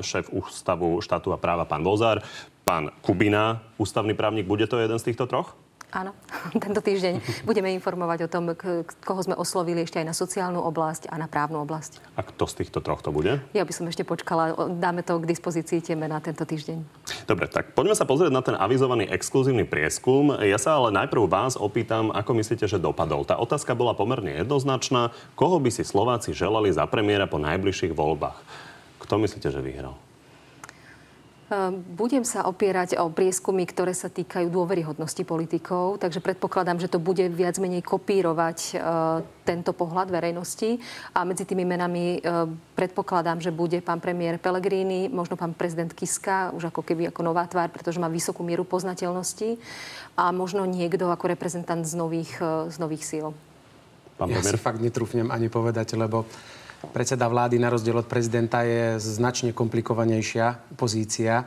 šéf 0.00 0.32
ústavu 0.32 1.04
štátu 1.04 1.36
a 1.36 1.38
práva 1.38 1.68
pán 1.68 1.84
Vozár, 1.84 2.24
pán 2.64 2.88
Kubina, 3.04 3.60
ústavný 3.76 4.16
právnik. 4.16 4.48
Bude 4.48 4.64
to 4.64 4.80
jeden 4.80 4.96
z 4.96 5.12
týchto 5.12 5.28
troch? 5.28 5.52
Áno, 5.90 6.14
tento 6.64 6.78
týždeň 6.78 7.42
budeme 7.42 7.74
informovať 7.74 8.26
o 8.26 8.32
tom, 8.32 8.54
koho 9.02 9.20
sme 9.20 9.34
oslovili 9.34 9.82
ešte 9.82 9.98
aj 9.98 10.06
na 10.06 10.14
sociálnu 10.14 10.62
oblasť 10.62 11.10
a 11.10 11.18
na 11.18 11.26
právnu 11.26 11.62
oblasť. 11.66 11.98
A 12.14 12.22
kto 12.22 12.46
z 12.46 12.64
týchto 12.64 12.78
troch 12.78 13.02
to 13.02 13.10
bude? 13.10 13.42
Ja 13.50 13.66
by 13.66 13.72
som 13.74 13.90
ešte 13.90 14.06
počkala, 14.06 14.54
dáme 14.78 15.02
to 15.02 15.18
k 15.18 15.26
dispozícii 15.26 15.82
tie 15.82 15.98
na 15.98 16.22
tento 16.22 16.46
týždeň. 16.46 16.78
Dobre, 17.26 17.50
tak 17.50 17.74
poďme 17.74 17.98
sa 17.98 18.06
pozrieť 18.06 18.32
na 18.32 18.42
ten 18.42 18.56
avizovaný 18.56 19.10
exkluzívny 19.10 19.66
prieskum. 19.66 20.34
Ja 20.42 20.56
sa 20.56 20.78
ale 20.78 20.94
najprv 20.94 21.26
vás 21.26 21.58
opýtam, 21.58 22.14
ako 22.14 22.38
myslíte, 22.38 22.66
že 22.70 22.82
dopadol. 22.82 23.26
Tá 23.26 23.38
otázka 23.38 23.74
bola 23.74 23.94
pomerne 23.94 24.40
jednoznačná. 24.40 25.10
Koho 25.34 25.58
by 25.58 25.70
si 25.74 25.82
Slováci 25.82 26.30
želali 26.32 26.70
za 26.70 26.86
premiéra 26.86 27.26
po 27.26 27.38
najbližších 27.38 27.94
voľbách? 27.94 28.38
Kto 29.02 29.18
myslíte, 29.18 29.50
že 29.50 29.60
vyhral? 29.62 29.98
Ehm, 31.50 31.82
budem 31.98 32.22
sa 32.22 32.46
opierať 32.46 32.94
o 33.02 33.10
prieskumy, 33.10 33.66
ktoré 33.66 33.90
sa 33.90 34.06
týkajú 34.06 34.54
dôveryhodnosti 34.54 35.26
politikov, 35.26 35.98
takže 35.98 36.22
predpokladám, 36.22 36.78
že 36.78 36.86
to 36.86 37.02
bude 37.02 37.26
viac 37.34 37.58
menej 37.58 37.82
kopírovať 37.82 38.58
ehm, 38.78 38.78
tento 39.42 39.74
pohľad 39.74 40.14
verejnosti. 40.14 40.78
A 41.10 41.26
medzi 41.26 41.42
tými 41.42 41.66
menami 41.66 42.22
ehm, 42.22 42.54
predpokladám, 42.78 43.42
že 43.42 43.50
bude 43.50 43.82
pán 43.82 43.98
premiér 43.98 44.38
Pellegrini, 44.38 45.10
možno 45.10 45.34
pán 45.34 45.50
prezident 45.50 45.90
Kiska, 45.90 46.54
už 46.54 46.70
ako 46.70 46.86
keby 46.86 47.10
ako 47.10 47.26
nová 47.26 47.50
tvár, 47.50 47.74
pretože 47.74 47.98
má 47.98 48.06
vysokú 48.06 48.46
mieru 48.46 48.62
poznateľnosti 48.62 49.58
a 50.14 50.30
možno 50.30 50.62
niekto 50.70 51.10
ako 51.10 51.34
reprezentant 51.34 51.82
z 51.82 51.98
nových, 51.98 52.30
z 52.70 52.76
nových 52.78 53.02
síl. 53.02 53.34
Pán 54.14 54.30
ja 54.30 54.38
si 54.38 54.54
fakt 54.54 54.78
netrúfnem 54.78 55.34
ani 55.34 55.50
povedať, 55.50 55.98
lebo 55.98 56.30
Predseda 56.80 57.28
vlády 57.28 57.60
na 57.60 57.68
rozdiel 57.68 58.00
od 58.00 58.08
prezidenta 58.08 58.64
je 58.64 58.96
značne 58.96 59.52
komplikovanejšia 59.52 60.72
pozícia, 60.80 61.44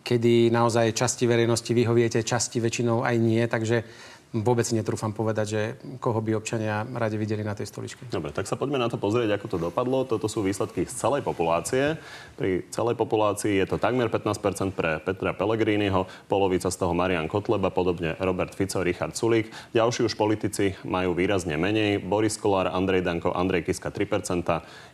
kedy 0.00 0.48
naozaj 0.48 0.96
časti 0.96 1.28
verejnosti 1.28 1.76
vyhoviete, 1.76 2.24
časti 2.24 2.64
väčšinou 2.64 3.04
aj 3.04 3.16
nie. 3.20 3.44
Takže 3.44 3.84
vôbec 4.30 4.62
si 4.62 4.78
netrúfam 4.78 5.10
povedať, 5.10 5.46
že 5.46 5.60
koho 5.98 6.22
by 6.22 6.38
občania 6.38 6.86
radi 6.86 7.18
videli 7.18 7.42
na 7.42 7.58
tej 7.58 7.66
stoličke. 7.66 8.06
Dobre, 8.14 8.30
tak 8.30 8.46
sa 8.46 8.54
poďme 8.54 8.78
na 8.78 8.86
to 8.86 8.94
pozrieť, 8.94 9.34
ako 9.34 9.46
to 9.50 9.58
dopadlo. 9.58 10.06
Toto 10.06 10.30
sú 10.30 10.46
výsledky 10.46 10.86
z 10.86 10.94
celej 10.94 11.26
populácie. 11.26 11.98
Pri 12.38 12.62
celej 12.70 12.94
populácii 12.94 13.58
je 13.58 13.66
to 13.66 13.82
takmer 13.82 14.06
15% 14.06 14.70
pre 14.78 15.02
Petra 15.02 15.34
Pellegriniho, 15.34 16.06
polovica 16.30 16.70
z 16.70 16.76
toho 16.78 16.94
Marian 16.94 17.26
Kotleba, 17.26 17.74
podobne 17.74 18.14
Robert 18.22 18.54
Fico, 18.54 18.86
Richard 18.86 19.18
Sulík. 19.18 19.50
Ďalší 19.74 20.06
už 20.06 20.14
politici 20.14 20.78
majú 20.86 21.10
výrazne 21.10 21.58
menej. 21.58 21.98
Boris 21.98 22.38
Kolár, 22.38 22.70
Andrej 22.70 23.02
Danko, 23.02 23.34
Andrej 23.34 23.66
Kiska 23.66 23.90
3%, 23.90 24.46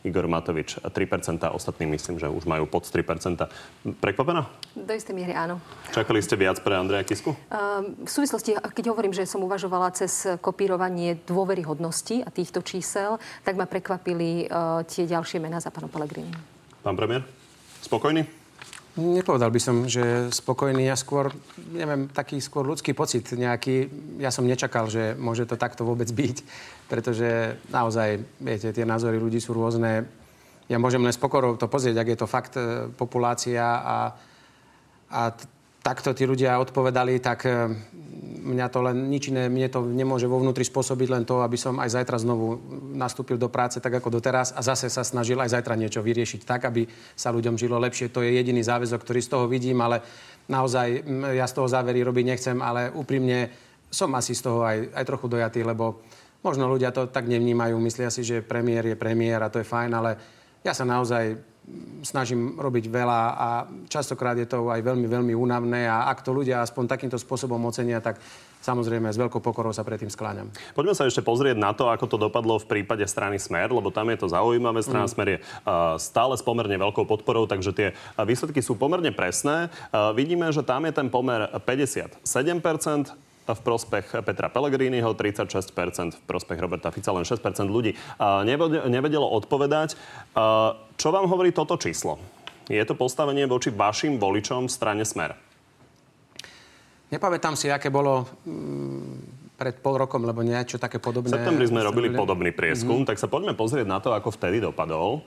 Igor 0.09 0.27
Matovič 0.33 0.81
3%, 0.81 1.44
ostatní 1.53 1.85
myslím, 1.92 2.16
že 2.16 2.33
už 2.33 2.49
majú 2.49 2.64
pod 2.64 2.88
3%. 2.88 3.05
Prekvapená? 4.01 4.49
Do 4.72 4.92
istej 4.96 5.12
miery 5.12 5.37
áno. 5.37 5.61
Čakali 5.92 6.25
ste 6.25 6.40
viac 6.40 6.57
pre 6.64 6.72
Andreja 6.72 7.05
Kisku? 7.05 7.37
Uh, 7.53 7.92
v 8.01 8.11
súvislosti, 8.11 8.57
keď 8.57 8.96
hovorím, 8.96 9.12
že 9.12 9.25
som 9.26 9.42
uvažovala 9.42 9.92
cez 9.92 10.24
kopírovanie 10.40 11.18
dôveryhodnosti 11.26 12.22
a 12.22 12.30
týchto 12.30 12.62
čísel, 12.62 13.18
tak 13.42 13.58
ma 13.58 13.66
prekvapili 13.66 14.46
uh, 14.46 14.80
tie 14.86 15.04
ďalšie 15.04 15.42
mená 15.42 15.58
za 15.58 15.74
pánom 15.74 15.90
Pelegrini. 15.90 16.32
Pán 16.80 16.94
premiér, 16.94 17.26
spokojný? 17.82 18.46
Nepovedal 18.96 19.52
by 19.52 19.60
som, 19.60 19.84
že 19.84 20.32
spokojný. 20.32 20.88
Ja 20.88 20.96
skôr, 20.96 21.28
neviem, 21.68 22.08
taký 22.08 22.40
skôr 22.40 22.64
ľudský 22.64 22.96
pocit 22.96 23.28
nejaký. 23.28 23.92
Ja 24.16 24.32
som 24.32 24.48
nečakal, 24.48 24.88
že 24.88 25.12
môže 25.12 25.44
to 25.44 25.60
takto 25.60 25.84
vôbec 25.84 26.08
byť, 26.08 26.36
pretože 26.88 27.60
naozaj, 27.68 28.24
viete, 28.40 28.72
tie 28.72 28.88
názory 28.88 29.20
ľudí 29.20 29.36
sú 29.36 29.52
rôzne. 29.52 30.08
Ja 30.72 30.81
môžem 30.81 31.04
len 31.04 31.12
s 31.12 31.20
pokorou 31.20 31.60
to 31.60 31.68
pozrieť, 31.68 32.00
ak 32.00 32.08
je 32.08 32.18
to 32.18 32.27
fakt 32.27 32.56
e, 32.56 32.88
populácia 32.96 33.62
a, 33.62 33.96
a 35.12 35.20
takto 35.85 36.16
tí 36.16 36.24
ľudia 36.24 36.56
odpovedali, 36.58 37.20
tak 37.20 37.44
e, 37.44 37.77
mňa 38.47 38.67
to 38.71 38.79
len 38.87 39.11
nič 39.11 39.35
iné, 39.35 39.51
mne 39.51 39.67
to 39.67 39.83
nemôže 39.83 40.31
vo 40.31 40.38
vnútri 40.38 40.63
spôsobiť 40.63 41.09
len 41.11 41.25
to, 41.27 41.42
aby 41.42 41.59
som 41.59 41.83
aj 41.83 41.99
zajtra 41.99 42.23
znovu 42.23 42.63
nastúpil 42.94 43.35
do 43.35 43.51
práce 43.51 43.83
tak 43.83 43.90
ako 43.99 44.15
doteraz 44.15 44.55
a 44.55 44.63
zase 44.63 44.87
sa 44.87 45.03
snažil 45.03 45.42
aj 45.42 45.59
zajtra 45.59 45.75
niečo 45.75 45.99
vyriešiť 46.07 46.47
tak, 46.47 46.71
aby 46.71 46.87
sa 47.19 47.35
ľuďom 47.35 47.59
žilo 47.59 47.83
lepšie. 47.83 48.15
To 48.15 48.23
je 48.23 48.38
jediný 48.38 48.63
záväzok, 48.63 49.03
ktorý 49.03 49.21
z 49.21 49.31
toho 49.35 49.44
vidím, 49.51 49.83
ale 49.83 50.07
naozaj 50.47 51.03
ja 51.35 51.47
z 51.51 51.55
toho 51.59 51.67
závery 51.67 52.07
robiť 52.07 52.25
nechcem, 52.25 52.59
ale 52.63 52.94
úprimne 52.94 53.51
som 53.90 54.15
asi 54.15 54.38
z 54.38 54.47
toho 54.47 54.63
aj, 54.63 54.94
aj 54.94 55.05
trochu 55.05 55.27
dojatý, 55.27 55.67
lebo 55.67 56.07
možno 56.47 56.71
ľudia 56.71 56.94
to 56.94 57.11
tak 57.11 57.27
nevnímajú, 57.27 57.75
myslia 57.83 58.15
si, 58.15 58.23
že 58.23 58.47
premiér 58.47 58.94
je 58.94 58.97
premiér 58.97 59.42
a 59.42 59.51
to 59.51 59.59
je 59.59 59.67
fajn, 59.67 59.90
ale 59.90 60.11
ja 60.63 60.71
sa 60.75 60.87
naozaj 60.87 61.38
snažím 62.06 62.54
robiť 62.54 62.87
veľa 62.87 63.21
a 63.35 63.48
častokrát 63.90 64.38
je 64.38 64.46
to 64.46 64.71
aj 64.71 64.79
veľmi, 64.79 65.10
veľmi 65.10 65.35
únavné 65.35 65.90
a 65.90 66.06
ak 66.06 66.23
to 66.23 66.31
ľudia 66.31 66.62
aspoň 66.62 66.87
takýmto 66.87 67.19
spôsobom 67.19 67.58
ocenia, 67.67 67.98
tak 67.98 68.23
samozrejme 68.62 69.10
s 69.10 69.19
veľkou 69.19 69.42
pokorou 69.42 69.75
sa 69.75 69.83
predtým 69.83 70.10
skláňam. 70.10 70.50
Poďme 70.79 70.94
sa 70.94 71.06
ešte 71.06 71.27
pozrieť 71.27 71.58
na 71.58 71.75
to, 71.75 71.90
ako 71.90 72.06
to 72.06 72.17
dopadlo 72.19 72.62
v 72.62 72.67
prípade 72.71 73.02
strany 73.06 73.42
Smer, 73.42 73.71
lebo 73.75 73.90
tam 73.90 74.06
je 74.10 74.19
to 74.23 74.31
zaujímavé. 74.31 74.83
Strana 74.83 75.06
mm. 75.06 75.12
Smer 75.12 75.29
je 75.35 75.38
uh, 75.38 75.98
stále 75.98 76.35
s 76.38 76.42
pomerne 76.42 76.79
veľkou 76.79 77.06
podporou, 77.06 77.50
takže 77.50 77.75
tie 77.75 77.88
výsledky 78.19 78.62
sú 78.62 78.79
pomerne 78.79 79.10
presné. 79.10 79.71
Uh, 79.90 80.14
vidíme, 80.14 80.46
že 80.54 80.62
tam 80.62 80.87
je 80.87 80.94
ten 80.94 81.10
pomer 81.10 81.50
57%, 81.67 83.25
v 83.53 83.61
prospech 83.63 84.25
Petra 84.27 84.49
Pellegriniho, 84.51 85.13
36% 85.13 85.71
v 86.17 86.23
prospech 86.27 86.59
Roberta 86.59 86.90
Fica, 86.90 87.15
len 87.15 87.23
6% 87.23 87.38
ľudí 87.69 87.94
nevedelo 88.88 89.29
odpovedať. 89.37 89.94
Čo 90.97 91.09
vám 91.15 91.31
hovorí 91.31 91.55
toto 91.55 91.79
číslo? 91.79 92.19
Je 92.67 92.83
to 92.83 92.99
postavenie 92.99 93.47
voči 93.47 93.71
vašim 93.71 94.19
voličom 94.19 94.67
v 94.67 94.73
strane 94.73 95.05
Smer? 95.07 95.38
Nepamätám 97.07 97.55
si, 97.55 97.71
aké 97.71 97.87
bolo 97.87 98.27
mm, 98.42 99.55
pred 99.55 99.79
pol 99.79 99.94
rokom, 99.94 100.27
lebo 100.27 100.42
niečo 100.42 100.75
také 100.75 100.99
podobné. 100.99 101.31
V 101.31 101.38
septembri 101.38 101.71
sme 101.71 101.87
robili 101.87 102.11
podobný 102.11 102.51
prieskum, 102.51 103.03
mm-hmm. 103.03 103.09
tak 103.15 103.23
sa 103.23 103.31
poďme 103.31 103.55
pozrieť 103.55 103.87
na 103.87 104.03
to, 104.03 104.11
ako 104.11 104.35
vtedy 104.35 104.59
dopadol. 104.59 105.23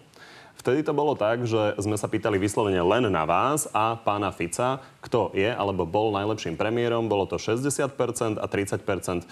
Vtedy 0.59 0.83
to 0.83 0.91
bolo 0.91 1.15
tak, 1.15 1.47
že 1.47 1.79
sme 1.79 1.95
sa 1.95 2.11
pýtali 2.11 2.35
vyslovene 2.35 2.83
len 2.83 3.07
na 3.07 3.23
vás 3.23 3.71
a 3.71 3.95
pána 3.95 4.27
Fica, 4.35 4.83
kto 4.99 5.31
je 5.31 5.47
alebo 5.47 5.87
bol 5.87 6.11
najlepším 6.11 6.59
premiérom. 6.59 7.07
Bolo 7.07 7.23
to 7.23 7.39
60% 7.39 7.87
a 8.35 8.45
30% 8.45 9.23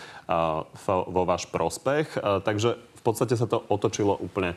vo 0.87 1.23
váš 1.27 1.51
prospech. 1.51 2.15
Takže 2.47 2.79
v 2.79 3.01
podstate 3.03 3.35
sa 3.35 3.43
to 3.43 3.59
otočilo 3.67 4.15
úplne 4.15 4.55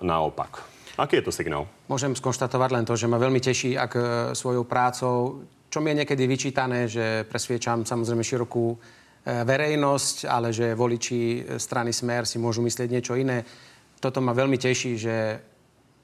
naopak. 0.00 0.80
Aký 1.00 1.20
je 1.20 1.28
to 1.28 1.32
signál? 1.32 1.64
Môžem 1.88 2.12
skonštatovať 2.12 2.70
len 2.76 2.84
to, 2.84 2.92
že 2.92 3.08
ma 3.08 3.16
veľmi 3.16 3.40
teší, 3.40 3.72
ak 3.72 3.92
e, 3.96 4.02
svojou 4.36 4.68
prácou, 4.68 5.46
čo 5.72 5.78
mi 5.80 5.94
je 5.94 6.04
niekedy 6.04 6.28
vyčítané, 6.28 6.92
že 6.92 7.24
presviečam 7.24 7.88
samozrejme 7.88 8.20
širokú 8.20 8.74
e, 8.74 8.76
verejnosť, 9.24 10.28
ale 10.28 10.52
že 10.52 10.76
voliči 10.76 11.20
e, 11.20 11.40
strany 11.56 11.94
Smer 11.96 12.28
si 12.28 12.36
môžu 12.36 12.60
myslieť 12.60 12.88
niečo 12.92 13.16
iné. 13.16 13.48
Toto 13.96 14.20
ma 14.20 14.36
veľmi 14.36 14.60
teší, 14.60 14.92
že 15.00 15.14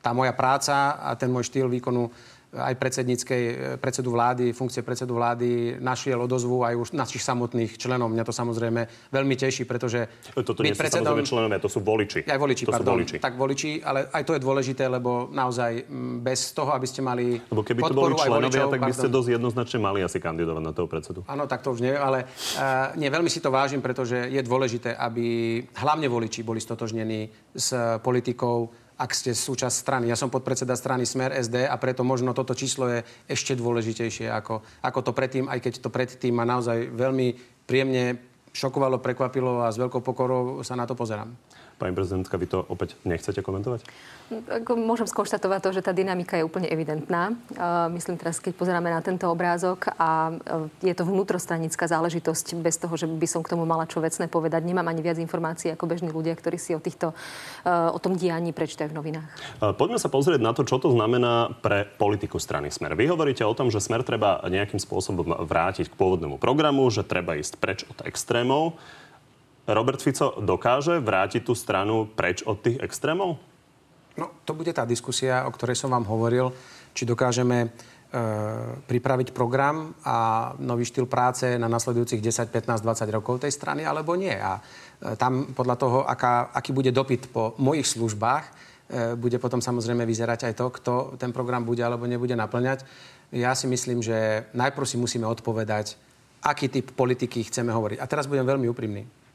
tá 0.06 0.14
moja 0.14 0.30
práca 0.30 1.02
a 1.02 1.18
ten 1.18 1.26
môj 1.26 1.50
štýl 1.50 1.66
výkonu 1.66 2.06
aj 2.56 2.74
predsedníckej, 2.78 3.42
e, 3.42 3.54
predsedu 3.76 4.14
vlády, 4.14 4.54
funkcie 4.54 4.80
predsedu 4.80 5.18
vlády 5.18 5.76
našiel 5.82 6.16
odozvu 6.22 6.62
aj 6.62 6.74
už 6.78 6.88
našich 6.94 7.20
samotných 7.20 7.76
členov. 7.76 8.08
Mňa 8.08 8.24
to 8.24 8.32
samozrejme 8.32 8.86
veľmi 9.10 9.34
teší, 9.34 9.66
pretože... 9.68 10.06
Toto 10.32 10.62
nie 10.62 10.72
sú 10.72 10.80
predsedom... 10.80 11.04
samozrejme 11.10 11.26
členovia, 11.26 11.58
to 11.58 11.68
sú 11.68 11.82
voliči. 11.82 12.24
Aj 12.24 12.38
voliči, 12.38 12.62
to 12.64 12.72
pardon. 12.72 12.96
Voliči. 12.96 13.16
Tak 13.18 13.34
voliči, 13.34 13.82
ale 13.82 14.08
aj 14.08 14.22
to 14.24 14.32
je 14.38 14.40
dôležité, 14.40 14.84
lebo 14.86 15.28
naozaj 15.28 15.90
bez 16.22 16.54
toho, 16.54 16.70
aby 16.72 16.86
ste 16.86 17.02
mali 17.02 17.36
Lebo 17.50 17.66
keby 17.66 17.80
to 17.82 17.92
boli 17.92 18.14
členovia, 18.14 18.62
voličov, 18.62 18.72
tak 18.72 18.80
by 18.80 18.94
ste 18.94 19.08
dosť 19.10 19.28
jednoznačne 19.36 19.78
mali 19.82 19.98
asi 20.00 20.18
kandidovať 20.22 20.62
na 20.62 20.72
toho 20.72 20.88
predsedu. 20.88 21.20
Áno, 21.26 21.44
tak 21.50 21.60
to 21.60 21.74
už 21.74 21.82
nie, 21.82 21.92
ale 21.92 22.24
uh, 22.24 22.94
nie, 22.96 23.10
veľmi 23.10 23.28
si 23.28 23.42
to 23.42 23.52
vážim, 23.52 23.82
pretože 23.82 24.30
je 24.30 24.40
dôležité, 24.40 24.94
aby 24.96 25.60
hlavne 25.82 26.08
voliči 26.08 26.46
boli 26.46 26.62
stotožnení 26.62 27.28
s 27.52 27.74
politikou 28.00 28.85
ak 28.96 29.10
ste 29.12 29.36
súčasť 29.36 29.76
strany. 29.76 30.04
Ja 30.08 30.16
som 30.16 30.32
podpredseda 30.32 30.72
strany 30.72 31.04
Smer 31.04 31.36
SD 31.36 31.68
a 31.68 31.76
preto 31.76 32.00
možno 32.00 32.32
toto 32.32 32.56
číslo 32.56 32.88
je 32.88 33.04
ešte 33.28 33.52
dôležitejšie 33.52 34.32
ako, 34.32 34.64
ako 34.80 34.98
to 35.04 35.12
predtým, 35.12 35.46
aj 35.52 35.60
keď 35.60 35.72
to 35.84 35.92
predtým 35.92 36.32
ma 36.32 36.48
naozaj 36.48 36.88
veľmi 36.96 37.36
príjemne 37.68 38.16
šokovalo, 38.56 39.04
prekvapilo 39.04 39.60
a 39.60 39.68
s 39.68 39.76
veľkou 39.76 40.00
pokorou 40.00 40.64
sa 40.64 40.72
na 40.72 40.88
to 40.88 40.96
pozerám. 40.96 41.28
Pani 41.76 41.92
prezidentka, 41.92 42.40
vy 42.40 42.48
to 42.48 42.64
opäť 42.72 42.96
nechcete 43.04 43.44
komentovať? 43.44 43.84
Môžem 44.80 45.04
skonštatovať 45.04 45.60
to, 45.60 45.70
že 45.76 45.84
tá 45.84 45.92
dynamika 45.92 46.40
je 46.40 46.42
úplne 46.48 46.64
evidentná. 46.72 47.36
Myslím 47.92 48.16
teraz, 48.16 48.40
keď 48.40 48.56
pozeráme 48.56 48.88
na 48.88 49.04
tento 49.04 49.28
obrázok 49.28 49.92
a 50.00 50.32
e, 50.80 50.88
je 50.88 50.94
to 50.96 51.04
vnútrostranická 51.04 51.84
záležitosť 51.84 52.56
bez 52.58 52.80
toho, 52.80 52.96
že 52.96 53.04
by 53.04 53.28
som 53.28 53.44
k 53.44 53.52
tomu 53.52 53.68
mala 53.68 53.84
čo 53.84 54.00
vecné 54.00 54.24
povedať. 54.24 54.64
Nemám 54.64 54.88
ani 54.88 55.04
viac 55.04 55.20
informácií 55.20 55.68
ako 55.68 55.84
bežní 55.84 56.08
ľudia, 56.08 56.32
ktorí 56.32 56.56
si 56.56 56.72
o, 56.72 56.80
týchto, 56.80 57.12
e, 57.62 57.70
o 57.70 57.98
tom 58.00 58.16
dianí 58.16 58.56
prečítajú 58.56 58.90
v 58.90 58.96
novinách. 58.96 59.28
Poďme 59.76 60.00
sa 60.00 60.08
pozrieť 60.08 60.40
na 60.40 60.56
to, 60.56 60.64
čo 60.64 60.80
to 60.80 60.88
znamená 60.96 61.52
pre 61.60 61.84
politiku 61.84 62.40
strany 62.40 62.72
Smer. 62.72 62.96
Vy 62.96 63.12
hovoríte 63.12 63.44
o 63.44 63.52
tom, 63.52 63.68
že 63.68 63.84
Smer 63.84 64.00
treba 64.00 64.40
nejakým 64.48 64.80
spôsobom 64.80 65.44
vrátiť 65.44 65.92
k 65.92 65.98
pôvodnému 66.00 66.40
programu, 66.40 66.88
že 66.88 67.04
treba 67.04 67.36
ísť 67.36 67.60
preč 67.60 67.84
od 67.84 68.00
extrémov. 68.08 68.80
Robert 69.66 69.98
Fico 69.98 70.38
dokáže 70.38 71.02
vrátiť 71.02 71.42
tú 71.42 71.58
stranu 71.58 72.06
preč 72.06 72.46
od 72.46 72.62
tých 72.62 72.78
extrémov? 72.78 73.42
No, 74.16 74.32
to 74.46 74.54
bude 74.54 74.70
tá 74.72 74.86
diskusia, 74.86 75.44
o 75.44 75.52
ktorej 75.52 75.76
som 75.76 75.92
vám 75.92 76.06
hovoril, 76.06 76.48
či 76.96 77.04
dokážeme 77.04 77.58
e, 77.60 77.68
pripraviť 78.88 79.34
program 79.34 79.92
a 80.06 80.50
nový 80.56 80.88
štýl 80.88 81.04
práce 81.04 81.44
na 81.60 81.68
nasledujúcich 81.68 82.22
10, 82.22 82.48
15, 82.48 82.80
20 82.80 83.10
rokov 83.12 83.44
tej 83.44 83.52
strany, 83.52 83.84
alebo 83.84 84.16
nie. 84.16 84.32
A 84.32 84.56
e, 84.56 84.60
tam 85.20 85.52
podľa 85.52 85.76
toho, 85.76 85.98
aká, 86.08 86.48
aký 86.54 86.72
bude 86.72 86.94
dopyt 86.94 87.28
po 87.28 87.52
mojich 87.60 87.90
službách, 87.90 88.44
e, 88.46 88.52
bude 89.18 89.36
potom 89.36 89.60
samozrejme 89.60 90.06
vyzerať 90.08 90.48
aj 90.48 90.54
to, 90.56 90.66
kto 90.72 90.92
ten 91.20 91.34
program 91.34 91.66
bude 91.66 91.84
alebo 91.84 92.08
nebude 92.08 92.32
naplňať. 92.38 92.88
Ja 93.34 93.52
si 93.52 93.68
myslím, 93.68 94.00
že 94.00 94.48
najprv 94.56 94.86
si 94.88 94.96
musíme 94.96 95.28
odpovedať, 95.28 95.98
aký 96.40 96.72
typ 96.72 96.94
politiky 96.96 97.44
chceme 97.44 97.74
hovoriť. 97.74 97.98
A 98.00 98.08
teraz 98.08 98.30
budem 98.30 98.46
veľmi 98.48 98.70
úprimný 98.70 99.25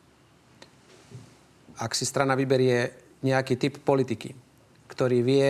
ak 1.78 1.96
si 1.96 2.04
strana 2.04 2.36
vyberie 2.36 2.92
nejaký 3.22 3.56
typ 3.56 3.74
politiky, 3.86 4.34
ktorý 4.90 5.20
vie 5.22 5.50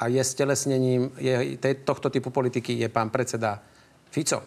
a 0.00 0.04
je 0.08 0.22
stelesnením 0.24 1.12
je, 1.16 1.56
tohto 1.84 2.10
typu 2.10 2.32
politiky 2.32 2.76
je 2.76 2.88
pán 2.88 3.12
predseda 3.12 3.60
Fico, 4.10 4.42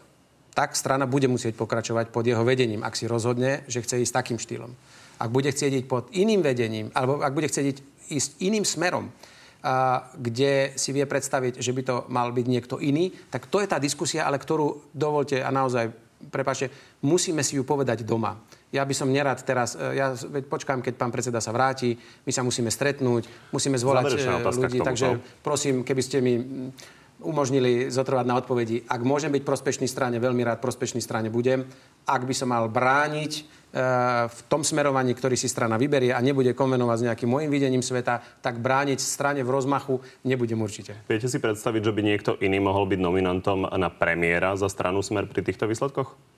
tak 0.53 0.77
strana 0.77 1.09
bude 1.09 1.25
musieť 1.25 1.57
pokračovať 1.57 2.13
pod 2.13 2.25
jeho 2.25 2.45
vedením, 2.45 2.85
ak 2.85 2.93
si 2.93 3.09
rozhodne, 3.09 3.65
že 3.65 3.81
chce 3.81 4.05
ísť 4.05 4.13
takým 4.13 4.37
štýlom. 4.37 4.69
Ak 5.17 5.33
bude 5.33 5.49
chcieť 5.49 5.81
ísť 5.81 5.87
pod 5.89 6.13
iným 6.13 6.45
vedením, 6.45 6.93
alebo 6.93 7.21
ak 7.25 7.33
bude 7.33 7.49
chcieť 7.49 7.81
ísť 8.13 8.29
iným 8.45 8.65
smerom, 8.65 9.09
a, 9.63 10.09
kde 10.13 10.77
si 10.77 10.93
vie 10.93 11.05
predstaviť, 11.09 11.57
že 11.57 11.73
by 11.73 11.81
to 11.81 11.95
mal 12.13 12.29
byť 12.29 12.45
niekto 12.45 12.75
iný, 12.77 13.09
tak 13.33 13.49
to 13.49 13.63
je 13.63 13.67
tá 13.71 13.81
diskusia, 13.81 14.29
ale 14.29 14.37
ktorú 14.37 14.93
dovolte 14.93 15.41
a 15.41 15.49
naozaj, 15.49 15.89
prepáčte, 16.29 16.69
musíme 17.01 17.41
si 17.41 17.57
ju 17.57 17.63
povedať 17.65 18.05
doma 18.05 18.37
ja 18.73 18.83
by 18.83 18.93
som 18.97 19.13
nerad 19.13 19.37
teraz, 19.45 19.77
e, 19.77 20.01
ja 20.01 20.17
počkám, 20.49 20.81
keď 20.81 20.93
pán 20.97 21.13
predseda 21.13 21.37
sa 21.37 21.53
vráti, 21.53 21.93
my 22.25 22.31
sa 22.33 22.41
musíme 22.41 22.73
stretnúť, 22.73 23.53
musíme 23.53 23.77
zvolať 23.77 24.03
e, 24.09 24.11
ľudí, 24.49 24.81
tomu, 24.81 24.87
takže 24.89 25.07
no. 25.13 25.21
prosím, 25.45 25.85
keby 25.85 26.01
ste 26.01 26.17
mi 26.25 26.33
umožnili 27.23 27.87
zotrvať 27.87 28.25
na 28.27 28.35
odpovedi. 28.41 28.83
Ak 28.89 29.05
môžem 29.05 29.31
byť 29.31 29.45
prospešný 29.45 29.87
strane, 29.87 30.17
veľmi 30.19 30.43
rád 30.43 30.59
prospešný 30.59 30.99
strane 30.99 31.31
budem. 31.31 31.63
Ak 32.03 32.27
by 32.27 32.35
som 32.35 32.51
mal 32.51 32.67
brániť 32.67 33.31
e, 33.37 33.41
v 34.27 34.39
tom 34.51 34.65
smerovaní, 34.65 35.13
ktorý 35.15 35.37
si 35.37 35.45
strana 35.45 35.77
vyberie 35.79 36.11
a 36.11 36.19
nebude 36.19 36.51
konvenovať 36.57 36.97
s 36.99 37.05
nejakým 37.07 37.29
môjim 37.29 37.53
videním 37.53 37.85
sveta, 37.85 38.19
tak 38.41 38.59
brániť 38.59 38.99
strane 38.99 39.45
v 39.45 39.53
rozmachu 39.53 40.01
nebudem 40.27 40.59
určite. 40.59 40.97
Viete 41.07 41.29
si 41.29 41.37
predstaviť, 41.37 41.81
že 41.85 41.95
by 41.95 42.01
niekto 42.01 42.31
iný 42.41 42.59
mohol 42.59 42.89
byť 42.89 42.99
nominantom 42.99 43.69
na 43.69 43.87
premiéra 43.93 44.57
za 44.59 44.67
stranu 44.67 45.05
Smer 45.05 45.29
pri 45.29 45.45
týchto 45.45 45.69
výsledkoch? 45.69 46.32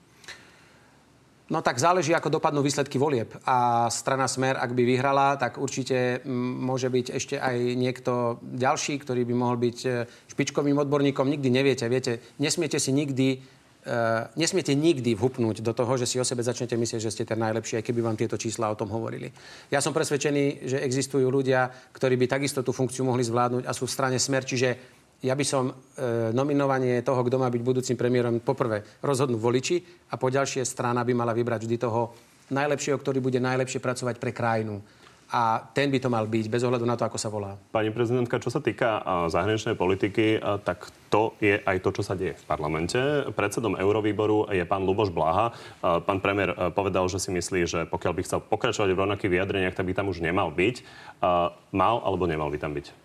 No 1.45 1.61
tak 1.61 1.77
záleží, 1.77 2.09
ako 2.09 2.41
dopadnú 2.41 2.65
výsledky 2.65 2.97
volieb. 2.97 3.29
A 3.45 3.85
strana 3.93 4.25
Smer, 4.25 4.57
ak 4.57 4.73
by 4.73 4.81
vyhrala, 4.81 5.37
tak 5.37 5.61
určite 5.61 6.25
môže 6.25 6.89
byť 6.89 7.05
ešte 7.13 7.35
aj 7.37 7.57
niekto 7.77 8.41
ďalší, 8.41 8.97
ktorý 8.97 9.29
by 9.29 9.33
mohol 9.37 9.57
byť 9.61 9.77
e, 9.85 9.89
špičkovým 10.09 10.81
odborníkom. 10.81 11.29
Nikdy 11.29 11.49
neviete. 11.53 11.85
Viete, 11.85 12.17
nesmiete 12.41 12.81
si 12.81 12.89
nikdy 12.93 13.53
Uh, 13.85 14.25
nesmiete 14.33 14.73
nikdy 14.73 15.13
vhupnúť 15.13 15.61
do 15.61 15.69
toho, 15.69 15.93
že 15.93 16.09
si 16.09 16.17
o 16.17 16.25
sebe 16.25 16.41
začnete 16.41 16.73
myslieť, 16.73 17.05
že 17.05 17.13
ste 17.13 17.21
ten 17.21 17.37
najlepší, 17.37 17.77
aj 17.77 17.85
keby 17.85 18.01
vám 18.01 18.17
tieto 18.17 18.33
čísla 18.33 18.73
o 18.73 18.73
tom 18.73 18.89
hovorili. 18.89 19.29
Ja 19.69 19.77
som 19.77 19.93
presvedčený, 19.93 20.65
že 20.65 20.81
existujú 20.81 21.29
ľudia, 21.29 21.69
ktorí 21.93 22.17
by 22.17 22.25
takisto 22.25 22.65
tú 22.65 22.73
funkciu 22.73 23.05
mohli 23.05 23.21
zvládnuť 23.21 23.69
a 23.69 23.77
sú 23.77 23.85
v 23.85 23.93
strane 23.93 24.17
smer, 24.17 24.41
čiže 24.41 24.73
ja 25.25 25.33
by 25.33 25.45
som 25.45 25.73
e, 25.73 25.73
nominovanie 26.29 27.01
toho, 27.01 27.25
kto 27.25 27.41
má 27.41 27.49
byť 27.49 27.61
budúcim 27.65 27.97
premiérom, 27.97 28.37
poprvé 28.45 28.85
rozhodnú 29.01 29.41
voliči 29.41 29.81
a 30.13 30.21
po 30.21 30.29
ďalšie 30.29 30.61
strana 30.61 31.01
by 31.01 31.17
mala 31.17 31.33
vybrať 31.33 31.65
vždy 31.65 31.77
toho 31.81 32.13
najlepšieho, 32.53 33.01
ktorý 33.01 33.17
bude 33.25 33.41
najlepšie 33.41 33.81
pracovať 33.81 34.21
pre 34.21 34.29
krajinu. 34.29 34.77
A 35.33 35.57
ten 35.73 35.89
by 35.89 35.97
to 35.97 36.05
mal 36.05 36.29
byť, 36.29 36.45
bez 36.53 36.61
ohľadu 36.61 36.85
na 36.85 36.93
to, 36.93 37.01
ako 37.01 37.17
sa 37.17 37.33
volá. 37.33 37.57
Pani 37.73 37.89
prezidentka, 37.89 38.37
čo 38.37 38.53
sa 38.53 38.61
týka 38.61 39.01
zahraničnej 39.25 39.73
politiky, 39.73 40.37
tak 40.61 40.85
to 41.09 41.33
je 41.41 41.57
aj 41.65 41.81
to, 41.81 41.89
čo 41.97 42.05
sa 42.05 42.13
deje 42.13 42.37
v 42.37 42.45
parlamente. 42.45 43.01
Predsedom 43.33 43.73
Eurovýboru 43.73 44.53
je 44.53 44.61
pán 44.69 44.85
Luboš 44.85 45.09
Blaha. 45.09 45.49
Pán 45.81 46.21
premiér 46.21 46.69
povedal, 46.77 47.09
že 47.09 47.17
si 47.17 47.33
myslí, 47.33 47.61
že 47.65 47.79
pokiaľ 47.89 48.13
by 48.13 48.21
chcel 48.21 48.39
pokračovať 48.45 48.93
v 48.93 49.01
rovnakých 49.01 49.33
vyjadreniach, 49.33 49.73
tak 49.73 49.89
by 49.89 49.97
tam 49.97 50.13
už 50.13 50.21
nemal 50.21 50.53
byť. 50.53 50.85
Mal 51.73 51.95
alebo 52.05 52.29
nemal 52.29 52.53
by 52.53 52.61
tam 52.61 52.77
byť? 52.77 53.04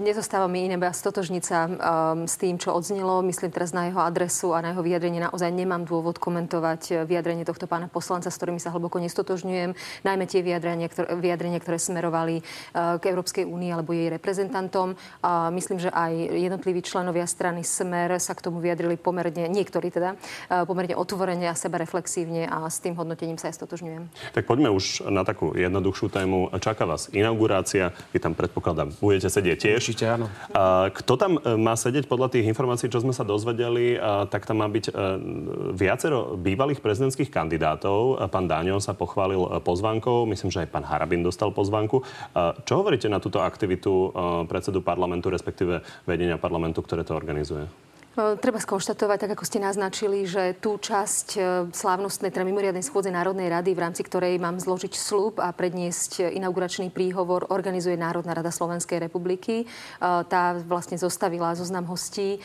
Nezostáva 0.00 0.48
mi 0.48 0.64
iné 0.64 0.80
stotožniť 0.80 1.44
sa 1.44 1.68
um, 1.68 2.24
s 2.24 2.40
tým, 2.40 2.56
čo 2.56 2.72
odznelo. 2.72 3.20
Myslím 3.20 3.52
teraz 3.52 3.76
na 3.76 3.92
jeho 3.92 4.00
adresu 4.00 4.56
a 4.56 4.64
na 4.64 4.72
jeho 4.72 4.80
vyjadrenie. 4.80 5.20
Naozaj 5.20 5.52
nemám 5.52 5.84
dôvod 5.84 6.16
komentovať 6.16 6.82
eh, 6.88 6.94
vyjadrenie 7.04 7.44
tohto 7.44 7.68
pána 7.68 7.92
poslanca, 7.92 8.32
s 8.32 8.40
ktorými 8.40 8.56
sa 8.56 8.72
hlboko 8.72 8.96
nestotožňujem. 9.04 9.76
Najmä 10.00 10.24
tie 10.24 10.40
vyjadrenia, 10.40 10.88
ktoré, 10.88 11.12
vyjadrenia, 11.20 11.60
ktoré 11.60 11.76
smerovali 11.76 12.40
uh, 12.40 12.96
k 12.96 13.04
Európskej 13.12 13.44
únii 13.44 13.68
alebo 13.68 13.92
jej 13.92 14.08
reprezentantom. 14.08 14.96
A 15.20 15.52
myslím, 15.52 15.76
že 15.76 15.92
aj 15.92 16.12
jednotliví 16.32 16.80
členovia 16.80 17.28
strany 17.28 17.60
Smer 17.68 18.16
sa 18.16 18.32
k 18.32 18.48
tomu 18.48 18.64
vyjadrili 18.64 18.96
pomerne, 18.96 19.44
niektorí 19.52 19.92
teda, 19.92 20.16
uh, 20.16 20.64
pomerne 20.64 20.96
otvorene 20.96 21.52
a 21.52 21.54
seba 21.58 21.76
reflexívne 21.76 22.48
a 22.48 22.64
s 22.64 22.80
tým 22.80 22.96
hodnotením 22.96 23.36
sa 23.36 23.52
aj 23.52 23.60
stotožňujem. 23.60 24.08
Tak 24.32 24.48
poďme 24.48 24.72
už 24.72 25.04
na 25.12 25.20
takú 25.20 25.52
jednoduchšiu 25.52 26.08
tému. 26.08 26.48
Čaká 26.56 26.88
vás 26.88 27.12
inaugurácia. 27.12 27.92
Vy 28.16 28.24
tam 28.24 28.32
predpokladám, 28.32 28.96
budete 29.04 29.33
sedieť 29.34 29.58
tiež. 29.58 29.80
Určite 29.82 30.06
áno. 30.06 30.26
A, 30.54 30.88
kto 30.94 31.12
tam 31.18 31.32
e, 31.36 31.58
má 31.58 31.74
sedieť 31.74 32.06
podľa 32.06 32.30
tých 32.30 32.46
informácií, 32.46 32.86
čo 32.86 33.02
sme 33.02 33.10
sa 33.10 33.26
dozvedeli, 33.26 33.98
a, 33.98 34.30
tak 34.30 34.46
tam 34.46 34.62
má 34.62 34.68
byť 34.70 34.84
a, 34.88 34.92
e, 34.92 35.74
viacero 35.74 36.38
bývalých 36.38 36.78
prezidentských 36.78 37.34
kandidátov. 37.34 38.22
A 38.22 38.30
pán 38.30 38.46
Dáňo 38.46 38.78
sa 38.78 38.94
pochválil 38.94 39.42
e, 39.42 39.48
pozvánkou, 39.58 40.30
myslím, 40.30 40.54
že 40.54 40.62
aj 40.62 40.70
pán 40.70 40.86
Harabin 40.86 41.26
dostal 41.26 41.50
pozvánku. 41.50 42.06
A, 42.32 42.54
čo 42.62 42.78
hovoríte 42.78 43.10
na 43.10 43.18
túto 43.18 43.42
aktivitu 43.42 44.16
predsedu 44.46 44.84
parlamentu, 44.84 45.32
respektíve 45.32 45.82
vedenia 46.06 46.38
parlamentu, 46.38 46.84
ktoré 46.84 47.02
to 47.02 47.16
organizuje? 47.16 47.83
E, 48.14 48.38
treba 48.38 48.62
skonštatovať, 48.62 49.26
tak 49.26 49.30
ako 49.34 49.44
ste 49.44 49.58
naznačili, 49.58 50.22
že 50.22 50.54
tú 50.62 50.78
časť 50.78 51.26
e, 51.34 51.38
slávnostnej, 51.74 52.30
teda 52.30 52.46
mimoriadnej 52.46 52.86
schôdze 52.86 53.10
Národnej 53.10 53.50
rady, 53.50 53.74
v 53.74 53.82
rámci 53.82 54.06
ktorej 54.06 54.38
mám 54.38 54.62
zložiť 54.62 54.94
slúb 54.94 55.42
a 55.42 55.50
predniesť 55.50 56.30
inauguračný 56.30 56.94
príhovor, 56.94 57.50
organizuje 57.50 57.98
Národná 57.98 58.38
rada 58.38 58.54
Slovenskej 58.54 59.02
republiky. 59.02 59.62
E, 59.62 59.66
tá 59.98 60.54
vlastne 60.62 60.94
zostavila 60.94 61.58
zoznam 61.58 61.90
hostí 61.90 62.38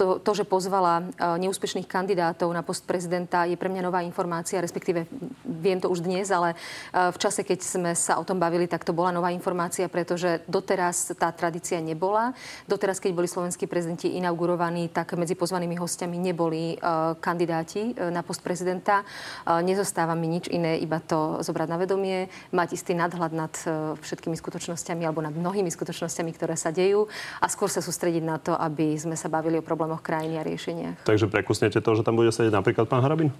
to, 0.00 0.16
to, 0.16 0.32
že 0.32 0.48
pozvala 0.48 1.04
e, 1.04 1.44
neúspešných 1.44 1.84
kandidátov 1.84 2.48
na 2.48 2.64
post 2.64 2.88
prezidenta, 2.88 3.44
je 3.44 3.60
pre 3.60 3.68
mňa 3.68 3.84
nová 3.84 4.00
informácia, 4.00 4.56
respektíve 4.56 5.04
viem 5.44 5.76
to 5.76 5.92
už 5.92 6.00
dnes, 6.00 6.32
ale 6.32 6.56
e, 6.56 7.12
v 7.12 7.16
čase, 7.20 7.44
keď 7.44 7.60
sme 7.60 7.92
sa 7.92 8.16
o 8.16 8.24
tom 8.24 8.40
bavili, 8.40 8.64
tak 8.64 8.88
to 8.88 8.96
bola 8.96 9.12
nová 9.12 9.28
informácia, 9.28 9.92
pretože 9.92 10.40
doteraz 10.48 11.12
tá 11.20 11.28
tradícia 11.36 11.76
nebola. 11.84 12.32
Doteraz, 12.64 12.96
keď 12.96 13.12
boli 13.12 13.28
slovenskí 13.28 13.68
prezidenti 13.68 14.16
inaugurovaní, 14.16 14.88
tak 14.88 15.20
medzi 15.20 15.36
pozvanými 15.36 15.76
hostiami 15.76 16.16
neboli 16.16 16.72
e, 16.72 16.76
kandidáti 17.20 17.92
na 18.08 18.24
post 18.24 18.40
prezidenta. 18.40 19.02
Nezostáva 19.44 20.14
mi 20.14 20.30
nič 20.30 20.48
iné, 20.48 20.78
iba 20.78 21.02
to 21.02 21.42
zobrať 21.42 21.68
na 21.68 21.76
vedomie, 21.76 22.32
mať 22.54 22.78
istý 22.78 22.92
nadhľad 22.94 23.32
nad 23.34 23.52
všetkými 23.98 24.36
skutočnosťami 24.38 25.02
alebo 25.02 25.20
nad 25.20 25.34
mnohými 25.34 25.68
skutočnosťami, 25.68 26.30
ktoré 26.32 26.54
sa 26.54 26.70
dejú 26.70 27.10
a 27.42 27.46
skôr 27.50 27.68
sa 27.68 27.82
sústrediť 27.82 28.22
na 28.22 28.38
to, 28.38 28.54
aby 28.54 28.94
sme 28.94 29.18
sa 29.18 29.26
bavili 29.26 29.58
o 29.58 29.66
problémoch 29.66 29.89
problémoch 29.90 30.06
krajiny 30.06 30.38
a 30.38 30.42
riešeniach. 30.46 30.96
Takže 31.02 31.26
prekusnete 31.26 31.82
to, 31.82 31.90
že 31.98 32.06
tam 32.06 32.14
bude 32.14 32.30
sedieť 32.30 32.54
napríklad 32.54 32.86
pán 32.86 33.02
Harabin? 33.02 33.34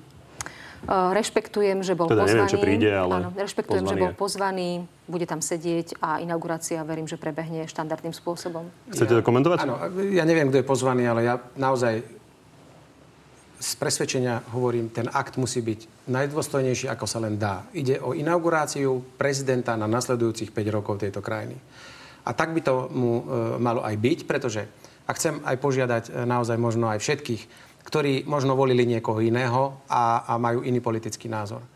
Rešpektujem, 0.90 1.84
že 1.84 1.92
bol 1.92 2.08
teda 2.08 2.24
pozvaný. 2.24 2.40
Neviem, 2.40 2.50
či 2.50 2.58
príde, 2.58 2.90
ale 2.90 3.14
Áno, 3.20 3.28
rešpektujem, 3.36 3.84
že 3.84 3.96
bol 4.00 4.12
pozvaný, 4.16 4.68
bude 5.04 5.28
tam 5.28 5.44
sedieť 5.44 6.00
a 6.00 6.24
inaugurácia 6.24 6.80
verím, 6.82 7.04
že 7.04 7.20
prebehne 7.20 7.68
štandardným 7.68 8.16
spôsobom. 8.16 8.64
Chcete 8.88 9.20
to 9.20 9.22
komentovať? 9.22 9.58
Áno, 9.68 9.76
ja 10.08 10.24
neviem, 10.24 10.48
kto 10.48 10.64
je 10.64 10.66
pozvaný, 10.66 11.04
ale 11.04 11.28
ja 11.28 11.36
naozaj 11.54 12.00
z 13.60 13.70
presvedčenia 13.76 14.40
hovorím, 14.56 14.88
ten 14.88 15.04
akt 15.12 15.36
musí 15.36 15.60
byť 15.60 16.08
najdôstojnejší, 16.08 16.88
ako 16.88 17.04
sa 17.04 17.20
len 17.20 17.36
dá. 17.36 17.68
Ide 17.76 18.00
o 18.00 18.16
inauguráciu 18.16 19.04
prezidenta 19.20 19.76
na 19.76 19.84
nasledujúcich 19.84 20.48
5 20.48 20.76
rokov 20.80 21.04
tejto 21.04 21.20
krajiny. 21.20 21.60
A 22.24 22.32
tak 22.32 22.56
by 22.56 22.60
to 22.64 22.88
mu 22.88 23.20
e, 23.20 23.22
malo 23.60 23.84
aj 23.84 24.00
byť, 24.00 24.18
pretože 24.24 24.64
a 25.10 25.18
chcem 25.18 25.42
aj 25.42 25.56
požiadať 25.58 26.04
e, 26.06 26.10
naozaj 26.22 26.54
možno 26.54 26.86
aj 26.86 27.02
všetkých, 27.02 27.42
ktorí 27.82 28.30
možno 28.30 28.54
volili 28.54 28.86
niekoho 28.86 29.18
iného 29.18 29.82
a, 29.90 30.22
a 30.22 30.38
majú 30.38 30.62
iný 30.62 30.78
politický 30.78 31.26
názor. 31.26 31.66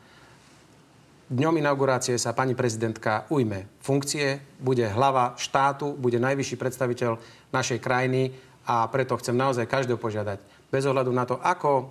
Dňom 1.27 1.59
inaugurácie 1.59 2.15
sa 2.15 2.31
pani 2.31 2.55
prezidentka 2.55 3.27
ujme 3.35 3.67
funkcie, 3.83 4.39
bude 4.63 4.87
hlava 4.87 5.35
štátu, 5.35 5.99
bude 5.99 6.23
najvyšší 6.23 6.55
predstaviteľ 6.55 7.19
našej 7.51 7.83
krajiny 7.83 8.31
a 8.71 8.87
preto 8.87 9.19
chcem 9.19 9.35
naozaj 9.35 9.67
každého 9.67 9.99
požiadať, 9.99 10.39
bez 10.71 10.87
ohľadu 10.87 11.11
na 11.11 11.27
to, 11.27 11.43
ako 11.43 11.91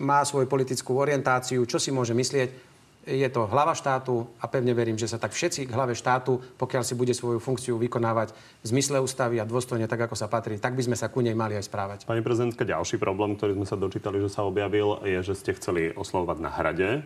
má 0.00 0.24
svoju 0.24 0.48
politickú 0.48 0.96
orientáciu, 0.96 1.68
čo 1.68 1.76
si 1.76 1.92
môže 1.92 2.16
myslieť, 2.16 2.65
je 3.06 3.28
to 3.30 3.46
hlava 3.46 3.70
štátu 3.70 4.26
a 4.42 4.50
pevne 4.50 4.74
verím, 4.74 4.98
že 4.98 5.06
sa 5.06 5.16
tak 5.16 5.30
všetci 5.30 5.70
k 5.70 5.74
hlave 5.74 5.94
štátu, 5.94 6.42
pokiaľ 6.58 6.82
si 6.82 6.98
bude 6.98 7.14
svoju 7.14 7.38
funkciu 7.38 7.78
vykonávať 7.78 8.34
v 8.34 8.66
zmysle 8.66 8.98
ústavy 8.98 9.38
a 9.38 9.46
dôstojne 9.46 9.86
tak, 9.86 10.10
ako 10.10 10.18
sa 10.18 10.26
patrí, 10.26 10.58
tak 10.58 10.74
by 10.74 10.82
sme 10.82 10.98
sa 10.98 11.06
ku 11.06 11.22
nej 11.22 11.38
mali 11.38 11.54
aj 11.54 11.70
správať. 11.70 11.98
Pani 12.10 12.26
prezidentka, 12.26 12.66
ďalší 12.66 12.98
problém, 12.98 13.38
ktorý 13.38 13.54
sme 13.62 13.66
sa 13.70 13.78
dočítali, 13.78 14.18
že 14.18 14.28
sa 14.28 14.42
objavil, 14.42 14.98
je, 15.06 15.22
že 15.22 15.38
ste 15.38 15.54
chceli 15.54 15.94
oslovovať 15.94 16.38
na 16.42 16.50
hrade. 16.50 16.88
E, 16.98 17.00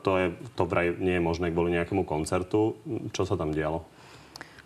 to, 0.00 0.10
je, 0.16 0.26
to 0.56 0.64
vraj 0.64 0.96
nie 0.96 1.20
je 1.20 1.22
možné 1.22 1.52
kvôli 1.52 1.76
nejakému 1.76 2.08
koncertu. 2.08 2.80
Čo 3.12 3.28
sa 3.28 3.36
tam 3.36 3.52
dialo? 3.52 3.84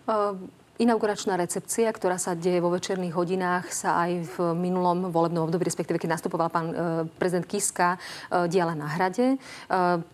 Uh 0.07 0.58
Inauguračná 0.79 1.35
recepcia, 1.35 1.91
ktorá 1.91 2.15
sa 2.15 2.39
deje 2.39 2.63
vo 2.63 2.71
večerných 2.71 3.11
hodinách, 3.11 3.67
sa 3.67 3.99
aj 3.99 4.31
v 4.31 4.35
minulom 4.55 5.11
volebnom 5.11 5.43
období, 5.43 5.67
respektíve 5.67 5.99
keď 5.99 6.15
nastupoval 6.15 6.47
pán 6.47 6.71
e, 6.71 6.75
prezident 7.19 7.43
Kiska, 7.43 7.99
e, 7.99 8.47
diala 8.47 8.79
na 8.79 8.87
hrade. 8.87 9.35
E, 9.35 9.37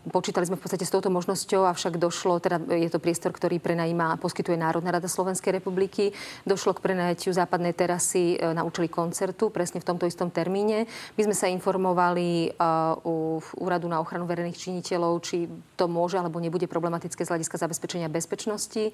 počítali 0.10 0.50
sme 0.50 0.58
v 0.58 0.66
podstate 0.66 0.82
s 0.82 0.90
touto 0.90 1.14
možnosťou, 1.14 1.70
avšak 1.70 2.02
došlo, 2.02 2.42
teda 2.42 2.58
je 2.82 2.90
to 2.90 2.98
priestor, 2.98 3.30
ktorý 3.30 3.62
prenajíma 3.62 4.18
a 4.18 4.18
poskytuje 4.18 4.58
Národná 4.58 4.98
rada 4.98 5.06
Slovenskej 5.06 5.62
republiky. 5.62 6.18
Došlo 6.50 6.74
k 6.74 6.82
prenajatiu 6.82 7.30
západnej 7.30 7.78
terasy 7.78 8.42
na 8.42 8.66
účely 8.66 8.90
koncertu, 8.90 9.54
presne 9.54 9.86
v 9.86 9.94
tomto 9.94 10.10
istom 10.10 10.34
termíne. 10.34 10.90
My 11.14 11.30
sme 11.30 11.38
sa 11.38 11.46
informovali 11.46 12.58
u 13.06 13.38
Úradu 13.62 13.86
na 13.86 14.02
ochranu 14.02 14.26
verejných 14.26 14.58
činiteľov, 14.58 15.14
či 15.22 15.46
to 15.78 15.86
môže 15.86 16.18
alebo 16.18 16.42
nebude 16.42 16.66
problematické 16.66 17.22
z 17.22 17.30
hľadiska 17.30 17.62
zabezpečenia 17.62 18.10
bezpečnosti. 18.10 18.90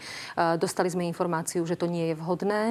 Dostali 0.60 0.92
sme 0.92 1.08
informáciu 1.08 1.61
informáciu, 1.62 1.70
že 1.70 1.78
to 1.78 1.88
nie 1.88 2.12
je 2.12 2.16
vhodné. 2.18 2.62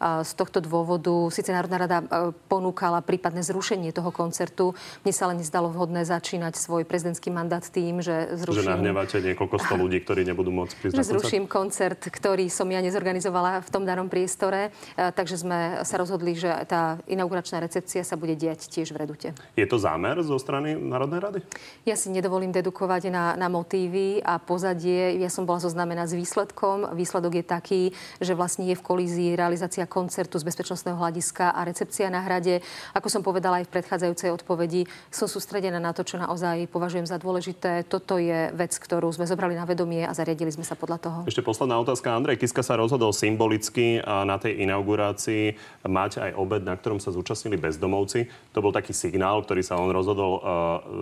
Z 0.00 0.32
tohto 0.34 0.58
dôvodu 0.64 1.12
síce 1.30 1.52
Národná 1.52 1.78
rada 1.78 1.98
e, 2.00 2.06
ponúkala 2.48 3.04
prípadné 3.04 3.44
zrušenie 3.44 3.92
toho 3.92 4.10
koncertu. 4.10 4.72
Mne 5.04 5.12
sa 5.12 5.28
ale 5.28 5.40
nezdalo 5.40 5.68
vhodné 5.70 6.04
začínať 6.08 6.56
svoj 6.56 6.88
prezidentský 6.88 7.28
mandát 7.30 7.62
tým, 7.62 8.00
že 8.00 8.34
zruším... 8.34 8.64
Že 8.64 8.74
nahnevate 8.74 9.16
niekoľko 9.20 9.56
sto 9.60 9.74
ľudí, 9.82 10.00
ktorí 10.02 10.24
nebudú 10.24 10.50
môcť 10.50 10.74
prísť 10.80 10.94
Že 10.96 11.08
zruším 11.16 11.44
koncert, 11.46 12.00
ktorý 12.00 12.48
som 12.48 12.66
ja 12.72 12.80
nezorganizovala 12.80 13.60
v 13.62 13.68
tom 13.70 13.84
danom 13.84 14.08
priestore. 14.08 14.72
E, 14.96 15.10
takže 15.12 15.36
sme 15.44 15.84
sa 15.84 15.94
rozhodli, 16.00 16.34
že 16.34 16.48
tá 16.66 16.96
inauguračná 17.06 17.60
recepcia 17.60 18.02
sa 18.02 18.16
bude 18.16 18.34
diať 18.34 18.66
tiež 18.72 18.94
v 18.94 19.04
Redute. 19.04 19.28
Je 19.54 19.66
to 19.68 19.76
zámer 19.76 20.18
zo 20.24 20.40
strany 20.40 20.74
Národnej 20.74 21.20
rady? 21.20 21.38
Ja 21.84 21.94
si 21.94 22.08
nedovolím 22.10 22.50
dedukovať 22.50 23.12
na, 23.12 23.34
na 23.36 23.48
motívy 23.50 24.22
a 24.24 24.40
pozadie. 24.40 25.18
Ja 25.18 25.30
som 25.30 25.44
bola 25.44 25.60
zoznamená 25.60 26.08
s 26.08 26.16
výsledkom. 26.16 26.94
Výsledok 26.94 27.42
je 27.42 27.44
taký, 27.44 27.82
že 28.22 28.37
vlastne 28.38 28.70
je 28.70 28.78
v 28.78 28.86
kolízii 28.86 29.34
realizácia 29.34 29.82
koncertu 29.90 30.38
z 30.38 30.46
bezpečnostného 30.46 30.94
hľadiska 30.94 31.50
a 31.50 31.66
recepcia 31.66 32.06
na 32.06 32.22
hrade. 32.22 32.62
Ako 32.94 33.10
som 33.10 33.26
povedala 33.26 33.58
aj 33.58 33.66
v 33.66 33.74
predchádzajúcej 33.74 34.30
odpovedi, 34.30 34.86
som 35.10 35.26
sústredená 35.26 35.82
na 35.82 35.90
to, 35.90 36.06
čo 36.06 36.22
naozaj 36.22 36.70
považujem 36.70 37.10
za 37.10 37.18
dôležité. 37.18 37.82
Toto 37.90 38.22
je 38.22 38.54
vec, 38.54 38.70
ktorú 38.78 39.10
sme 39.10 39.26
zobrali 39.26 39.58
na 39.58 39.66
vedomie 39.66 40.06
a 40.06 40.14
zariadili 40.14 40.54
sme 40.54 40.62
sa 40.62 40.78
podľa 40.78 40.98
toho. 41.02 41.18
Ešte 41.26 41.42
posledná 41.42 41.80
otázka. 41.82 42.14
Andrej 42.14 42.38
Kiska 42.38 42.62
sa 42.62 42.78
rozhodol 42.78 43.10
symbolicky 43.16 43.98
na 44.04 44.36
tej 44.36 44.68
inaugurácii 44.68 45.56
mať 45.88 46.12
aj 46.20 46.30
obed, 46.36 46.62
na 46.62 46.76
ktorom 46.76 47.00
sa 47.00 47.08
zúčastnili 47.08 47.56
bezdomovci. 47.56 48.28
To 48.52 48.60
bol 48.60 48.76
taký 48.76 48.92
signál, 48.92 49.40
ktorý 49.40 49.64
sa 49.64 49.80
on 49.80 49.88
rozhodol 49.88 50.32
uh, 50.36 50.42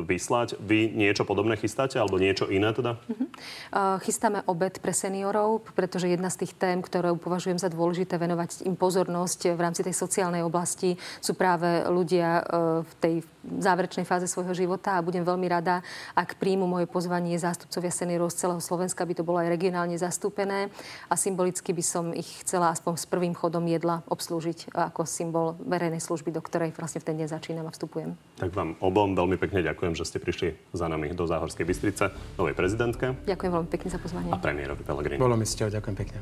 vyslať. 0.06 0.54
Vy 0.62 0.94
niečo 0.94 1.26
podobné 1.26 1.58
chystáte 1.58 1.98
alebo 1.98 2.22
niečo 2.22 2.46
iné 2.46 2.70
teda? 2.70 2.94
Uh-huh. 2.94 3.26
Uh, 3.74 3.96
chystáme 4.06 4.46
obed 4.46 4.78
pre 4.78 4.94
seniorov, 4.94 5.66
pretože 5.74 6.06
jedna 6.06 6.30
z 6.30 6.46
tých 6.46 6.54
tém, 6.54 6.78
ktoré 6.78 7.10
považujem 7.18 7.58
za 7.58 7.72
dôležité 7.72 8.16
venovať 8.20 8.66
im 8.68 8.74
pozornosť 8.78 9.54
v 9.56 9.60
rámci 9.60 9.82
tej 9.82 9.94
sociálnej 9.94 10.42
oblasti, 10.42 10.98
sú 11.20 11.34
práve 11.34 11.84
ľudia 11.88 12.42
uh, 12.42 12.80
v 12.82 12.92
tej 13.00 13.14
záverečnej 13.46 14.02
fáze 14.02 14.26
svojho 14.26 14.52
života 14.52 14.98
a 14.98 15.04
budem 15.04 15.22
veľmi 15.22 15.46
rada, 15.46 15.80
ak 16.18 16.38
príjmu 16.42 16.66
moje 16.66 16.90
pozvanie 16.90 17.38
zástupcovia 17.38 17.94
seniorov 17.94 18.34
z 18.34 18.46
celého 18.46 18.62
Slovenska, 18.62 19.06
by 19.06 19.14
to 19.14 19.26
bolo 19.26 19.38
aj 19.38 19.48
regionálne 19.50 19.94
zastúpené 19.94 20.68
a 21.06 21.14
symbolicky 21.14 21.70
by 21.70 21.84
som 21.84 22.10
ich 22.10 22.42
chcela 22.42 22.74
aspoň 22.74 22.98
s 22.98 23.06
prvým 23.06 23.34
chodom 23.38 23.62
jedla 23.70 24.02
obslúžiť 24.10 24.74
ako 24.74 25.06
symbol 25.06 25.54
verejnej 25.62 26.02
služby, 26.02 26.34
do 26.34 26.42
ktorej 26.42 26.74
vlastne 26.74 27.00
v 27.02 27.06
ten 27.06 27.16
deň 27.22 27.28
začínam 27.30 27.66
a 27.70 27.72
vstupujem. 27.72 28.18
Tak 28.36 28.50
vám 28.52 28.74
obom 28.82 29.14
veľmi 29.14 29.38
pekne 29.38 29.62
ďakujem, 29.62 29.94
že 29.94 30.04
ste 30.04 30.18
prišli 30.18 30.58
za 30.74 30.90
nami 30.90 31.14
do 31.14 31.24
Záhorskej 31.24 31.64
Bystrice, 31.64 32.10
novej 32.36 32.58
prezidentke. 32.58 33.14
Ďakujem 33.24 33.52
veľmi 33.54 33.70
pekne 33.70 33.88
za 33.88 33.98
pozvanie. 34.02 34.30
A 34.34 34.38
premiérovi 34.42 34.82
Pelegrini. 34.82 35.22
Bolo 35.22 35.38
mi 35.38 35.46
ste, 35.46 35.70
ďakujem 35.70 35.96
pekne. 35.96 36.18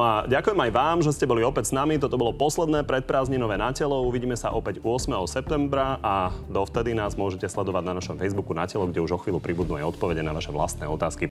No 0.00 0.08
a 0.08 0.24
ďakujem 0.24 0.56
aj 0.56 0.72
vám, 0.72 0.98
že 1.04 1.12
ste 1.12 1.28
boli 1.28 1.44
opäť 1.44 1.68
s 1.68 1.76
nami. 1.76 2.00
Toto 2.00 2.16
bolo 2.16 2.32
posledné 2.32 2.88
predprázdninové 2.88 3.60
na 3.60 3.68
telo. 3.68 4.00
Uvidíme 4.08 4.32
sa 4.32 4.48
opäť 4.48 4.80
8. 4.80 5.12
septembra 5.28 6.00
a 6.00 6.32
dovtedy 6.48 6.96
nás 6.96 7.20
môžete 7.20 7.44
sledovať 7.44 7.84
na 7.84 8.00
našom 8.00 8.16
Facebooku 8.16 8.56
na 8.56 8.64
telo, 8.64 8.88
kde 8.88 9.04
už 9.04 9.12
o 9.12 9.20
chvíľu 9.20 9.44
pribudnú 9.44 9.76
aj 9.76 9.92
odpovede 9.92 10.24
na 10.24 10.32
vaše 10.32 10.56
vlastné 10.56 10.88
otázky. 10.88 11.28